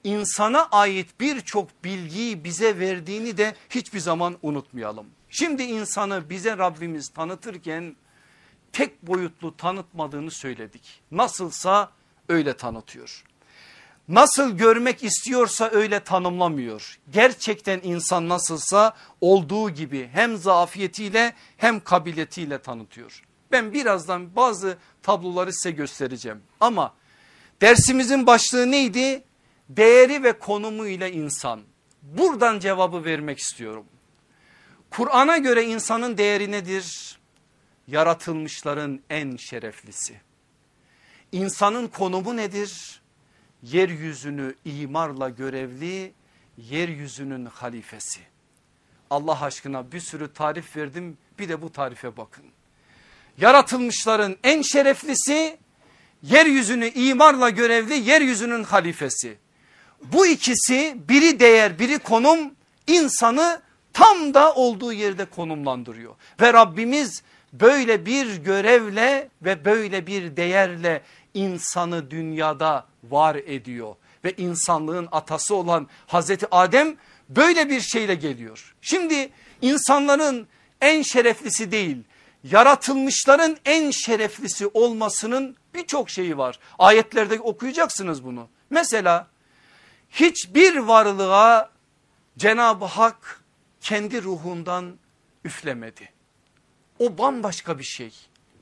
insana 0.03 0.67
ait 0.71 1.19
birçok 1.19 1.83
bilgiyi 1.83 2.43
bize 2.43 2.79
verdiğini 2.79 3.37
de 3.37 3.55
hiçbir 3.69 3.99
zaman 3.99 4.37
unutmayalım. 4.41 5.07
Şimdi 5.29 5.63
insanı 5.63 6.29
bize 6.29 6.57
Rabbimiz 6.57 7.09
tanıtırken 7.09 7.95
tek 8.73 9.07
boyutlu 9.07 9.57
tanıtmadığını 9.57 10.31
söyledik. 10.31 11.01
Nasılsa 11.11 11.91
öyle 12.29 12.57
tanıtıyor. 12.57 13.23
Nasıl 14.07 14.57
görmek 14.57 15.03
istiyorsa 15.03 15.69
öyle 15.69 15.99
tanımlamıyor. 15.99 16.99
Gerçekten 17.11 17.79
insan 17.83 18.29
nasılsa 18.29 18.93
olduğu 19.21 19.69
gibi 19.69 20.09
hem 20.13 20.37
zafiyetiyle 20.37 21.33
hem 21.57 21.79
kabiliyetiyle 21.79 22.61
tanıtıyor. 22.61 23.23
Ben 23.51 23.73
birazdan 23.73 24.35
bazı 24.35 24.77
tabloları 25.03 25.53
size 25.53 25.71
göstereceğim. 25.71 26.41
Ama 26.59 26.93
dersimizin 27.61 28.27
başlığı 28.27 28.71
neydi? 28.71 29.23
Değeri 29.77 30.23
ve 30.23 30.39
konumu 30.39 30.87
ile 30.87 31.11
insan. 31.11 31.61
Buradan 32.01 32.59
cevabı 32.59 33.05
vermek 33.05 33.39
istiyorum. 33.39 33.85
Kur'an'a 34.89 35.37
göre 35.37 35.63
insanın 35.63 36.17
değeri 36.17 36.51
nedir? 36.51 37.19
Yaratılmışların 37.87 38.99
en 39.09 39.35
şereflisi. 39.35 40.21
İnsanın 41.31 41.87
konumu 41.87 42.37
nedir? 42.37 43.01
Yeryüzünü 43.63 44.55
imarla 44.65 45.29
görevli, 45.29 46.13
yeryüzünün 46.57 47.45
halifesi. 47.45 48.19
Allah 49.09 49.41
aşkına 49.41 49.91
bir 49.91 49.99
sürü 49.99 50.33
tarif 50.33 50.77
verdim 50.77 51.17
bir 51.39 51.49
de 51.49 51.61
bu 51.61 51.71
tarife 51.71 52.17
bakın. 52.17 52.45
Yaratılmışların 53.37 54.37
en 54.43 54.61
şereflisi, 54.61 55.57
yeryüzünü 56.23 56.87
imarla 56.87 57.49
görevli, 57.49 57.93
yeryüzünün 57.93 58.63
halifesi. 58.63 59.37
Bu 60.01 60.27
ikisi 60.27 60.97
biri 61.09 61.39
değer 61.39 61.79
biri 61.79 61.99
konum 61.99 62.39
insanı 62.87 63.61
tam 63.93 64.33
da 64.33 64.53
olduğu 64.55 64.93
yerde 64.93 65.25
konumlandırıyor. 65.25 66.15
Ve 66.41 66.53
Rabbimiz 66.53 67.23
böyle 67.53 68.05
bir 68.05 68.35
görevle 68.35 69.29
ve 69.41 69.65
böyle 69.65 70.07
bir 70.07 70.37
değerle 70.37 71.01
insanı 71.33 72.11
dünyada 72.11 72.85
var 73.03 73.35
ediyor. 73.35 73.95
Ve 74.25 74.33
insanlığın 74.37 75.07
atası 75.11 75.55
olan 75.55 75.87
Hazreti 76.07 76.47
Adem 76.51 76.95
böyle 77.29 77.69
bir 77.69 77.81
şeyle 77.81 78.15
geliyor. 78.15 78.75
Şimdi 78.81 79.29
insanların 79.61 80.47
en 80.81 81.01
şereflisi 81.01 81.71
değil 81.71 81.97
yaratılmışların 82.43 83.57
en 83.65 83.91
şereflisi 83.91 84.67
olmasının 84.67 85.55
birçok 85.73 86.09
şeyi 86.09 86.37
var. 86.37 86.59
Ayetlerde 86.79 87.39
okuyacaksınız 87.39 88.25
bunu. 88.25 88.47
Mesela 88.69 89.27
hiçbir 90.11 90.77
varlığa 90.77 91.71
Cenab-ı 92.37 92.85
Hak 92.85 93.43
kendi 93.81 94.23
ruhundan 94.23 94.97
üflemedi. 95.43 96.09
O 96.99 97.17
bambaşka 97.17 97.79
bir 97.79 97.83
şey. 97.83 98.13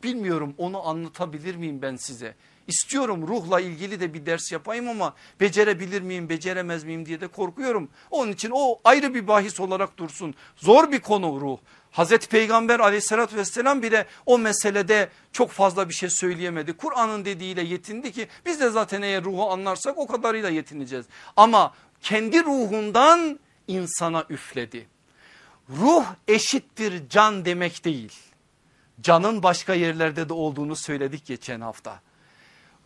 Bilmiyorum 0.04 0.56
onu 0.58 0.88
anlatabilir 0.88 1.56
miyim 1.56 1.82
ben 1.82 1.96
size? 1.96 2.36
İstiyorum 2.70 3.28
ruhla 3.28 3.60
ilgili 3.60 4.00
de 4.00 4.14
bir 4.14 4.26
ders 4.26 4.52
yapayım 4.52 4.90
ama 4.90 5.14
becerebilir 5.40 6.02
miyim 6.02 6.30
beceremez 6.30 6.84
miyim 6.84 7.06
diye 7.06 7.22
de 7.22 7.28
korkuyorum. 7.28 7.90
Onun 8.12 8.32
için 8.32 8.52
o 8.54 8.80
ayrı 8.84 9.14
bir 9.14 9.28
bahis 9.28 9.60
olarak 9.60 9.98
dursun. 9.98 10.36
Zor 10.56 10.92
bir 10.92 11.00
konu 11.00 11.42
ruh. 11.42 11.58
Hazreti 11.92 12.30
Peygamber 12.30 12.80
aleyhissalatü 12.80 13.36
vesselam 13.36 13.82
bile 13.84 14.06
o 14.26 14.38
meselede 14.38 15.10
çok 15.32 15.52
fazla 15.52 15.90
bir 15.90 15.94
şey 15.94 16.10
söyleyemedi. 16.10 16.74
Kur'an'ın 16.74 17.26
dediğiyle 17.26 17.62
yetindi 17.62 18.12
ki 18.12 18.28
biz 18.46 18.60
de 18.60 18.70
zaten 18.70 19.02
eğer 19.02 19.24
ruhu 19.24 19.52
anlarsak 19.52 19.98
o 19.98 20.08
kadarıyla 20.08 20.50
yetineceğiz. 20.50 21.06
Ama 21.38 21.74
kendi 22.02 22.44
ruhundan 22.44 23.40
insana 23.68 24.26
üfledi. 24.30 24.88
Ruh 25.70 26.06
eşittir 26.28 27.10
can 27.10 27.46
demek 27.46 27.86
değil. 27.86 28.14
Canın 29.02 29.44
başka 29.44 29.74
yerlerde 29.74 30.30
de 30.30 30.34
olduğunu 30.34 30.76
söyledik 30.76 31.26
geçen 31.26 31.62
hafta. 31.62 32.02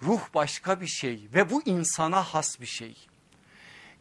Ruh 0.06 0.22
başka 0.34 0.82
bir 0.82 0.88
şey 0.88 1.28
ve 1.34 1.49
bu 1.49 1.62
insana 1.66 2.24
has 2.24 2.62
bir 2.62 2.66
şey. 2.66 3.08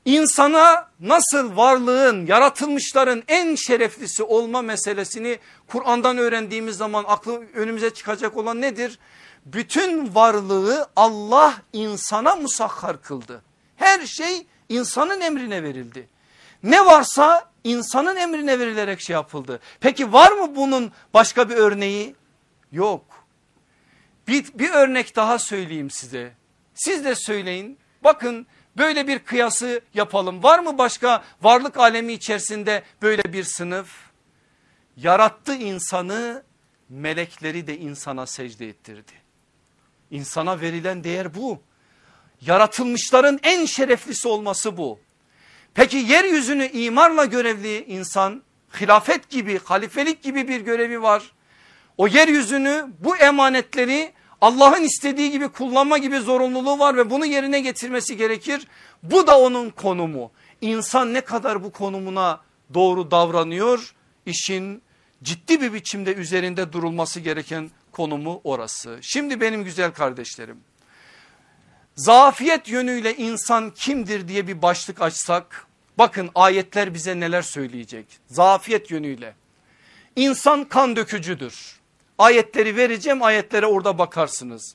İnsana 0.05 0.89
nasıl 1.01 1.57
varlığın 1.57 2.27
yaratılmışların 2.27 3.23
en 3.29 3.55
şereflisi 3.55 4.23
olma 4.23 4.63
meselesini 4.63 5.39
Kur'an'dan 5.69 6.19
öğrendiğimiz 6.19 6.77
zaman 6.77 7.05
aklı 7.09 7.43
önümüze 7.55 7.95
çıkacak 7.95 8.37
olan 8.37 8.61
nedir? 8.61 8.99
Bütün 9.47 10.15
varlığı 10.15 10.89
Allah 10.97 11.55
insana 11.73 12.37
musahhar 12.37 13.03
kıldı. 13.03 13.43
Her 13.77 14.07
şey 14.07 14.47
insanın 14.69 15.21
emrine 15.21 15.63
verildi. 15.63 16.09
Ne 16.63 16.87
varsa 16.87 17.51
insanın 17.65 18.17
emrine 18.17 18.59
verilerek 18.59 19.01
şey 19.01 19.15
yapıldı. 19.15 19.61
Peki 19.81 20.13
var 20.13 20.33
mı 20.33 20.57
bunun 20.57 20.93
başka 21.15 21.49
bir 21.49 21.57
örneği? 21.57 22.15
Yok. 22.73 23.05
Bir, 24.29 24.45
bir 24.55 24.71
örnek 24.71 25.17
daha 25.17 25.39
söyleyeyim 25.39 25.91
size. 25.91 26.33
Siz 26.75 27.05
de 27.05 27.15
söyleyin. 27.15 27.79
Bakın 28.05 28.47
böyle 28.77 29.09
bir 29.09 29.19
kıyası 29.19 29.81
yapalım. 29.95 30.43
Var 30.43 30.59
mı 30.59 30.79
başka 30.79 31.25
varlık 31.43 31.77
alemi 31.77 32.13
içerisinde 32.13 32.83
böyle 33.03 33.33
bir 33.33 33.45
sınıf? 33.45 33.89
Yarattı 34.97 35.55
insanı 35.55 36.43
melekleri 36.89 37.67
de 37.67 37.79
insana 37.79 38.27
secde 38.27 38.69
ettirdi. 38.69 39.13
İnsana 40.11 40.61
verilen 40.61 41.05
değer 41.05 41.35
bu. 41.35 41.63
Yaratılmışların 42.41 43.41
en 43.43 43.65
şereflisi 43.65 44.29
olması 44.29 44.77
bu. 44.77 45.01
Peki 45.75 45.97
yeryüzünü 45.97 46.67
imarla 46.67 47.25
görevli 47.25 47.85
insan 47.85 48.43
hilafet 48.81 49.31
gibi 49.31 49.59
halifelik 49.59 50.23
gibi 50.23 50.49
bir 50.49 50.61
görevi 50.61 51.03
var. 51.03 51.33
O 51.99 52.07
yeryüzünü 52.07 52.87
bu 52.99 53.17
emanetleri 53.17 54.13
Allah'ın 54.41 54.83
istediği 54.83 55.31
gibi 55.31 55.49
kullanma 55.49 55.99
gibi 55.99 56.19
zorunluluğu 56.19 56.79
var 56.79 56.97
ve 56.97 57.11
bunu 57.11 57.27
yerine 57.27 57.61
getirmesi 57.61 58.17
gerekir. 58.17 58.67
Bu 59.03 59.27
da 59.27 59.39
onun 59.41 59.71
konumu. 59.71 60.31
İnsan 60.61 61.15
ne 61.15 61.21
kadar 61.21 61.65
bu 61.65 61.73
konumuna 61.73 62.41
doğru 62.75 63.11
davranıyor 63.11 63.95
işin 64.27 64.83
ciddi 65.23 65.61
bir 65.61 65.73
biçimde 65.73 66.15
üzerinde 66.15 66.73
durulması 66.73 67.21
gereken 67.21 67.71
konumu 67.93 68.41
orası. 68.45 68.99
Şimdi 69.03 69.41
benim 69.41 69.65
güzel 69.65 69.93
kardeşlerim 69.93 70.57
zafiyet 71.97 72.69
yönüyle 72.69 73.17
insan 73.17 73.71
kimdir 73.71 74.29
diye 74.29 74.47
bir 74.47 74.63
başlık 74.63 75.03
açsak 75.03 75.67
bakın 75.99 76.31
ayetler 76.35 76.95
bize 76.95 77.21
neler 77.21 77.43
söyleyecek 77.43 78.07
zafiyet 78.27 78.91
yönüyle. 78.91 79.35
İnsan 80.17 80.65
kan 80.65 80.97
dökücüdür. 80.97 81.82
Ayetleri 82.23 82.77
vereceğim 82.77 83.23
ayetlere 83.23 83.67
orada 83.67 83.99
bakarsınız. 83.99 84.75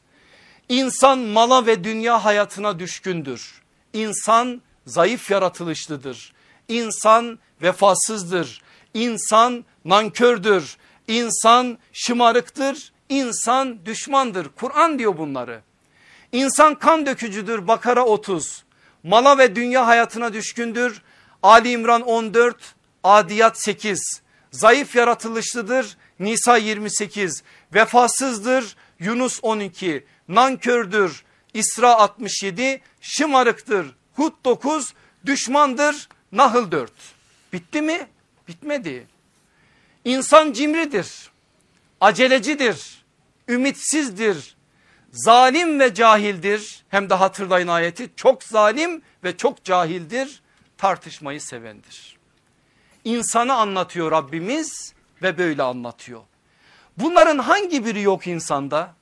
İnsan 0.69 1.19
mala 1.19 1.65
ve 1.65 1.83
dünya 1.83 2.25
hayatına 2.25 2.79
düşkündür. 2.79 3.61
İnsan 3.93 4.61
zayıf 4.85 5.31
yaratılışlıdır. 5.31 6.33
İnsan 6.67 7.39
vefasızdır. 7.61 8.61
İnsan 8.93 9.65
nankördür. 9.85 10.77
İnsan 11.07 11.77
şımarıktır. 11.93 12.91
İnsan 13.09 13.85
düşmandır. 13.85 14.49
Kur'an 14.55 14.99
diyor 14.99 15.17
bunları. 15.17 15.61
İnsan 16.31 16.75
kan 16.75 17.05
dökücüdür 17.05 17.67
Bakara 17.67 18.05
30. 18.05 18.63
Mala 19.03 19.37
ve 19.37 19.55
dünya 19.55 19.87
hayatına 19.87 20.33
düşkündür. 20.33 21.01
Ali 21.43 21.71
İmran 21.71 22.01
14, 22.01 22.75
Adiyat 23.03 23.61
8. 23.61 24.21
Zayıf 24.57 24.95
yaratılışlıdır. 24.95 25.97
Nisa 26.19 26.57
28. 26.57 27.43
Vefasızdır. 27.73 28.75
Yunus 28.99 29.39
12. 29.41 30.05
Nankördür. 30.27 31.23
İsra 31.53 31.95
67. 31.95 32.81
Şımarıktır. 33.01 33.95
Hud 34.15 34.33
9. 34.45 34.93
Düşmandır. 35.25 36.09
Nahl 36.31 36.71
4. 36.71 36.91
Bitti 37.53 37.81
mi? 37.81 38.07
Bitmedi. 38.47 39.07
İnsan 40.05 40.53
cimridir. 40.53 41.31
Acelecidir. 42.01 43.03
Ümitsizdir. 43.47 44.55
Zalim 45.11 45.79
ve 45.79 45.93
cahildir. 45.93 46.83
Hem 46.89 47.09
de 47.09 47.13
hatırlayın 47.13 47.67
ayeti. 47.67 48.09
Çok 48.15 48.43
zalim 48.43 49.01
ve 49.23 49.37
çok 49.37 49.63
cahildir. 49.63 50.41
Tartışmayı 50.77 51.41
sevendir. 51.41 52.16
İnsanı 53.07 53.53
anlatıyor 53.53 54.11
Rabbimiz 54.11 54.93
ve 55.21 55.37
böyle 55.37 55.63
anlatıyor. 55.63 56.21
Bunların 56.97 57.37
hangi 57.37 57.85
biri 57.85 58.01
yok 58.01 58.27
insanda? 58.27 58.95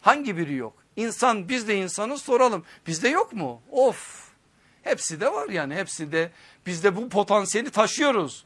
Hangi 0.00 0.36
biri 0.36 0.54
yok? 0.54 0.72
İnsan 0.96 1.48
biz 1.48 1.68
de 1.68 1.76
insanı 1.76 2.18
soralım. 2.18 2.64
Bizde 2.86 3.08
yok 3.08 3.32
mu? 3.32 3.62
Of. 3.70 4.28
Hepsi 4.82 5.20
de 5.20 5.32
var 5.32 5.48
yani 5.48 5.74
hepsi 5.74 6.12
de 6.12 6.30
biz 6.66 6.84
de 6.84 6.96
bu 6.96 7.08
potansiyeli 7.08 7.70
taşıyoruz. 7.70 8.44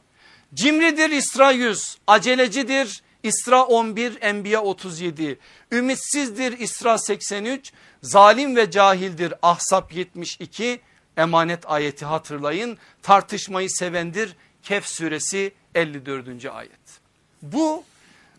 Cimridir 0.53 1.09
İsra 1.09 1.51
100, 1.51 1.97
acelecidir 2.07 3.03
İsra 3.23 3.65
11, 3.65 4.17
Enbiya 4.21 4.61
37, 4.61 5.39
ümitsizdir 5.71 6.59
İsra 6.59 6.97
83, 6.97 7.73
zalim 8.01 8.55
ve 8.55 8.71
cahildir 8.71 9.33
Ahsap 9.41 9.93
72, 9.93 10.79
emanet 11.17 11.69
ayeti 11.71 12.05
hatırlayın, 12.05 12.77
tartışmayı 13.01 13.69
sevendir 13.69 14.35
Kehf 14.65 14.85
suresi 14.85 15.53
54. 15.75 16.45
ayet. 16.45 16.99
Bu 17.41 17.83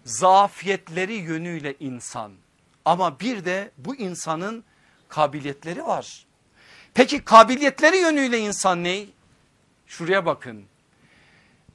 zafiyetleri 0.04 1.14
yönüyle 1.14 1.74
insan 1.80 2.32
ama 2.84 3.20
bir 3.20 3.44
de 3.44 3.70
bu 3.78 3.96
insanın 3.96 4.64
kabiliyetleri 5.08 5.86
var. 5.86 6.26
Peki 6.94 7.24
kabiliyetleri 7.24 7.96
yönüyle 7.96 8.38
insan 8.38 8.84
ne? 8.84 9.06
Şuraya 9.86 10.26
bakın. 10.26 10.64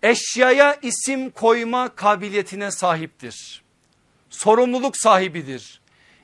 Eşyaya 0.04 0.76
isim 0.82 1.30
koyma 1.30 1.96
kabiliyetine 1.96 2.72
sahiptir. 2.72 3.64
Sorumluluk 4.30 4.98
sahibidir. 4.98 5.82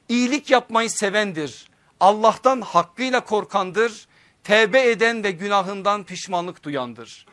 İyilik 0.09 0.49
yapmayı 0.51 0.89
sevendir. 0.89 1.67
Allah'tan 1.99 2.61
hakkıyla 2.61 3.23
korkandır. 3.23 4.07
Tevbe 4.43 4.89
eden 4.89 5.23
ve 5.23 5.31
günahından 5.31 6.03
pişmanlık 6.03 6.63
duyandır. 6.63 7.25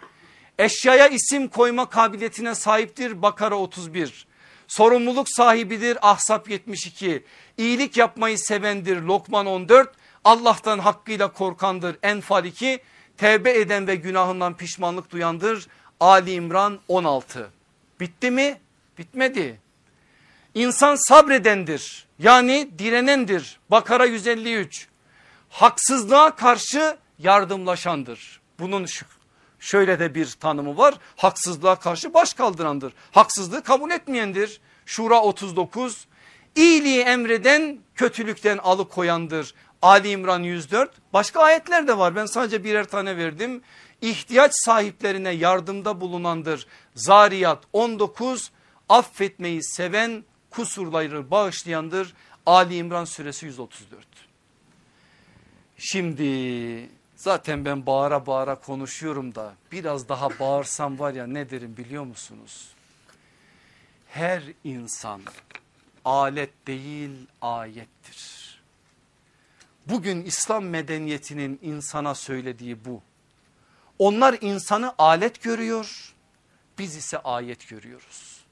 Eşyaya 0.59 1.09
isim 1.09 1.48
koyma 1.48 1.88
kabiliyetine 1.88 2.55
sahiptir. 2.55 3.22
Bakara 3.22 3.55
31. 3.55 4.26
Sorumluluk 4.68 5.28
sahibidir. 5.30 5.98
Ahsap 6.02 6.50
72. 6.50 7.24
İyilik 7.59 7.96
yapmayı 7.96 8.38
sevendir. 8.38 9.02
Lokman 9.02 9.46
14. 9.46 9.92
Allah'tan 10.24 10.78
hakkıyla 10.78 11.32
korkandır. 11.32 11.96
Enfal 12.02 12.44
2. 12.44 12.80
Tevbe 13.16 13.59
eden 13.59 13.86
ve 13.86 13.94
günahından 13.94 14.57
pişmanlık 14.57 15.11
duyandır. 15.11 15.66
Ali 16.00 16.32
İmran 16.32 16.80
16. 16.88 17.50
Bitti 18.00 18.30
mi? 18.30 18.61
Bitmedi. 18.98 19.61
İnsan 20.55 20.94
sabredendir. 21.09 22.07
Yani 22.18 22.70
direnendir. 22.78 23.59
Bakara 23.70 24.05
153. 24.05 24.88
Haksızlığa 25.48 26.36
karşı 26.36 26.96
yardımlaşandır. 27.18 28.40
Bunun 28.59 28.84
şöyle 29.64 29.98
de 29.98 30.14
bir 30.14 30.30
tanımı 30.30 30.76
var. 30.76 30.94
Haksızlığa 31.16 31.76
karşı 31.76 32.14
baş 32.14 32.34
kaldırandır. 32.34 32.92
Haksızlığı 33.12 33.62
kabul 33.62 33.90
etmeyendir. 33.90 34.60
Şura 34.86 35.20
39. 35.22 36.06
İyiliği 36.56 37.00
emreden 37.00 37.78
kötülükten 37.94 38.58
alıkoyandır. 38.58 39.54
Ali 39.82 40.10
İmran 40.10 40.42
104 40.42 40.90
başka 41.12 41.40
ayetler 41.40 41.88
de 41.88 41.98
var 41.98 42.16
ben 42.16 42.26
sadece 42.26 42.64
birer 42.64 42.84
tane 42.84 43.16
verdim. 43.16 43.62
İhtiyaç 44.00 44.52
sahiplerine 44.54 45.30
yardımda 45.30 46.00
bulunandır. 46.00 46.66
Zariyat 46.94 47.64
19 47.72 48.50
affetmeyi 48.88 49.64
seven 49.64 50.24
kusurları 50.50 51.30
bağışlayandır. 51.30 52.14
Ali 52.46 52.76
İmran 52.76 53.04
suresi 53.04 53.46
134. 53.46 54.06
Şimdi 55.76 56.24
zaten 57.25 57.64
ben 57.64 57.87
bağıra 57.87 58.27
bağıra 58.27 58.55
konuşuyorum 58.55 59.35
da 59.35 59.55
biraz 59.72 60.09
daha 60.09 60.39
bağırsam 60.39 60.99
var 60.99 61.12
ya 61.12 61.27
ne 61.27 61.51
derim 61.51 61.77
biliyor 61.77 62.05
musunuz? 62.05 62.68
Her 64.09 64.43
insan 64.64 65.20
alet 66.05 66.66
değil 66.66 67.27
ayettir. 67.41 68.62
Bugün 69.87 70.25
İslam 70.25 70.64
medeniyetinin 70.64 71.59
insana 71.62 72.14
söylediği 72.14 72.85
bu. 72.85 73.03
Onlar 73.99 74.39
insanı 74.41 74.95
alet 74.99 75.43
görüyor 75.43 76.14
biz 76.79 76.97
ise 76.97 77.18
ayet 77.18 77.68
görüyoruz. 77.68 78.45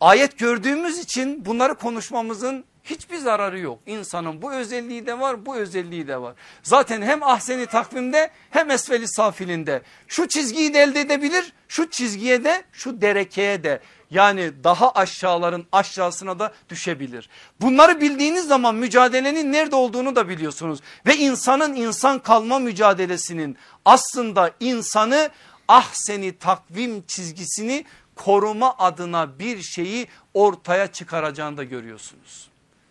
Ayet 0.00 0.38
gördüğümüz 0.38 0.98
için 0.98 1.44
bunları 1.44 1.74
konuşmamızın 1.74 2.64
hiçbir 2.84 3.16
zararı 3.16 3.58
yok. 3.58 3.78
İnsanın 3.86 4.42
bu 4.42 4.52
özelliği 4.52 5.06
de 5.06 5.20
var 5.20 5.46
bu 5.46 5.56
özelliği 5.56 6.08
de 6.08 6.20
var. 6.20 6.34
Zaten 6.62 7.02
hem 7.02 7.22
ahseni 7.22 7.66
takvimde 7.66 8.30
hem 8.50 8.70
esveli 8.70 9.08
safilinde 9.08 9.82
şu 10.08 10.28
çizgiyi 10.28 10.74
de 10.74 10.82
elde 10.82 11.00
edebilir 11.00 11.52
şu 11.68 11.90
çizgiye 11.90 12.44
de 12.44 12.64
şu 12.72 13.00
derekeye 13.00 13.64
de 13.64 13.80
yani 14.10 14.52
daha 14.64 14.90
aşağıların 14.92 15.66
aşağısına 15.72 16.38
da 16.38 16.52
düşebilir. 16.68 17.28
Bunları 17.60 18.00
bildiğiniz 18.00 18.46
zaman 18.46 18.74
mücadelenin 18.74 19.52
nerede 19.52 19.76
olduğunu 19.76 20.16
da 20.16 20.28
biliyorsunuz. 20.28 20.80
Ve 21.06 21.16
insanın 21.16 21.74
insan 21.74 22.18
kalma 22.18 22.58
mücadelesinin 22.58 23.56
aslında 23.84 24.50
insanı 24.60 25.30
ahseni 25.68 26.38
takvim 26.38 27.02
çizgisini 27.06 27.84
koruma 28.16 28.74
adına 28.78 29.38
bir 29.38 29.62
şeyi 29.62 30.06
ortaya 30.34 30.86
çıkaracağını 30.86 31.56
da 31.56 31.64
görüyorsunuz. 31.64 32.49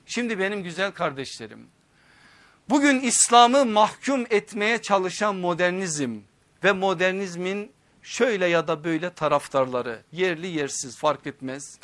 Şimdi 0.10 0.40
benim 0.40 0.64
güzel 0.64 0.92
kardeşlerim 0.92 1.68
bugün 2.70 3.00
İslam'ı 3.00 3.66
mahkum 3.66 4.26
etmeye 4.30 4.82
çalışan 4.82 5.36
modernizm 5.36 6.18
ve 6.64 6.72
modernizmin 6.72 7.72
şöyle 8.02 8.46
ya 8.46 8.68
da 8.68 8.84
böyle 8.84 9.14
taraftarları 9.14 10.04
yerli 10.12 10.48
yersiz 10.48 10.98
fark 10.98 11.28
etmez. 11.28 11.80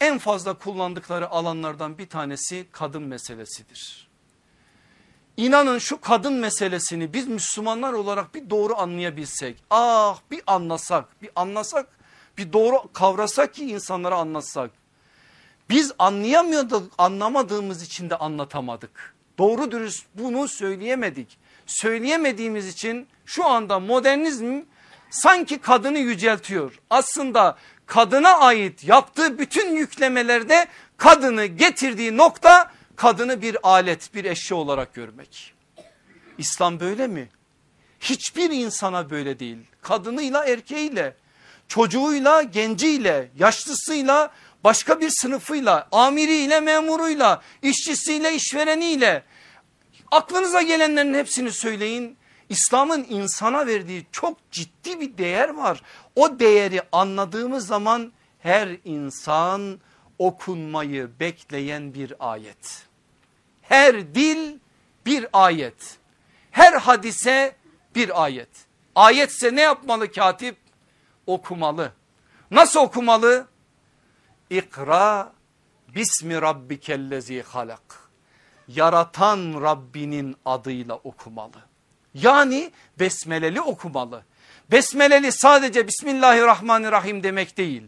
En 0.00 0.18
fazla 0.18 0.54
kullandıkları 0.54 1.30
alanlardan 1.30 1.98
bir 1.98 2.08
tanesi 2.08 2.66
kadın 2.72 3.02
meselesidir. 3.02 4.08
İnanın 5.36 5.78
şu 5.78 6.00
kadın 6.00 6.34
meselesini 6.34 7.12
biz 7.12 7.28
Müslümanlar 7.28 7.92
olarak 7.92 8.34
bir 8.34 8.50
doğru 8.50 8.76
anlayabilsek. 8.76 9.56
Ah 9.70 10.18
bir 10.30 10.42
anlasak 10.46 11.22
bir 11.22 11.30
anlasak 11.36 11.88
bir 12.38 12.52
doğru 12.52 12.92
kavrasak 12.92 13.54
ki 13.54 13.70
insanlara 13.70 14.16
anlatsak. 14.16 14.79
Biz 15.70 15.92
anlayamıyorduk 15.98 16.92
anlamadığımız 16.98 17.82
için 17.82 18.10
de 18.10 18.16
anlatamadık. 18.16 19.14
Doğru 19.38 19.72
dürüst 19.72 20.06
bunu 20.14 20.48
söyleyemedik. 20.48 21.38
Söyleyemediğimiz 21.66 22.68
için 22.68 23.08
şu 23.26 23.46
anda 23.46 23.80
modernizm 23.80 24.62
sanki 25.10 25.58
kadını 25.58 25.98
yüceltiyor. 25.98 26.80
Aslında 26.90 27.56
kadına 27.86 28.38
ait 28.38 28.84
yaptığı 28.84 29.38
bütün 29.38 29.76
yüklemelerde 29.76 30.66
kadını 30.96 31.46
getirdiği 31.46 32.16
nokta 32.16 32.72
kadını 32.96 33.42
bir 33.42 33.56
alet 33.62 34.14
bir 34.14 34.24
eşya 34.24 34.56
olarak 34.56 34.94
görmek. 34.94 35.54
İslam 36.38 36.80
böyle 36.80 37.06
mi? 37.06 37.28
Hiçbir 38.00 38.50
insana 38.50 39.10
böyle 39.10 39.38
değil. 39.38 39.58
Kadınıyla 39.82 40.44
erkeğiyle, 40.44 41.16
çocuğuyla, 41.68 42.42
genciyle, 42.42 43.30
yaşlısıyla, 43.38 44.30
başka 44.64 45.00
bir 45.00 45.10
sınıfıyla, 45.10 45.88
amiriyle, 45.92 46.60
memuruyla, 46.60 47.42
işçisiyle, 47.62 48.34
işvereniyle. 48.34 49.22
Aklınıza 50.10 50.62
gelenlerin 50.62 51.14
hepsini 51.14 51.52
söyleyin. 51.52 52.16
İslam'ın 52.48 53.06
insana 53.08 53.66
verdiği 53.66 54.06
çok 54.12 54.50
ciddi 54.50 55.00
bir 55.00 55.18
değer 55.18 55.48
var. 55.48 55.82
O 56.16 56.38
değeri 56.38 56.82
anladığımız 56.92 57.66
zaman 57.66 58.12
her 58.38 58.68
insan 58.84 59.80
okunmayı 60.18 61.10
bekleyen 61.20 61.94
bir 61.94 62.14
ayet. 62.20 62.82
Her 63.62 64.14
dil 64.14 64.58
bir 65.06 65.26
ayet. 65.32 65.98
Her 66.50 66.72
hadise 66.72 67.56
bir 67.94 68.24
ayet. 68.24 68.48
Ayetse 68.94 69.54
ne 69.56 69.60
yapmalı 69.60 70.12
katip? 70.12 70.56
Okumalı. 71.26 71.92
Nasıl 72.50 72.80
okumalı? 72.80 73.46
İkra 74.50 75.32
bismi 75.94 76.42
rabbikellezi 76.42 77.42
halak. 77.42 78.10
Yaratan 78.68 79.62
Rabbinin 79.62 80.36
adıyla 80.44 80.94
okumalı. 80.94 81.56
Yani 82.14 82.70
besmeleli 82.98 83.60
okumalı. 83.60 84.24
Besmeleli 84.70 85.32
sadece 85.32 85.88
Bismillahirrahmanirrahim 85.88 87.22
demek 87.22 87.56
değil. 87.56 87.82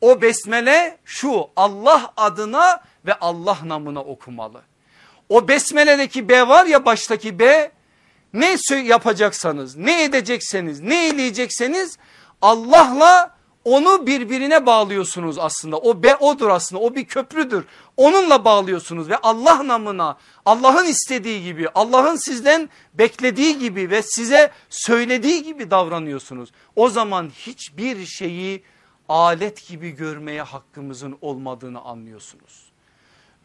O 0.00 0.22
besmele 0.22 0.98
şu 1.04 1.50
Allah 1.56 2.12
adına 2.16 2.82
ve 3.06 3.14
Allah 3.14 3.58
namına 3.64 4.00
okumalı. 4.00 4.62
O 5.28 5.48
besmeledeki 5.48 6.28
B 6.28 6.48
var 6.48 6.66
ya 6.66 6.84
baştaki 6.84 7.38
B 7.38 7.72
ne 8.32 8.56
yapacaksanız 8.84 9.76
ne 9.76 10.04
edecekseniz 10.04 10.80
ne 10.80 11.04
eyleyecekseniz 11.04 11.98
Allah'la 12.42 13.39
onu 13.64 14.06
birbirine 14.06 14.66
bağlıyorsunuz 14.66 15.38
aslında. 15.38 15.76
O 15.78 16.02
be 16.02 16.16
odur 16.16 16.48
aslında. 16.48 16.82
O 16.82 16.94
bir 16.94 17.04
köprüdür. 17.04 17.64
Onunla 17.96 18.44
bağlıyorsunuz 18.44 19.08
ve 19.08 19.16
Allah 19.16 19.68
namına 19.68 20.18
Allah'ın 20.46 20.86
istediği 20.86 21.44
gibi 21.44 21.68
Allah'ın 21.74 22.16
sizden 22.16 22.68
beklediği 22.94 23.58
gibi 23.58 23.90
ve 23.90 24.02
size 24.02 24.50
söylediği 24.70 25.42
gibi 25.42 25.70
davranıyorsunuz. 25.70 26.52
O 26.76 26.88
zaman 26.88 27.30
hiçbir 27.30 28.06
şeyi 28.06 28.62
alet 29.08 29.68
gibi 29.68 29.90
görmeye 29.90 30.42
hakkımızın 30.42 31.18
olmadığını 31.20 31.80
anlıyorsunuz. 31.80 32.70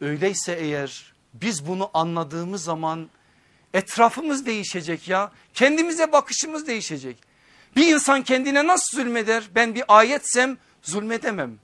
Öyleyse 0.00 0.52
eğer 0.52 1.14
biz 1.34 1.68
bunu 1.68 1.90
anladığımız 1.94 2.64
zaman 2.64 3.10
etrafımız 3.74 4.46
değişecek 4.46 5.08
ya. 5.08 5.32
Kendimize 5.54 6.12
bakışımız 6.12 6.66
değişecek. 6.66 7.25
Bir 7.76 7.94
insan 7.94 8.22
kendine 8.22 8.66
nasıl 8.66 8.96
zulmeder? 8.96 9.44
Ben 9.54 9.74
bir 9.74 9.84
ayetsem 9.88 10.58
zulmedemem. 10.82 11.58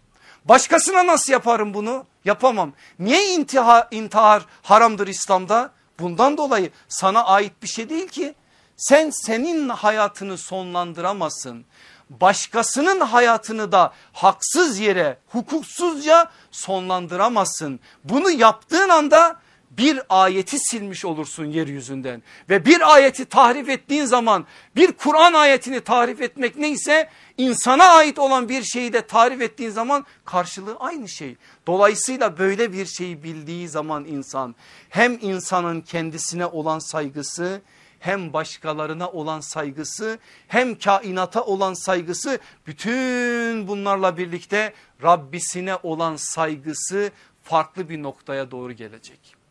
Başkasına 0.44 1.06
nasıl 1.06 1.32
yaparım 1.32 1.74
bunu? 1.74 2.06
Yapamam. 2.24 2.72
Niye 2.98 3.34
intihar, 3.34 3.88
intihar 3.90 4.46
haramdır 4.62 5.06
İslam'da? 5.06 5.70
Bundan 5.98 6.36
dolayı 6.36 6.70
sana 6.88 7.24
ait 7.24 7.52
bir 7.62 7.68
şey 7.68 7.88
değil 7.88 8.08
ki. 8.08 8.34
Sen 8.76 9.10
senin 9.10 9.68
hayatını 9.68 10.38
sonlandıramazsın. 10.38 11.64
Başkasının 12.10 13.00
hayatını 13.00 13.72
da 13.72 13.92
haksız 14.12 14.78
yere 14.78 15.18
hukuksuzca 15.28 16.30
sonlandıramazsın. 16.50 17.80
Bunu 18.04 18.30
yaptığın 18.30 18.88
anda 18.88 19.36
bir 19.78 20.00
ayeti 20.08 20.58
silmiş 20.58 21.04
olursun 21.04 21.44
yeryüzünden 21.44 22.22
ve 22.50 22.64
bir 22.66 22.94
ayeti 22.94 23.24
tahrif 23.24 23.68
ettiğin 23.68 24.04
zaman 24.04 24.46
bir 24.76 24.92
Kur'an 24.92 25.32
ayetini 25.32 25.80
tahrif 25.80 26.20
etmek 26.20 26.56
neyse 26.56 27.08
insana 27.38 27.84
ait 27.84 28.18
olan 28.18 28.48
bir 28.48 28.62
şeyi 28.62 28.92
de 28.92 29.06
tarif 29.06 29.40
ettiğin 29.40 29.70
zaman 29.70 30.06
karşılığı 30.24 30.76
aynı 30.76 31.08
şey. 31.08 31.36
Dolayısıyla 31.66 32.38
böyle 32.38 32.72
bir 32.72 32.86
şeyi 32.86 33.22
bildiği 33.22 33.68
zaman 33.68 34.04
insan 34.04 34.54
hem 34.88 35.18
insanın 35.20 35.80
kendisine 35.80 36.46
olan 36.46 36.78
saygısı 36.78 37.62
hem 38.00 38.32
başkalarına 38.32 39.10
olan 39.10 39.40
saygısı 39.40 40.18
hem 40.48 40.78
kainata 40.78 41.44
olan 41.44 41.74
saygısı 41.74 42.38
bütün 42.66 43.68
bunlarla 43.68 44.16
birlikte 44.16 44.72
Rabbisine 45.02 45.76
olan 45.82 46.16
saygısı 46.16 47.10
farklı 47.42 47.88
bir 47.88 48.02
noktaya 48.02 48.50
doğru 48.50 48.72
gelecek 48.72 49.41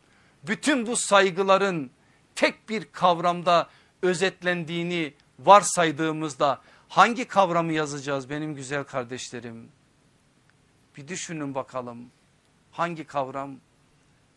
bütün 0.46 0.86
bu 0.86 0.96
saygıların 0.96 1.90
tek 2.34 2.68
bir 2.68 2.84
kavramda 2.92 3.68
özetlendiğini 4.02 5.14
varsaydığımızda 5.38 6.60
hangi 6.88 7.24
kavramı 7.24 7.72
yazacağız 7.72 8.30
benim 8.30 8.54
güzel 8.54 8.84
kardeşlerim? 8.84 9.68
Bir 10.96 11.08
düşünün 11.08 11.54
bakalım 11.54 12.10
hangi 12.72 13.04
kavram? 13.04 13.56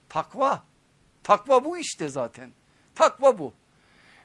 Takva. 0.10 0.64
Takva 1.24 1.66
bu 1.66 1.78
işte 1.78 2.10
zaten. 2.10 2.52
Takva 2.96 3.38
bu. 3.38 3.54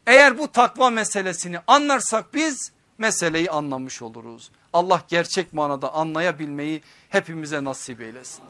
Eğer 0.07 0.39
bu 0.39 0.53
takva 0.53 0.91
meselesini 0.91 1.59
anlarsak 1.67 2.35
biz 2.35 2.73
meseleyi 2.99 3.51
anlamış 3.51 4.03
oluruz. 4.03 4.51
Allah 4.73 5.03
gerçek 5.09 5.53
manada 5.53 5.95
anlayabilmeyi 5.95 6.83
hepimize 7.09 7.65
nasip 7.65 8.01
eylesin. 8.01 8.45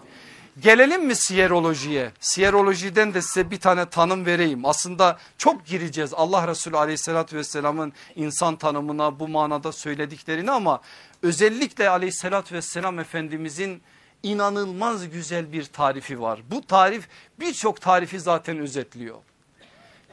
Gelelim 0.59 1.07
mi 1.07 1.15
siyerolojiye? 1.15 2.13
Siyerolojiden 2.21 3.15
de 3.15 3.23
size 3.23 3.51
bir 3.51 3.61
tane 3.61 3.87
tanım 3.87 4.27
vereyim. 4.27 4.65
Aslında 4.65 5.19
çok 5.39 5.67
gireceğiz 5.67 6.15
Allah 6.15 6.49
Resulü 6.49 6.77
aleyhissalatü 6.77 7.37
vesselamın 7.37 7.93
insan 8.17 8.57
tanımına 8.57 9.21
bu 9.21 9.29
manada 9.29 9.73
söylediklerini 9.73 10.51
ama 10.51 10.81
özellikle 11.23 11.89
aleyhissalatü 11.89 12.55
vesselam 12.55 12.99
efendimizin 12.99 13.83
inanılmaz 14.23 15.11
güzel 15.11 15.53
bir 15.53 15.65
tarifi 15.65 16.21
var. 16.21 16.41
Bu 16.51 16.67
tarif 16.67 17.09
birçok 17.41 17.81
tarifi 17.81 18.21
zaten 18.21 18.59
özetliyor. 18.59 19.19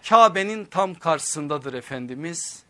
Kabe'nin 0.09 0.65
tam 0.65 0.95
karşısındadır 0.95 1.73
Efendimiz 1.73 2.63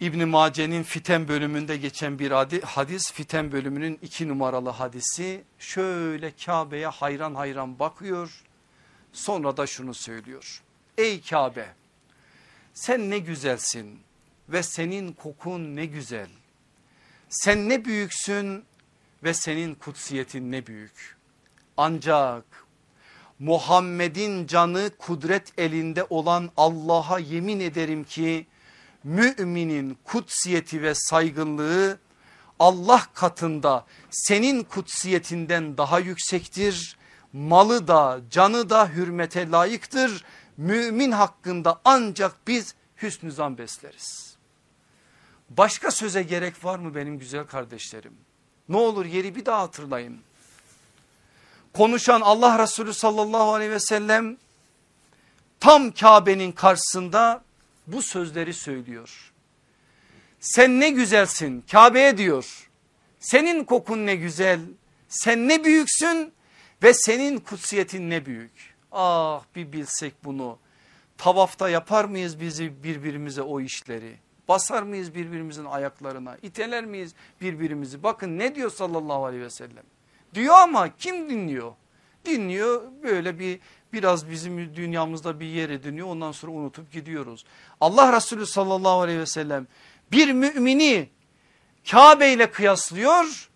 İbn 0.00 0.28
Mace'nin 0.28 0.82
Fiten 0.82 1.28
bölümünde 1.28 1.76
geçen 1.76 2.18
bir 2.18 2.30
hadis 2.60 3.12
Fiten 3.12 3.52
bölümünün 3.52 3.98
iki 4.02 4.28
numaralı 4.28 4.70
hadisi 4.70 5.44
şöyle 5.58 6.32
Kabe'ye 6.44 6.86
hayran 6.86 7.34
hayran 7.34 7.78
bakıyor 7.78 8.42
sonra 9.12 9.56
da 9.56 9.66
şunu 9.66 9.94
söylüyor. 9.94 10.62
Ey 10.98 11.22
Kabe 11.22 11.66
sen 12.74 13.10
ne 13.10 13.18
güzelsin 13.18 14.00
ve 14.48 14.62
senin 14.62 15.12
kokun 15.12 15.76
ne 15.76 15.86
güzel. 15.86 16.28
Sen 17.28 17.68
ne 17.68 17.84
büyüksün 17.84 18.64
ve 19.24 19.34
senin 19.34 19.74
kutsiyetin 19.74 20.52
ne 20.52 20.66
büyük. 20.66 21.16
Ancak 21.76 22.44
Muhammed'in 23.38 24.46
canı 24.46 24.90
kudret 24.98 25.58
elinde 25.58 26.06
olan 26.10 26.50
Allah'a 26.56 27.18
yemin 27.18 27.60
ederim 27.60 28.04
ki 28.04 28.46
müminin 29.06 29.98
kutsiyeti 30.04 30.82
ve 30.82 30.94
saygınlığı 30.94 31.98
Allah 32.58 33.06
katında 33.14 33.84
senin 34.10 34.62
kutsiyetinden 34.62 35.78
daha 35.78 35.98
yüksektir. 35.98 36.96
Malı 37.32 37.88
da 37.88 38.20
canı 38.30 38.70
da 38.70 38.88
hürmete 38.88 39.50
layıktır. 39.50 40.24
Mümin 40.56 41.12
hakkında 41.12 41.80
ancak 41.84 42.34
biz 42.46 42.74
hüsnü 43.02 43.32
zan 43.32 43.58
besleriz. 43.58 44.36
Başka 45.50 45.90
söze 45.90 46.22
gerek 46.22 46.64
var 46.64 46.78
mı 46.78 46.94
benim 46.94 47.18
güzel 47.18 47.46
kardeşlerim? 47.46 48.16
Ne 48.68 48.76
olur 48.76 49.04
yeri 49.04 49.36
bir 49.36 49.46
daha 49.46 49.62
hatırlayın. 49.62 50.18
Konuşan 51.74 52.20
Allah 52.20 52.58
Resulü 52.58 52.94
sallallahu 52.94 53.54
aleyhi 53.54 53.70
ve 53.70 53.80
sellem 53.80 54.36
tam 55.60 55.90
Kabe'nin 55.90 56.52
karşısında 56.52 57.45
bu 57.86 58.02
sözleri 58.02 58.54
söylüyor. 58.54 59.32
Sen 60.40 60.80
ne 60.80 60.90
güzelsin 60.90 61.64
Kabe'ye 61.72 62.16
diyor. 62.16 62.70
Senin 63.20 63.64
kokun 63.64 64.06
ne 64.06 64.16
güzel. 64.16 64.60
Sen 65.08 65.48
ne 65.48 65.64
büyüksün 65.64 66.32
ve 66.82 66.94
senin 66.94 67.38
kutsiyetin 67.38 68.10
ne 68.10 68.26
büyük. 68.26 68.74
Ah 68.92 69.44
bir 69.56 69.72
bilsek 69.72 70.14
bunu. 70.24 70.58
Tavafta 71.18 71.68
yapar 71.68 72.04
mıyız 72.04 72.40
bizi 72.40 72.82
birbirimize 72.82 73.42
o 73.42 73.60
işleri? 73.60 74.16
Basar 74.48 74.82
mıyız 74.82 75.14
birbirimizin 75.14 75.64
ayaklarına? 75.64 76.36
İteler 76.42 76.84
miyiz 76.84 77.14
birbirimizi? 77.40 78.02
Bakın 78.02 78.38
ne 78.38 78.54
diyor 78.54 78.70
sallallahu 78.70 79.24
aleyhi 79.24 79.44
ve 79.44 79.50
sellem. 79.50 79.84
Diyor 80.34 80.54
ama 80.54 80.96
kim 80.96 81.30
dinliyor? 81.30 81.72
Dinliyor 82.24 82.82
böyle 83.02 83.38
bir 83.38 83.60
biraz 83.92 84.30
bizim 84.30 84.74
dünyamızda 84.76 85.40
bir 85.40 85.46
yer 85.46 85.70
ediniyor 85.70 86.06
ondan 86.06 86.32
sonra 86.32 86.52
unutup 86.52 86.92
gidiyoruz. 86.92 87.44
Allah 87.80 88.16
Resulü 88.16 88.46
sallallahu 88.46 89.00
aleyhi 89.00 89.18
ve 89.18 89.26
sellem 89.26 89.66
bir 90.12 90.32
mümini 90.32 91.08
Kabe 91.90 92.32
ile 92.32 92.50
kıyaslıyor 92.50 93.48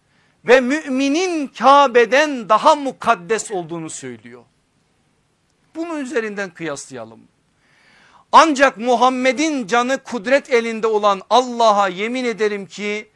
ve 0.44 0.60
müminin 0.60 1.46
Kabe'den 1.46 2.48
daha 2.48 2.74
mukaddes 2.74 3.50
olduğunu 3.50 3.90
söylüyor. 3.90 4.44
Bunun 5.74 6.00
üzerinden 6.00 6.50
kıyaslayalım. 6.50 7.20
Ancak 8.32 8.76
Muhammed'in 8.76 9.66
canı 9.66 9.98
kudret 9.98 10.50
elinde 10.50 10.86
olan 10.86 11.22
Allah'a 11.30 11.88
yemin 11.88 12.24
ederim 12.24 12.66
ki 12.66 13.08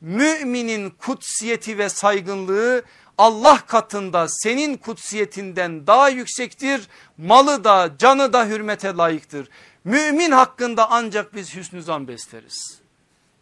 müminin 0.00 0.90
kutsiyeti 0.90 1.78
ve 1.78 1.88
saygınlığı 1.88 2.82
Allah 3.18 3.66
katında 3.66 4.26
senin 4.28 4.76
kutsiyetinden 4.76 5.86
daha 5.86 6.08
yüksektir. 6.08 6.88
Malı 7.18 7.64
da 7.64 7.90
canı 7.98 8.32
da 8.32 8.46
hürmete 8.46 8.94
layıktır. 8.94 9.48
Mümin 9.84 10.30
hakkında 10.30 10.90
ancak 10.90 11.34
biz 11.34 11.56
hüsnü 11.56 11.82
zan 11.82 12.08
besleriz. 12.08 12.78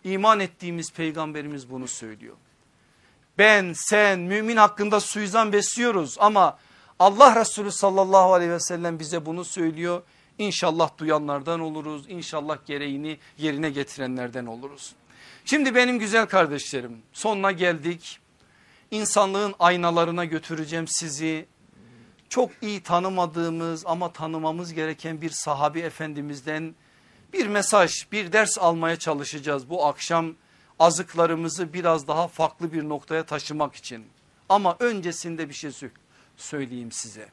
İman 0.05 0.41
ettiğimiz 0.41 0.93
peygamberimiz 0.93 1.71
bunu 1.71 1.89
söylüyor. 1.89 2.37
Ben 3.39 3.73
sen 3.77 4.19
mümin 4.19 4.57
hakkında 4.57 5.01
suizan 5.01 5.53
besliyoruz 5.53 6.17
ama 6.19 6.59
Allah 6.99 7.41
Resulü 7.41 7.73
sallallahu 7.73 8.35
aleyhi 8.35 8.53
ve 8.53 8.61
sellem 8.61 8.99
bize 8.99 9.27
bunu 9.27 9.45
söylüyor. 9.45 10.03
İnşallah 10.39 10.99
duyanlardan 10.99 11.61
oluruz. 11.61 12.05
İnşallah 12.09 12.59
gereğini 12.67 13.19
yerine 13.39 13.71
getirenlerden 13.71 14.47
oluruz. 14.47 14.93
Şimdi 15.45 15.75
benim 15.75 15.99
güzel 15.99 16.27
kardeşlerim 16.27 17.03
sonuna 17.13 17.53
geldik 17.53 18.20
insanlığın 18.91 19.55
aynalarına 19.59 20.25
götüreceğim 20.25 20.87
sizi. 20.89 21.47
çok 22.29 22.51
iyi 22.63 22.83
tanımadığımız 22.83 23.87
ama 23.87 24.13
tanımamız 24.13 24.73
gereken 24.73 25.21
bir 25.21 25.31
sahabi 25.31 25.81
efendimizden 25.81 26.75
bir 27.33 27.47
mesaj 27.47 28.13
bir 28.13 28.33
ders 28.33 28.59
almaya 28.59 28.97
çalışacağız 28.97 29.71
bu 29.71 29.87
akşam 29.87 30.35
azıklarımızı 30.79 31.73
biraz 31.73 32.09
daha 32.09 32.29
farklı 32.29 32.73
bir 32.73 32.89
noktaya 32.89 33.27
taşımak 33.27 33.75
için. 33.75 34.07
Ama 34.49 34.77
öncesinde 34.81 35.49
bir 35.49 35.55
şey 35.55 35.71
söyleyeyim 36.37 36.93
size. 36.93 37.29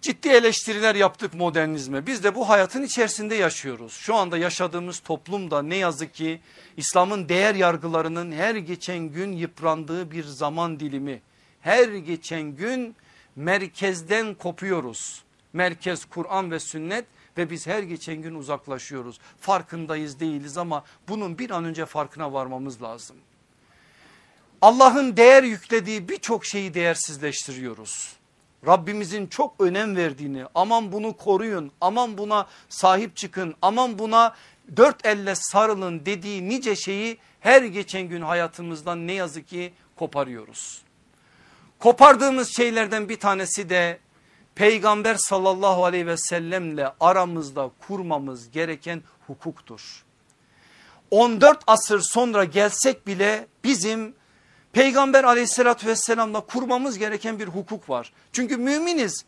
Ciddi 0.00 0.28
eleştiriler 0.28 0.94
yaptık 0.94 1.34
modernizme. 1.34 2.06
Biz 2.06 2.24
de 2.24 2.34
bu 2.34 2.48
hayatın 2.48 2.82
içerisinde 2.82 3.34
yaşıyoruz. 3.34 3.92
Şu 3.92 4.14
anda 4.14 4.38
yaşadığımız 4.38 4.98
toplumda 5.00 5.62
ne 5.62 5.76
yazık 5.76 6.14
ki 6.14 6.40
İslam'ın 6.76 7.28
değer 7.28 7.54
yargılarının 7.54 8.32
her 8.32 8.54
geçen 8.54 8.98
gün 8.98 9.32
yıprandığı 9.32 10.10
bir 10.10 10.24
zaman 10.24 10.80
dilimi. 10.80 11.22
Her 11.60 11.88
geçen 11.88 12.42
gün 12.42 12.96
merkezden 13.36 14.34
kopuyoruz. 14.34 15.22
Merkez 15.52 16.04
Kur'an 16.04 16.50
ve 16.50 16.60
sünnet 16.60 17.04
ve 17.38 17.50
biz 17.50 17.66
her 17.66 17.82
geçen 17.82 18.16
gün 18.16 18.34
uzaklaşıyoruz. 18.34 19.20
Farkındayız 19.40 20.20
değiliz 20.20 20.58
ama 20.58 20.84
bunun 21.08 21.38
bir 21.38 21.50
an 21.50 21.64
önce 21.64 21.86
farkına 21.86 22.32
varmamız 22.32 22.82
lazım. 22.82 23.16
Allah'ın 24.62 25.16
değer 25.16 25.42
yüklediği 25.42 26.08
birçok 26.08 26.46
şeyi 26.46 26.74
değersizleştiriyoruz. 26.74 28.17
Rabbimizin 28.66 29.26
çok 29.26 29.54
önem 29.60 29.96
verdiğini 29.96 30.44
aman 30.54 30.92
bunu 30.92 31.16
koruyun 31.16 31.72
aman 31.80 32.18
buna 32.18 32.46
sahip 32.68 33.16
çıkın 33.16 33.54
aman 33.62 33.98
buna 33.98 34.34
dört 34.76 35.06
elle 35.06 35.34
sarılın 35.34 36.06
dediği 36.06 36.48
nice 36.48 36.76
şeyi 36.76 37.18
her 37.40 37.62
geçen 37.62 38.02
gün 38.02 38.22
hayatımızdan 38.22 39.06
ne 39.06 39.12
yazık 39.12 39.48
ki 39.48 39.72
koparıyoruz. 39.96 40.82
Kopardığımız 41.78 42.56
şeylerden 42.56 43.08
bir 43.08 43.20
tanesi 43.20 43.70
de 43.70 43.98
peygamber 44.54 45.14
sallallahu 45.14 45.84
aleyhi 45.84 46.06
ve 46.06 46.16
sellemle 46.16 46.92
aramızda 47.00 47.70
kurmamız 47.86 48.50
gereken 48.50 49.02
hukuktur. 49.26 50.04
14 51.10 51.58
asır 51.66 52.00
sonra 52.00 52.44
gelsek 52.44 53.06
bile 53.06 53.46
bizim 53.64 54.14
peygamber 54.72 55.24
aleyhissalatü 55.24 55.86
vesselamla 55.86 56.40
kurmamız 56.40 56.98
gereken 56.98 57.38
bir 57.38 57.48
hukuk 57.48 57.90
var. 57.90 58.12
Çünkü 58.32 58.56
müminiz 58.56 59.24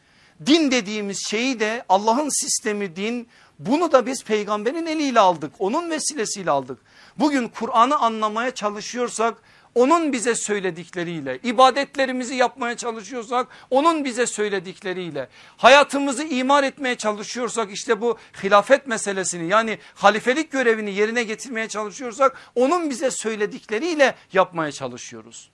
din 0.47 0.71
dediğimiz 0.71 1.27
şeyi 1.27 1.61
de 1.61 1.85
Allah'ın 1.89 2.29
sistemi 2.41 2.97
din 2.97 3.29
bunu 3.59 3.93
da 3.93 4.07
biz 4.07 4.25
peygamberin 4.25 4.87
eliyle 4.87 5.21
aldık 5.21 5.53
onun 5.59 5.91
vesilesiyle 5.91 6.51
aldık. 6.51 6.79
Bugün 7.19 7.49
Kur'an'ı 7.49 7.97
anlamaya 7.97 8.51
çalışıyorsak 8.51 9.35
onun 9.75 10.13
bize 10.13 10.35
söyledikleriyle 10.35 11.39
ibadetlerimizi 11.43 12.35
yapmaya 12.35 12.77
çalışıyorsak 12.77 13.49
onun 13.71 14.05
bize 14.05 14.27
söyledikleriyle 14.27 15.29
hayatımızı 15.57 16.25
imar 16.25 16.65
etmeye 16.65 16.95
çalışıyorsak 16.95 17.73
işte 17.73 18.01
bu 18.01 18.19
hilafet 18.43 18.87
meselesini 18.87 19.49
yani 19.49 19.79
halifelik 19.95 20.53
görevini 20.53 20.95
yerine 20.95 21.23
getirmeye 21.23 21.69
çalışıyorsak 21.69 22.37
onun 22.55 22.91
bize 22.91 23.11
söyledikleriyle 23.11 24.15
yapmaya 24.33 24.73
çalışıyoruz. 24.73 25.51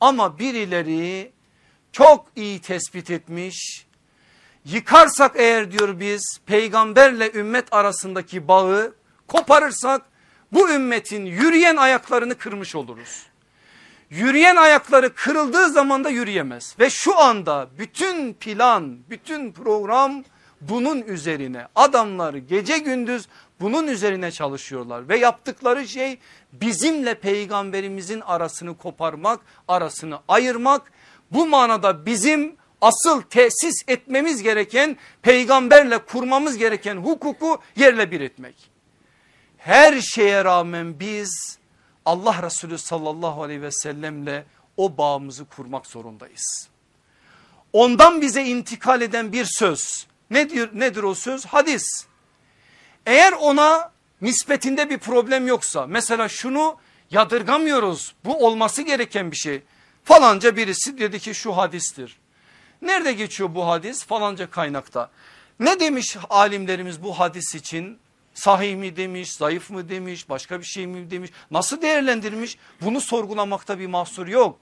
Ama 0.00 0.38
birileri 0.38 1.32
çok 1.92 2.26
iyi 2.36 2.60
tespit 2.60 3.10
etmiş 3.10 3.86
yıkarsak 4.64 5.32
eğer 5.34 5.72
diyor 5.72 6.00
biz 6.00 6.40
peygamberle 6.46 7.32
ümmet 7.32 7.72
arasındaki 7.72 8.48
bağı 8.48 8.94
koparırsak 9.28 10.02
bu 10.52 10.70
ümmetin 10.70 11.26
yürüyen 11.26 11.76
ayaklarını 11.76 12.34
kırmış 12.34 12.74
oluruz. 12.74 13.26
Yürüyen 14.10 14.56
ayakları 14.56 15.14
kırıldığı 15.14 15.70
zaman 15.70 16.04
da 16.04 16.10
yürüyemez. 16.10 16.76
Ve 16.80 16.90
şu 16.90 17.18
anda 17.18 17.68
bütün 17.78 18.34
plan, 18.34 18.98
bütün 19.10 19.52
program 19.52 20.24
bunun 20.60 21.02
üzerine. 21.02 21.66
Adamlar 21.74 22.34
gece 22.34 22.78
gündüz 22.78 23.28
bunun 23.60 23.86
üzerine 23.86 24.30
çalışıyorlar. 24.30 25.08
Ve 25.08 25.18
yaptıkları 25.18 25.88
şey 25.88 26.18
bizimle 26.52 27.14
peygamberimizin 27.14 28.20
arasını 28.20 28.78
koparmak, 28.78 29.40
arasını 29.68 30.18
ayırmak. 30.28 30.92
Bu 31.30 31.46
manada 31.46 32.06
bizim 32.06 32.56
asıl 32.80 33.22
tesis 33.22 33.82
etmemiz 33.88 34.42
gereken 34.42 34.96
peygamberle 35.22 35.98
kurmamız 35.98 36.56
gereken 36.56 36.96
hukuku 36.96 37.58
yerle 37.76 38.10
bir 38.10 38.20
etmek. 38.20 38.70
Her 39.58 40.00
şeye 40.00 40.44
rağmen 40.44 41.00
biz 41.00 41.58
Allah 42.06 42.42
Resulü 42.42 42.78
sallallahu 42.78 43.42
aleyhi 43.42 43.62
ve 43.62 43.70
sellemle 43.70 44.44
o 44.76 44.98
bağımızı 44.98 45.44
kurmak 45.44 45.86
zorundayız. 45.86 46.68
Ondan 47.72 48.20
bize 48.20 48.44
intikal 48.44 49.00
eden 49.00 49.32
bir 49.32 49.44
söz 49.44 50.06
nedir, 50.30 50.70
nedir 50.72 51.02
o 51.02 51.14
söz? 51.14 51.46
Hadis. 51.46 52.06
Eğer 53.06 53.32
ona 53.32 53.92
nispetinde 54.20 54.90
bir 54.90 54.98
problem 54.98 55.46
yoksa 55.46 55.86
mesela 55.86 56.28
şunu 56.28 56.76
yadırgamıyoruz 57.10 58.14
bu 58.24 58.46
olması 58.46 58.82
gereken 58.82 59.30
bir 59.30 59.36
şey. 59.36 59.62
Falanca 60.04 60.56
birisi 60.56 60.98
dedi 60.98 61.18
ki 61.18 61.34
şu 61.34 61.56
hadistir. 61.56 62.18
Nerede 62.82 63.12
geçiyor 63.12 63.54
bu 63.54 63.68
hadis? 63.68 64.04
Falanca 64.04 64.50
kaynakta. 64.50 65.10
Ne 65.60 65.80
demiş 65.80 66.16
alimlerimiz 66.30 67.02
bu 67.02 67.18
hadis 67.18 67.54
için? 67.54 67.98
Sahih 68.36 68.76
mi 68.76 68.96
demiş, 68.96 69.32
zayıf 69.32 69.70
mı 69.70 69.88
demiş, 69.88 70.28
başka 70.28 70.60
bir 70.60 70.64
şey 70.64 70.86
mi 70.86 71.10
demiş, 71.10 71.30
nasıl 71.50 71.82
değerlendirmiş 71.82 72.58
bunu 72.80 73.00
sorgulamakta 73.00 73.78
bir 73.78 73.86
mahsur 73.86 74.26
yok. 74.26 74.58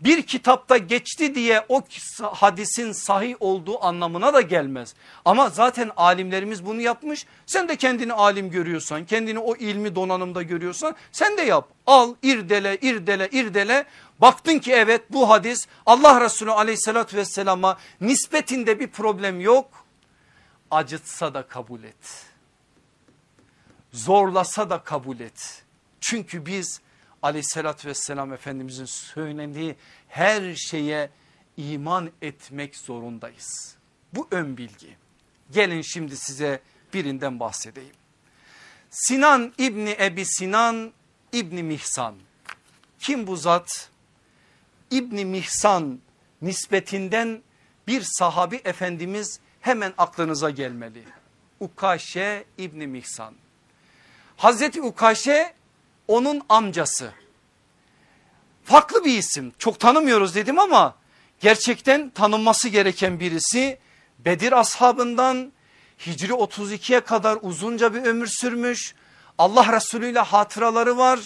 Bir 0.00 0.22
kitapta 0.22 0.76
geçti 0.76 1.34
diye 1.34 1.64
o 1.68 1.82
hadisin 2.22 2.92
sahih 2.92 3.34
olduğu 3.40 3.84
anlamına 3.84 4.34
da 4.34 4.40
gelmez. 4.40 4.94
Ama 5.24 5.48
zaten 5.48 5.90
alimlerimiz 5.96 6.66
bunu 6.66 6.80
yapmış. 6.80 7.26
Sen 7.46 7.68
de 7.68 7.76
kendini 7.76 8.12
alim 8.12 8.50
görüyorsan, 8.50 9.04
kendini 9.06 9.38
o 9.38 9.56
ilmi 9.56 9.94
donanımda 9.94 10.42
görüyorsan 10.42 10.96
sen 11.12 11.36
de 11.36 11.42
yap. 11.42 11.68
Al, 11.86 12.14
irdele, 12.22 12.76
irdele, 12.76 13.28
irdele. 13.32 13.84
Baktın 14.20 14.58
ki 14.58 14.72
evet 14.72 15.02
bu 15.10 15.30
hadis 15.30 15.66
Allah 15.86 16.20
Resulü 16.20 16.50
aleyhissalatü 16.50 17.16
vesselama 17.16 17.78
nispetinde 18.00 18.80
bir 18.80 18.88
problem 18.88 19.40
yok. 19.40 19.86
Acıtsa 20.70 21.34
da 21.34 21.42
kabul 21.42 21.82
et 21.82 22.33
zorlasa 23.94 24.70
da 24.70 24.82
kabul 24.82 25.20
et. 25.20 25.64
Çünkü 26.00 26.46
biz 26.46 26.80
aleyhissalatü 27.22 27.88
vesselam 27.88 28.32
Efendimizin 28.32 28.84
söylediği 28.84 29.76
her 30.08 30.54
şeye 30.54 31.10
iman 31.56 32.10
etmek 32.22 32.76
zorundayız. 32.76 33.76
Bu 34.12 34.28
ön 34.30 34.56
bilgi. 34.56 34.96
Gelin 35.50 35.82
şimdi 35.82 36.16
size 36.16 36.60
birinden 36.94 37.40
bahsedeyim. 37.40 37.94
Sinan 38.90 39.52
İbni 39.58 39.96
Ebi 40.00 40.24
Sinan 40.24 40.92
İbni 41.32 41.62
Mihsan. 41.62 42.14
Kim 42.98 43.26
bu 43.26 43.36
zat? 43.36 43.90
İbni 44.90 45.24
Mihsan 45.24 46.00
nispetinden 46.42 47.42
bir 47.86 48.02
sahabi 48.02 48.60
efendimiz 48.64 49.40
hemen 49.60 49.94
aklınıza 49.98 50.50
gelmeli. 50.50 51.04
Ukaşe 51.60 52.44
İbni 52.58 52.86
Mihsan. 52.86 53.34
Hazreti 54.36 54.82
Ukaşe 54.82 55.54
onun 56.08 56.42
amcası. 56.48 57.12
Farklı 58.64 59.04
bir 59.04 59.18
isim 59.18 59.52
çok 59.58 59.80
tanımıyoruz 59.80 60.34
dedim 60.34 60.58
ama 60.58 60.94
gerçekten 61.40 62.10
tanınması 62.10 62.68
gereken 62.68 63.20
birisi. 63.20 63.78
Bedir 64.18 64.52
ashabından 64.52 65.52
Hicri 66.06 66.32
32'ye 66.32 67.00
kadar 67.00 67.38
uzunca 67.42 67.94
bir 67.94 68.02
ömür 68.02 68.26
sürmüş. 68.26 68.94
Allah 69.38 69.72
Resulü 69.72 70.10
ile 70.10 70.20
hatıraları 70.20 70.98
var. 70.98 71.20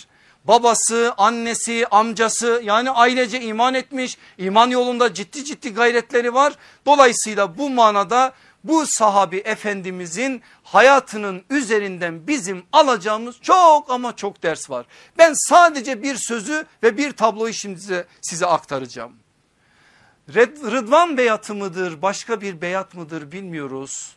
Babası, 0.44 1.14
annesi, 1.16 1.86
amcası 1.90 2.60
yani 2.64 2.90
ailece 2.90 3.40
iman 3.40 3.74
etmiş. 3.74 4.18
İman 4.38 4.70
yolunda 4.70 5.14
ciddi 5.14 5.44
ciddi 5.44 5.74
gayretleri 5.74 6.34
var. 6.34 6.52
Dolayısıyla 6.86 7.58
bu 7.58 7.70
manada 7.70 8.32
bu 8.64 8.86
sahabi 8.86 9.36
efendimizin 9.36 10.42
hayatının 10.72 11.44
üzerinden 11.50 12.26
bizim 12.26 12.62
alacağımız 12.72 13.40
çok 13.40 13.90
ama 13.90 14.16
çok 14.16 14.42
ders 14.42 14.70
var. 14.70 14.86
Ben 15.18 15.32
sadece 15.36 16.02
bir 16.02 16.16
sözü 16.16 16.66
ve 16.82 16.96
bir 16.96 17.12
tabloyu 17.12 17.52
şimdi 17.52 17.80
size, 17.80 18.06
size 18.20 18.46
aktaracağım. 18.46 19.12
Rıdvan 20.34 21.16
beyatı 21.16 21.54
mıdır 21.54 22.02
başka 22.02 22.40
bir 22.40 22.60
beyat 22.60 22.94
mıdır 22.94 23.32
bilmiyoruz. 23.32 24.16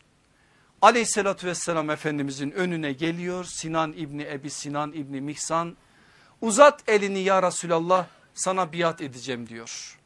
Aleyhissalatü 0.82 1.47
vesselam 1.47 1.89
efendimizin 1.89 2.52
önüne 2.52 2.93
geliyor 2.93 3.45
Sinan 3.45 3.93
İbni 3.93 4.24
Ebi 4.24 4.49
Sinan 4.49 4.93
İbni 4.93 5.22
Mihsan 5.22 5.78
uzat 6.41 6.89
elini 6.89 7.20
ya 7.20 7.43
Resulallah 7.43 8.06
sana 8.34 8.74
biat 8.74 9.02
edeceğim 9.02 9.49
diyor. 9.49 9.97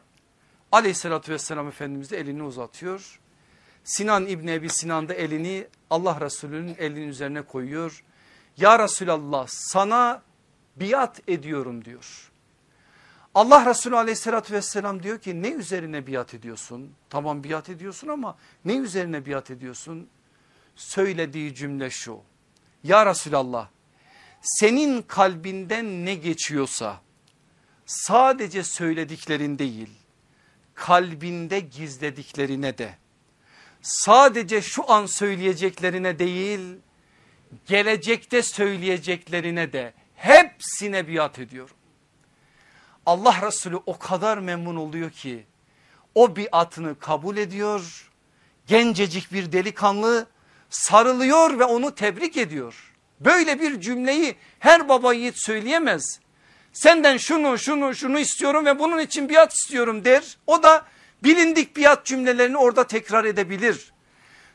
Aleyhissalatü 0.71 1.31
vesselam 1.31 1.67
efendimiz 1.67 2.11
de 2.11 2.17
elini 2.17 2.43
uzatıyor. 2.43 3.19
Sinan 3.85 4.27
İbni 4.27 4.51
Ebi 4.51 4.69
Sinan 4.69 5.09
da 5.09 5.13
elini 5.13 5.67
Allah 5.89 6.21
Resulü'nün 6.21 6.75
elinin 6.79 7.07
üzerine 7.07 7.41
koyuyor. 7.41 8.03
Ya 8.57 8.79
Resulallah 8.79 9.47
sana 9.49 10.21
biat 10.75 11.29
ediyorum 11.29 11.85
diyor. 11.85 12.31
Allah 13.35 13.65
Resulü 13.65 13.95
aleyhissalatü 13.95 14.53
vesselam 14.53 15.03
diyor 15.03 15.19
ki 15.19 15.41
ne 15.41 15.49
üzerine 15.49 16.07
biat 16.07 16.33
ediyorsun? 16.33 16.91
Tamam 17.09 17.43
biat 17.43 17.69
ediyorsun 17.69 18.07
ama 18.07 18.37
ne 18.65 18.75
üzerine 18.75 19.25
biat 19.25 19.51
ediyorsun? 19.51 20.07
Söylediği 20.75 21.55
cümle 21.55 21.89
şu. 21.89 22.19
Ya 22.83 23.05
Resulallah 23.05 23.67
senin 24.41 25.01
kalbinden 25.01 26.05
ne 26.05 26.15
geçiyorsa 26.15 27.01
sadece 27.85 28.63
söylediklerin 28.63 29.59
değil 29.59 29.89
kalbinde 30.75 31.59
gizlediklerine 31.59 32.77
de 32.77 32.95
sadece 33.85 34.61
şu 34.61 34.91
an 34.91 35.05
söyleyeceklerine 35.05 36.19
değil 36.19 36.59
gelecekte 37.65 38.41
söyleyeceklerine 38.41 39.73
de 39.73 39.93
hepsine 40.15 41.07
biat 41.07 41.39
ediyorum. 41.39 41.75
Allah 43.05 43.41
Resulü 43.41 43.79
o 43.85 43.99
kadar 43.99 44.37
memnun 44.37 44.75
oluyor 44.75 45.11
ki 45.11 45.45
o 46.15 46.35
biatını 46.35 46.99
kabul 46.99 47.37
ediyor. 47.37 48.11
Gencecik 48.67 49.33
bir 49.33 49.51
delikanlı 49.51 50.27
sarılıyor 50.69 51.59
ve 51.59 51.63
onu 51.63 51.95
tebrik 51.95 52.37
ediyor. 52.37 52.93
Böyle 53.19 53.59
bir 53.59 53.81
cümleyi 53.81 54.35
her 54.59 54.89
baba 54.89 55.13
yiğit 55.13 55.35
söyleyemez. 55.37 56.19
Senden 56.73 57.17
şunu 57.17 57.57
şunu 57.57 57.95
şunu 57.95 58.19
istiyorum 58.19 58.65
ve 58.65 58.79
bunun 58.79 58.99
için 58.99 59.29
biat 59.29 59.53
istiyorum 59.53 60.05
der. 60.05 60.37
O 60.47 60.63
da 60.63 60.85
bilindik 61.23 61.77
biat 61.77 62.05
cümlelerini 62.05 62.57
orada 62.57 62.87
tekrar 62.87 63.25
edebilir. 63.25 63.93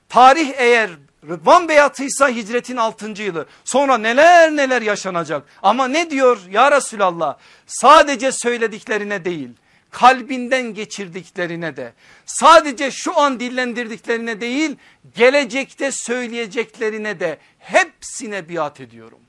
Tarih 0.09 0.53
eğer 0.57 0.91
Rıdvan 1.29 1.69
beyatıysa 1.69 2.29
hicretin 2.29 2.77
6. 2.77 3.23
yılı 3.23 3.47
sonra 3.65 3.99
neler 3.99 4.57
neler 4.57 4.83
yaşanacak 4.83 5.47
ama 5.63 5.89
ne 5.89 6.11
diyor 6.11 6.39
ya 6.51 6.73
Resulallah 6.73 7.39
sadece 7.67 8.33
söylediklerine 8.33 9.25
değil 9.25 9.51
kalbinden 9.91 10.75
geçirdiklerine 10.75 11.77
de 11.77 11.93
sadece 12.27 12.91
şu 12.91 13.19
an 13.19 13.41
dillendirdiklerine 13.41 14.41
değil 14.41 14.77
gelecekte 15.15 15.93
söyleyeceklerine 15.93 17.21
de 17.21 17.39
hepsine 17.59 18.49
biat 18.49 18.81
ediyorum. 18.81 19.21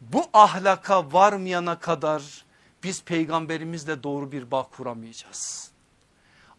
Bu 0.00 0.24
ahlaka 0.32 1.12
varmayana 1.12 1.78
kadar 1.78 2.44
biz 2.82 3.02
peygamberimizle 3.04 4.02
doğru 4.02 4.32
bir 4.32 4.50
bağ 4.50 4.62
kuramayacağız. 4.62 5.70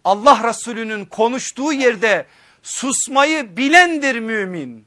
Allah 0.06 0.42
Resulü'nün 0.44 1.06
konuştuğu 1.06 1.74
yerde 1.74 2.26
susmayı 2.64 3.58
bilendir 3.58 4.20
mümin. 4.20 4.86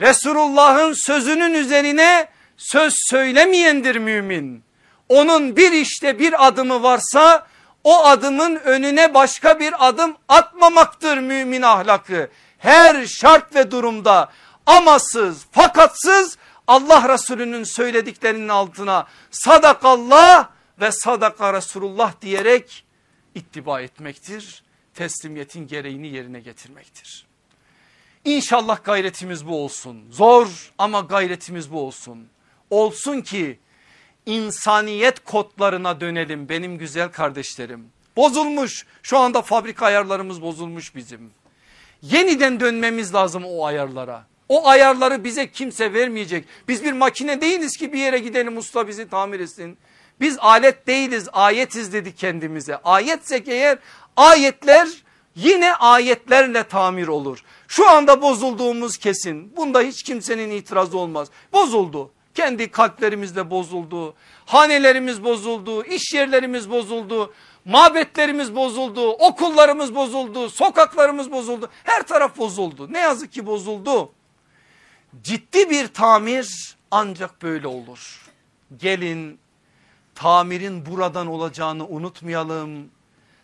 Resulullah'ın 0.00 0.92
sözünün 0.92 1.54
üzerine 1.54 2.28
söz 2.56 2.94
söylemeyendir 3.10 3.96
mümin. 3.96 4.64
Onun 5.08 5.56
bir 5.56 5.72
işte 5.72 6.18
bir 6.18 6.46
adımı 6.46 6.82
varsa 6.82 7.46
o 7.84 8.04
adımın 8.04 8.56
önüne 8.56 9.14
başka 9.14 9.60
bir 9.60 9.88
adım 9.88 10.16
atmamaktır 10.28 11.18
mümin 11.18 11.62
ahlakı. 11.62 12.30
Her 12.58 13.06
şart 13.06 13.54
ve 13.54 13.70
durumda 13.70 14.28
amasız 14.66 15.46
fakatsız 15.52 16.38
Allah 16.66 17.08
Resulü'nün 17.08 17.64
söylediklerinin 17.64 18.48
altına 18.48 19.06
sadakallah 19.30 20.48
ve 20.80 20.92
sadaka 20.92 21.52
Resulullah 21.52 22.12
diyerek 22.22 22.84
ittiba 23.34 23.80
etmektir. 23.80 24.62
Teslimiyetin 24.94 25.66
gereğini 25.66 26.08
yerine 26.08 26.40
getirmektir. 26.40 27.26
İnşallah 28.24 28.84
gayretimiz 28.84 29.46
bu 29.46 29.64
olsun. 29.64 30.04
Zor 30.10 30.72
ama 30.78 31.00
gayretimiz 31.00 31.72
bu 31.72 31.80
olsun. 31.80 32.28
Olsun 32.70 33.20
ki 33.20 33.58
insaniyet 34.26 35.24
kodlarına 35.24 36.00
dönelim 36.00 36.48
benim 36.48 36.78
güzel 36.78 37.12
kardeşlerim. 37.12 37.86
Bozulmuş 38.16 38.86
şu 39.02 39.18
anda 39.18 39.42
fabrika 39.42 39.86
ayarlarımız 39.86 40.42
bozulmuş 40.42 40.94
bizim. 40.94 41.30
Yeniden 42.02 42.60
dönmemiz 42.60 43.14
lazım 43.14 43.44
o 43.44 43.64
ayarlara. 43.64 44.26
O 44.48 44.68
ayarları 44.68 45.24
bize 45.24 45.50
kimse 45.50 45.92
vermeyecek. 45.92 46.44
Biz 46.68 46.84
bir 46.84 46.92
makine 46.92 47.40
değiliz 47.40 47.76
ki 47.76 47.92
bir 47.92 47.98
yere 47.98 48.18
gidelim 48.18 48.56
usta 48.56 48.88
bizi 48.88 49.08
tamir 49.08 49.40
etsin. 49.40 49.78
Biz 50.20 50.38
alet 50.40 50.86
değiliz 50.86 51.28
ayetiz 51.32 51.92
dedik 51.92 52.18
kendimize. 52.18 52.76
Ayetsek 52.76 53.48
eğer 53.48 53.78
ayetler 54.16 54.88
yine 55.36 55.74
ayetlerle 55.74 56.62
tamir 56.62 57.08
olur. 57.08 57.44
Şu 57.68 57.90
anda 57.90 58.22
bozulduğumuz 58.22 58.96
kesin. 58.96 59.56
Bunda 59.56 59.80
hiç 59.80 60.02
kimsenin 60.02 60.50
itirazı 60.50 60.98
olmaz. 60.98 61.28
Bozuldu. 61.52 62.10
Kendi 62.34 62.70
kalplerimizle 62.70 63.50
bozuldu. 63.50 64.14
Hanelerimiz 64.46 65.24
bozuldu. 65.24 65.84
iş 65.84 66.14
yerlerimiz 66.14 66.70
bozuldu. 66.70 67.32
Mabetlerimiz 67.64 68.54
bozuldu. 68.54 69.10
Okullarımız 69.10 69.94
bozuldu. 69.94 70.50
Sokaklarımız 70.50 71.32
bozuldu. 71.32 71.70
Her 71.84 72.02
taraf 72.02 72.38
bozuldu. 72.38 72.92
Ne 72.92 72.98
yazık 72.98 73.32
ki 73.32 73.46
bozuldu. 73.46 74.12
Ciddi 75.22 75.70
bir 75.70 75.88
tamir 75.88 76.76
ancak 76.90 77.42
böyle 77.42 77.66
olur. 77.66 78.30
Gelin 78.76 79.38
tamirin 80.14 80.86
buradan 80.86 81.26
olacağını 81.26 81.86
unutmayalım. 81.86 82.90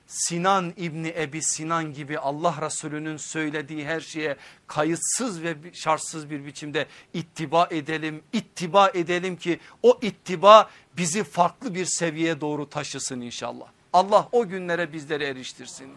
Sinan 0.07 0.73
İbni 0.77 1.15
Ebi 1.19 1.43
Sinan 1.43 1.93
gibi 1.93 2.19
Allah 2.19 2.55
Resulü'nün 2.61 3.17
söylediği 3.17 3.87
her 3.87 4.01
şeye 4.01 4.37
kayıtsız 4.67 5.43
ve 5.43 5.57
şartsız 5.73 6.31
bir 6.31 6.47
biçimde 6.47 6.87
ittiba 7.15 7.69
edelim. 7.71 8.23
İttiba 8.33 8.91
edelim 8.95 9.37
ki 9.37 9.61
o 9.83 9.99
ittiba 10.03 10.71
bizi 10.97 11.25
farklı 11.25 11.75
bir 11.75 11.85
seviyeye 11.85 12.41
doğru 12.41 12.71
taşısın 12.71 13.21
inşallah. 13.21 13.67
Allah 13.93 14.29
o 14.33 14.49
günlere 14.49 14.93
bizleri 14.93 15.25
eriştirsin. 15.25 15.89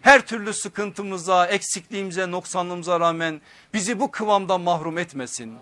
Her 0.00 0.26
türlü 0.26 0.52
sıkıntımıza, 0.52 1.46
eksikliğimize, 1.46 2.30
noksanlığımıza 2.30 3.00
rağmen 3.00 3.40
bizi 3.74 4.00
bu 4.00 4.10
kıvamda 4.10 4.58
mahrum 4.58 4.98
etmesin. 4.98 5.54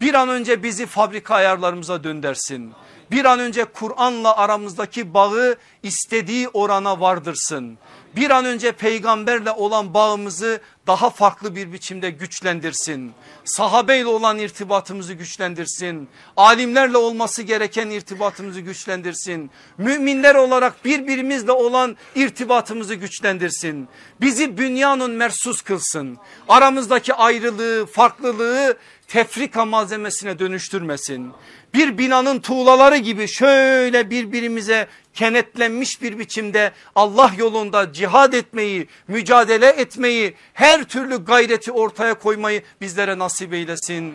Bir 0.00 0.14
an 0.14 0.28
önce 0.28 0.62
bizi 0.62 0.86
fabrika 0.86 1.34
ayarlarımıza 1.34 2.04
döndersin 2.04 2.72
bir 3.10 3.24
an 3.24 3.40
önce 3.40 3.64
Kur'an'la 3.64 4.36
aramızdaki 4.36 5.14
bağı 5.14 5.56
istediği 5.82 6.48
orana 6.48 7.00
vardırsın. 7.00 7.78
Bir 8.16 8.30
an 8.30 8.44
önce 8.44 8.72
peygamberle 8.72 9.50
olan 9.50 9.94
bağımızı 9.94 10.60
daha 10.86 11.10
farklı 11.10 11.56
bir 11.56 11.72
biçimde 11.72 12.10
güçlendirsin. 12.10 13.12
Sahabeyle 13.44 14.06
olan 14.06 14.38
irtibatımızı 14.38 15.12
güçlendirsin. 15.12 16.08
Alimlerle 16.36 16.96
olması 16.96 17.42
gereken 17.42 17.90
irtibatımızı 17.90 18.60
güçlendirsin. 18.60 19.50
Müminler 19.78 20.34
olarak 20.34 20.84
birbirimizle 20.84 21.52
olan 21.52 21.96
irtibatımızı 22.14 22.94
güçlendirsin. 22.94 23.88
Bizi 24.20 24.56
dünyanın 24.56 25.10
mersus 25.10 25.62
kılsın. 25.62 26.18
Aramızdaki 26.48 27.14
ayrılığı, 27.14 27.86
farklılığı 27.86 28.76
tefrika 29.08 29.64
malzemesine 29.64 30.38
dönüştürmesin. 30.38 31.32
Bir 31.74 31.98
binanın 31.98 32.40
tuğlaları 32.40 32.96
gibi 32.96 33.28
şöyle 33.28 34.10
birbirimize 34.10 34.88
kenetlenmiş 35.16 36.02
bir 36.02 36.18
biçimde 36.18 36.72
Allah 36.94 37.32
yolunda 37.38 37.92
cihad 37.92 38.32
etmeyi, 38.32 38.88
mücadele 39.08 39.68
etmeyi, 39.68 40.34
her 40.52 40.84
türlü 40.84 41.24
gayreti 41.24 41.72
ortaya 41.72 42.14
koymayı 42.14 42.62
bizlere 42.80 43.18
nasip 43.18 43.54
eylesin. 43.54 44.14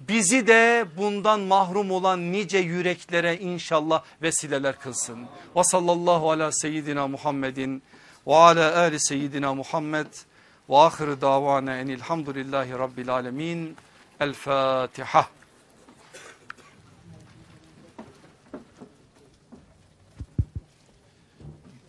Bizi 0.00 0.46
de 0.46 0.84
bundan 0.96 1.40
mahrum 1.40 1.90
olan 1.90 2.32
nice 2.32 2.58
yüreklere 2.58 3.38
inşallah 3.38 4.02
vesileler 4.22 4.78
kılsın. 4.78 5.18
Ve 5.56 5.64
sallallahu 5.64 6.30
ala 6.30 6.52
seyyidina 6.52 7.08
Muhammedin 7.08 7.82
ve 8.26 8.34
ala 8.34 8.78
ali 8.78 9.00
seyyidina 9.00 9.54
Muhammed 9.54 10.06
ve 10.70 10.76
ahir 10.76 11.20
davana 11.20 11.76
enilhamdülillahi 11.76 12.72
rabbil 12.72 13.10
alemin. 13.10 13.76
El 14.20 14.32
Fatiha. 14.32 15.26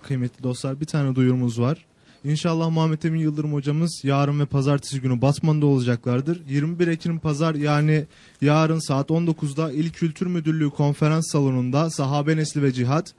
Kıymetli 0.03 0.43
dostlar 0.43 0.79
bir 0.79 0.85
tane 0.85 1.15
duyurumuz 1.15 1.61
var. 1.61 1.85
İnşallah 2.23 2.69
Muhammed 2.69 3.03
Emin 3.03 3.19
Yıldırım 3.19 3.53
hocamız 3.53 4.01
yarın 4.03 4.39
ve 4.39 4.45
pazartesi 4.45 5.01
günü 5.01 5.21
Batman'da 5.21 5.65
olacaklardır. 5.65 6.41
21 6.49 6.87
Ekim 6.87 7.19
pazar 7.19 7.55
yani 7.55 8.05
yarın 8.41 8.79
saat 8.79 9.09
19'da 9.09 9.71
İl 9.71 9.89
Kültür 9.89 10.27
Müdürlüğü 10.27 10.69
konferans 10.69 11.31
salonunda 11.31 11.89
Sahabe 11.89 12.37
Nesli 12.37 12.63
ve 12.63 12.71
Cihat. 12.71 13.13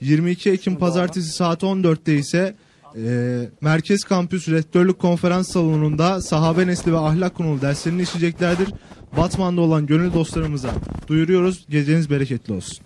22 0.00 0.50
Ekim 0.50 0.76
pazartesi 0.76 1.32
saat 1.32 1.62
14'te 1.62 2.16
ise 2.16 2.56
e, 2.96 3.48
Merkez 3.60 4.04
Kampüs 4.04 4.48
Rektörlük 4.48 4.98
Konferans 4.98 5.52
Salonu'nda 5.52 6.20
Sahabe 6.20 6.66
Nesli 6.66 6.92
ve 6.92 6.98
Ahlak 6.98 7.34
konulu 7.34 7.60
derslerini 7.60 8.02
işleyeceklerdir. 8.02 8.68
Batman'da 9.16 9.60
olan 9.60 9.86
gönül 9.86 10.12
dostlarımıza 10.12 10.70
duyuruyoruz. 11.08 11.66
Geceniz 11.68 12.10
bereketli 12.10 12.52
olsun. 12.52 12.78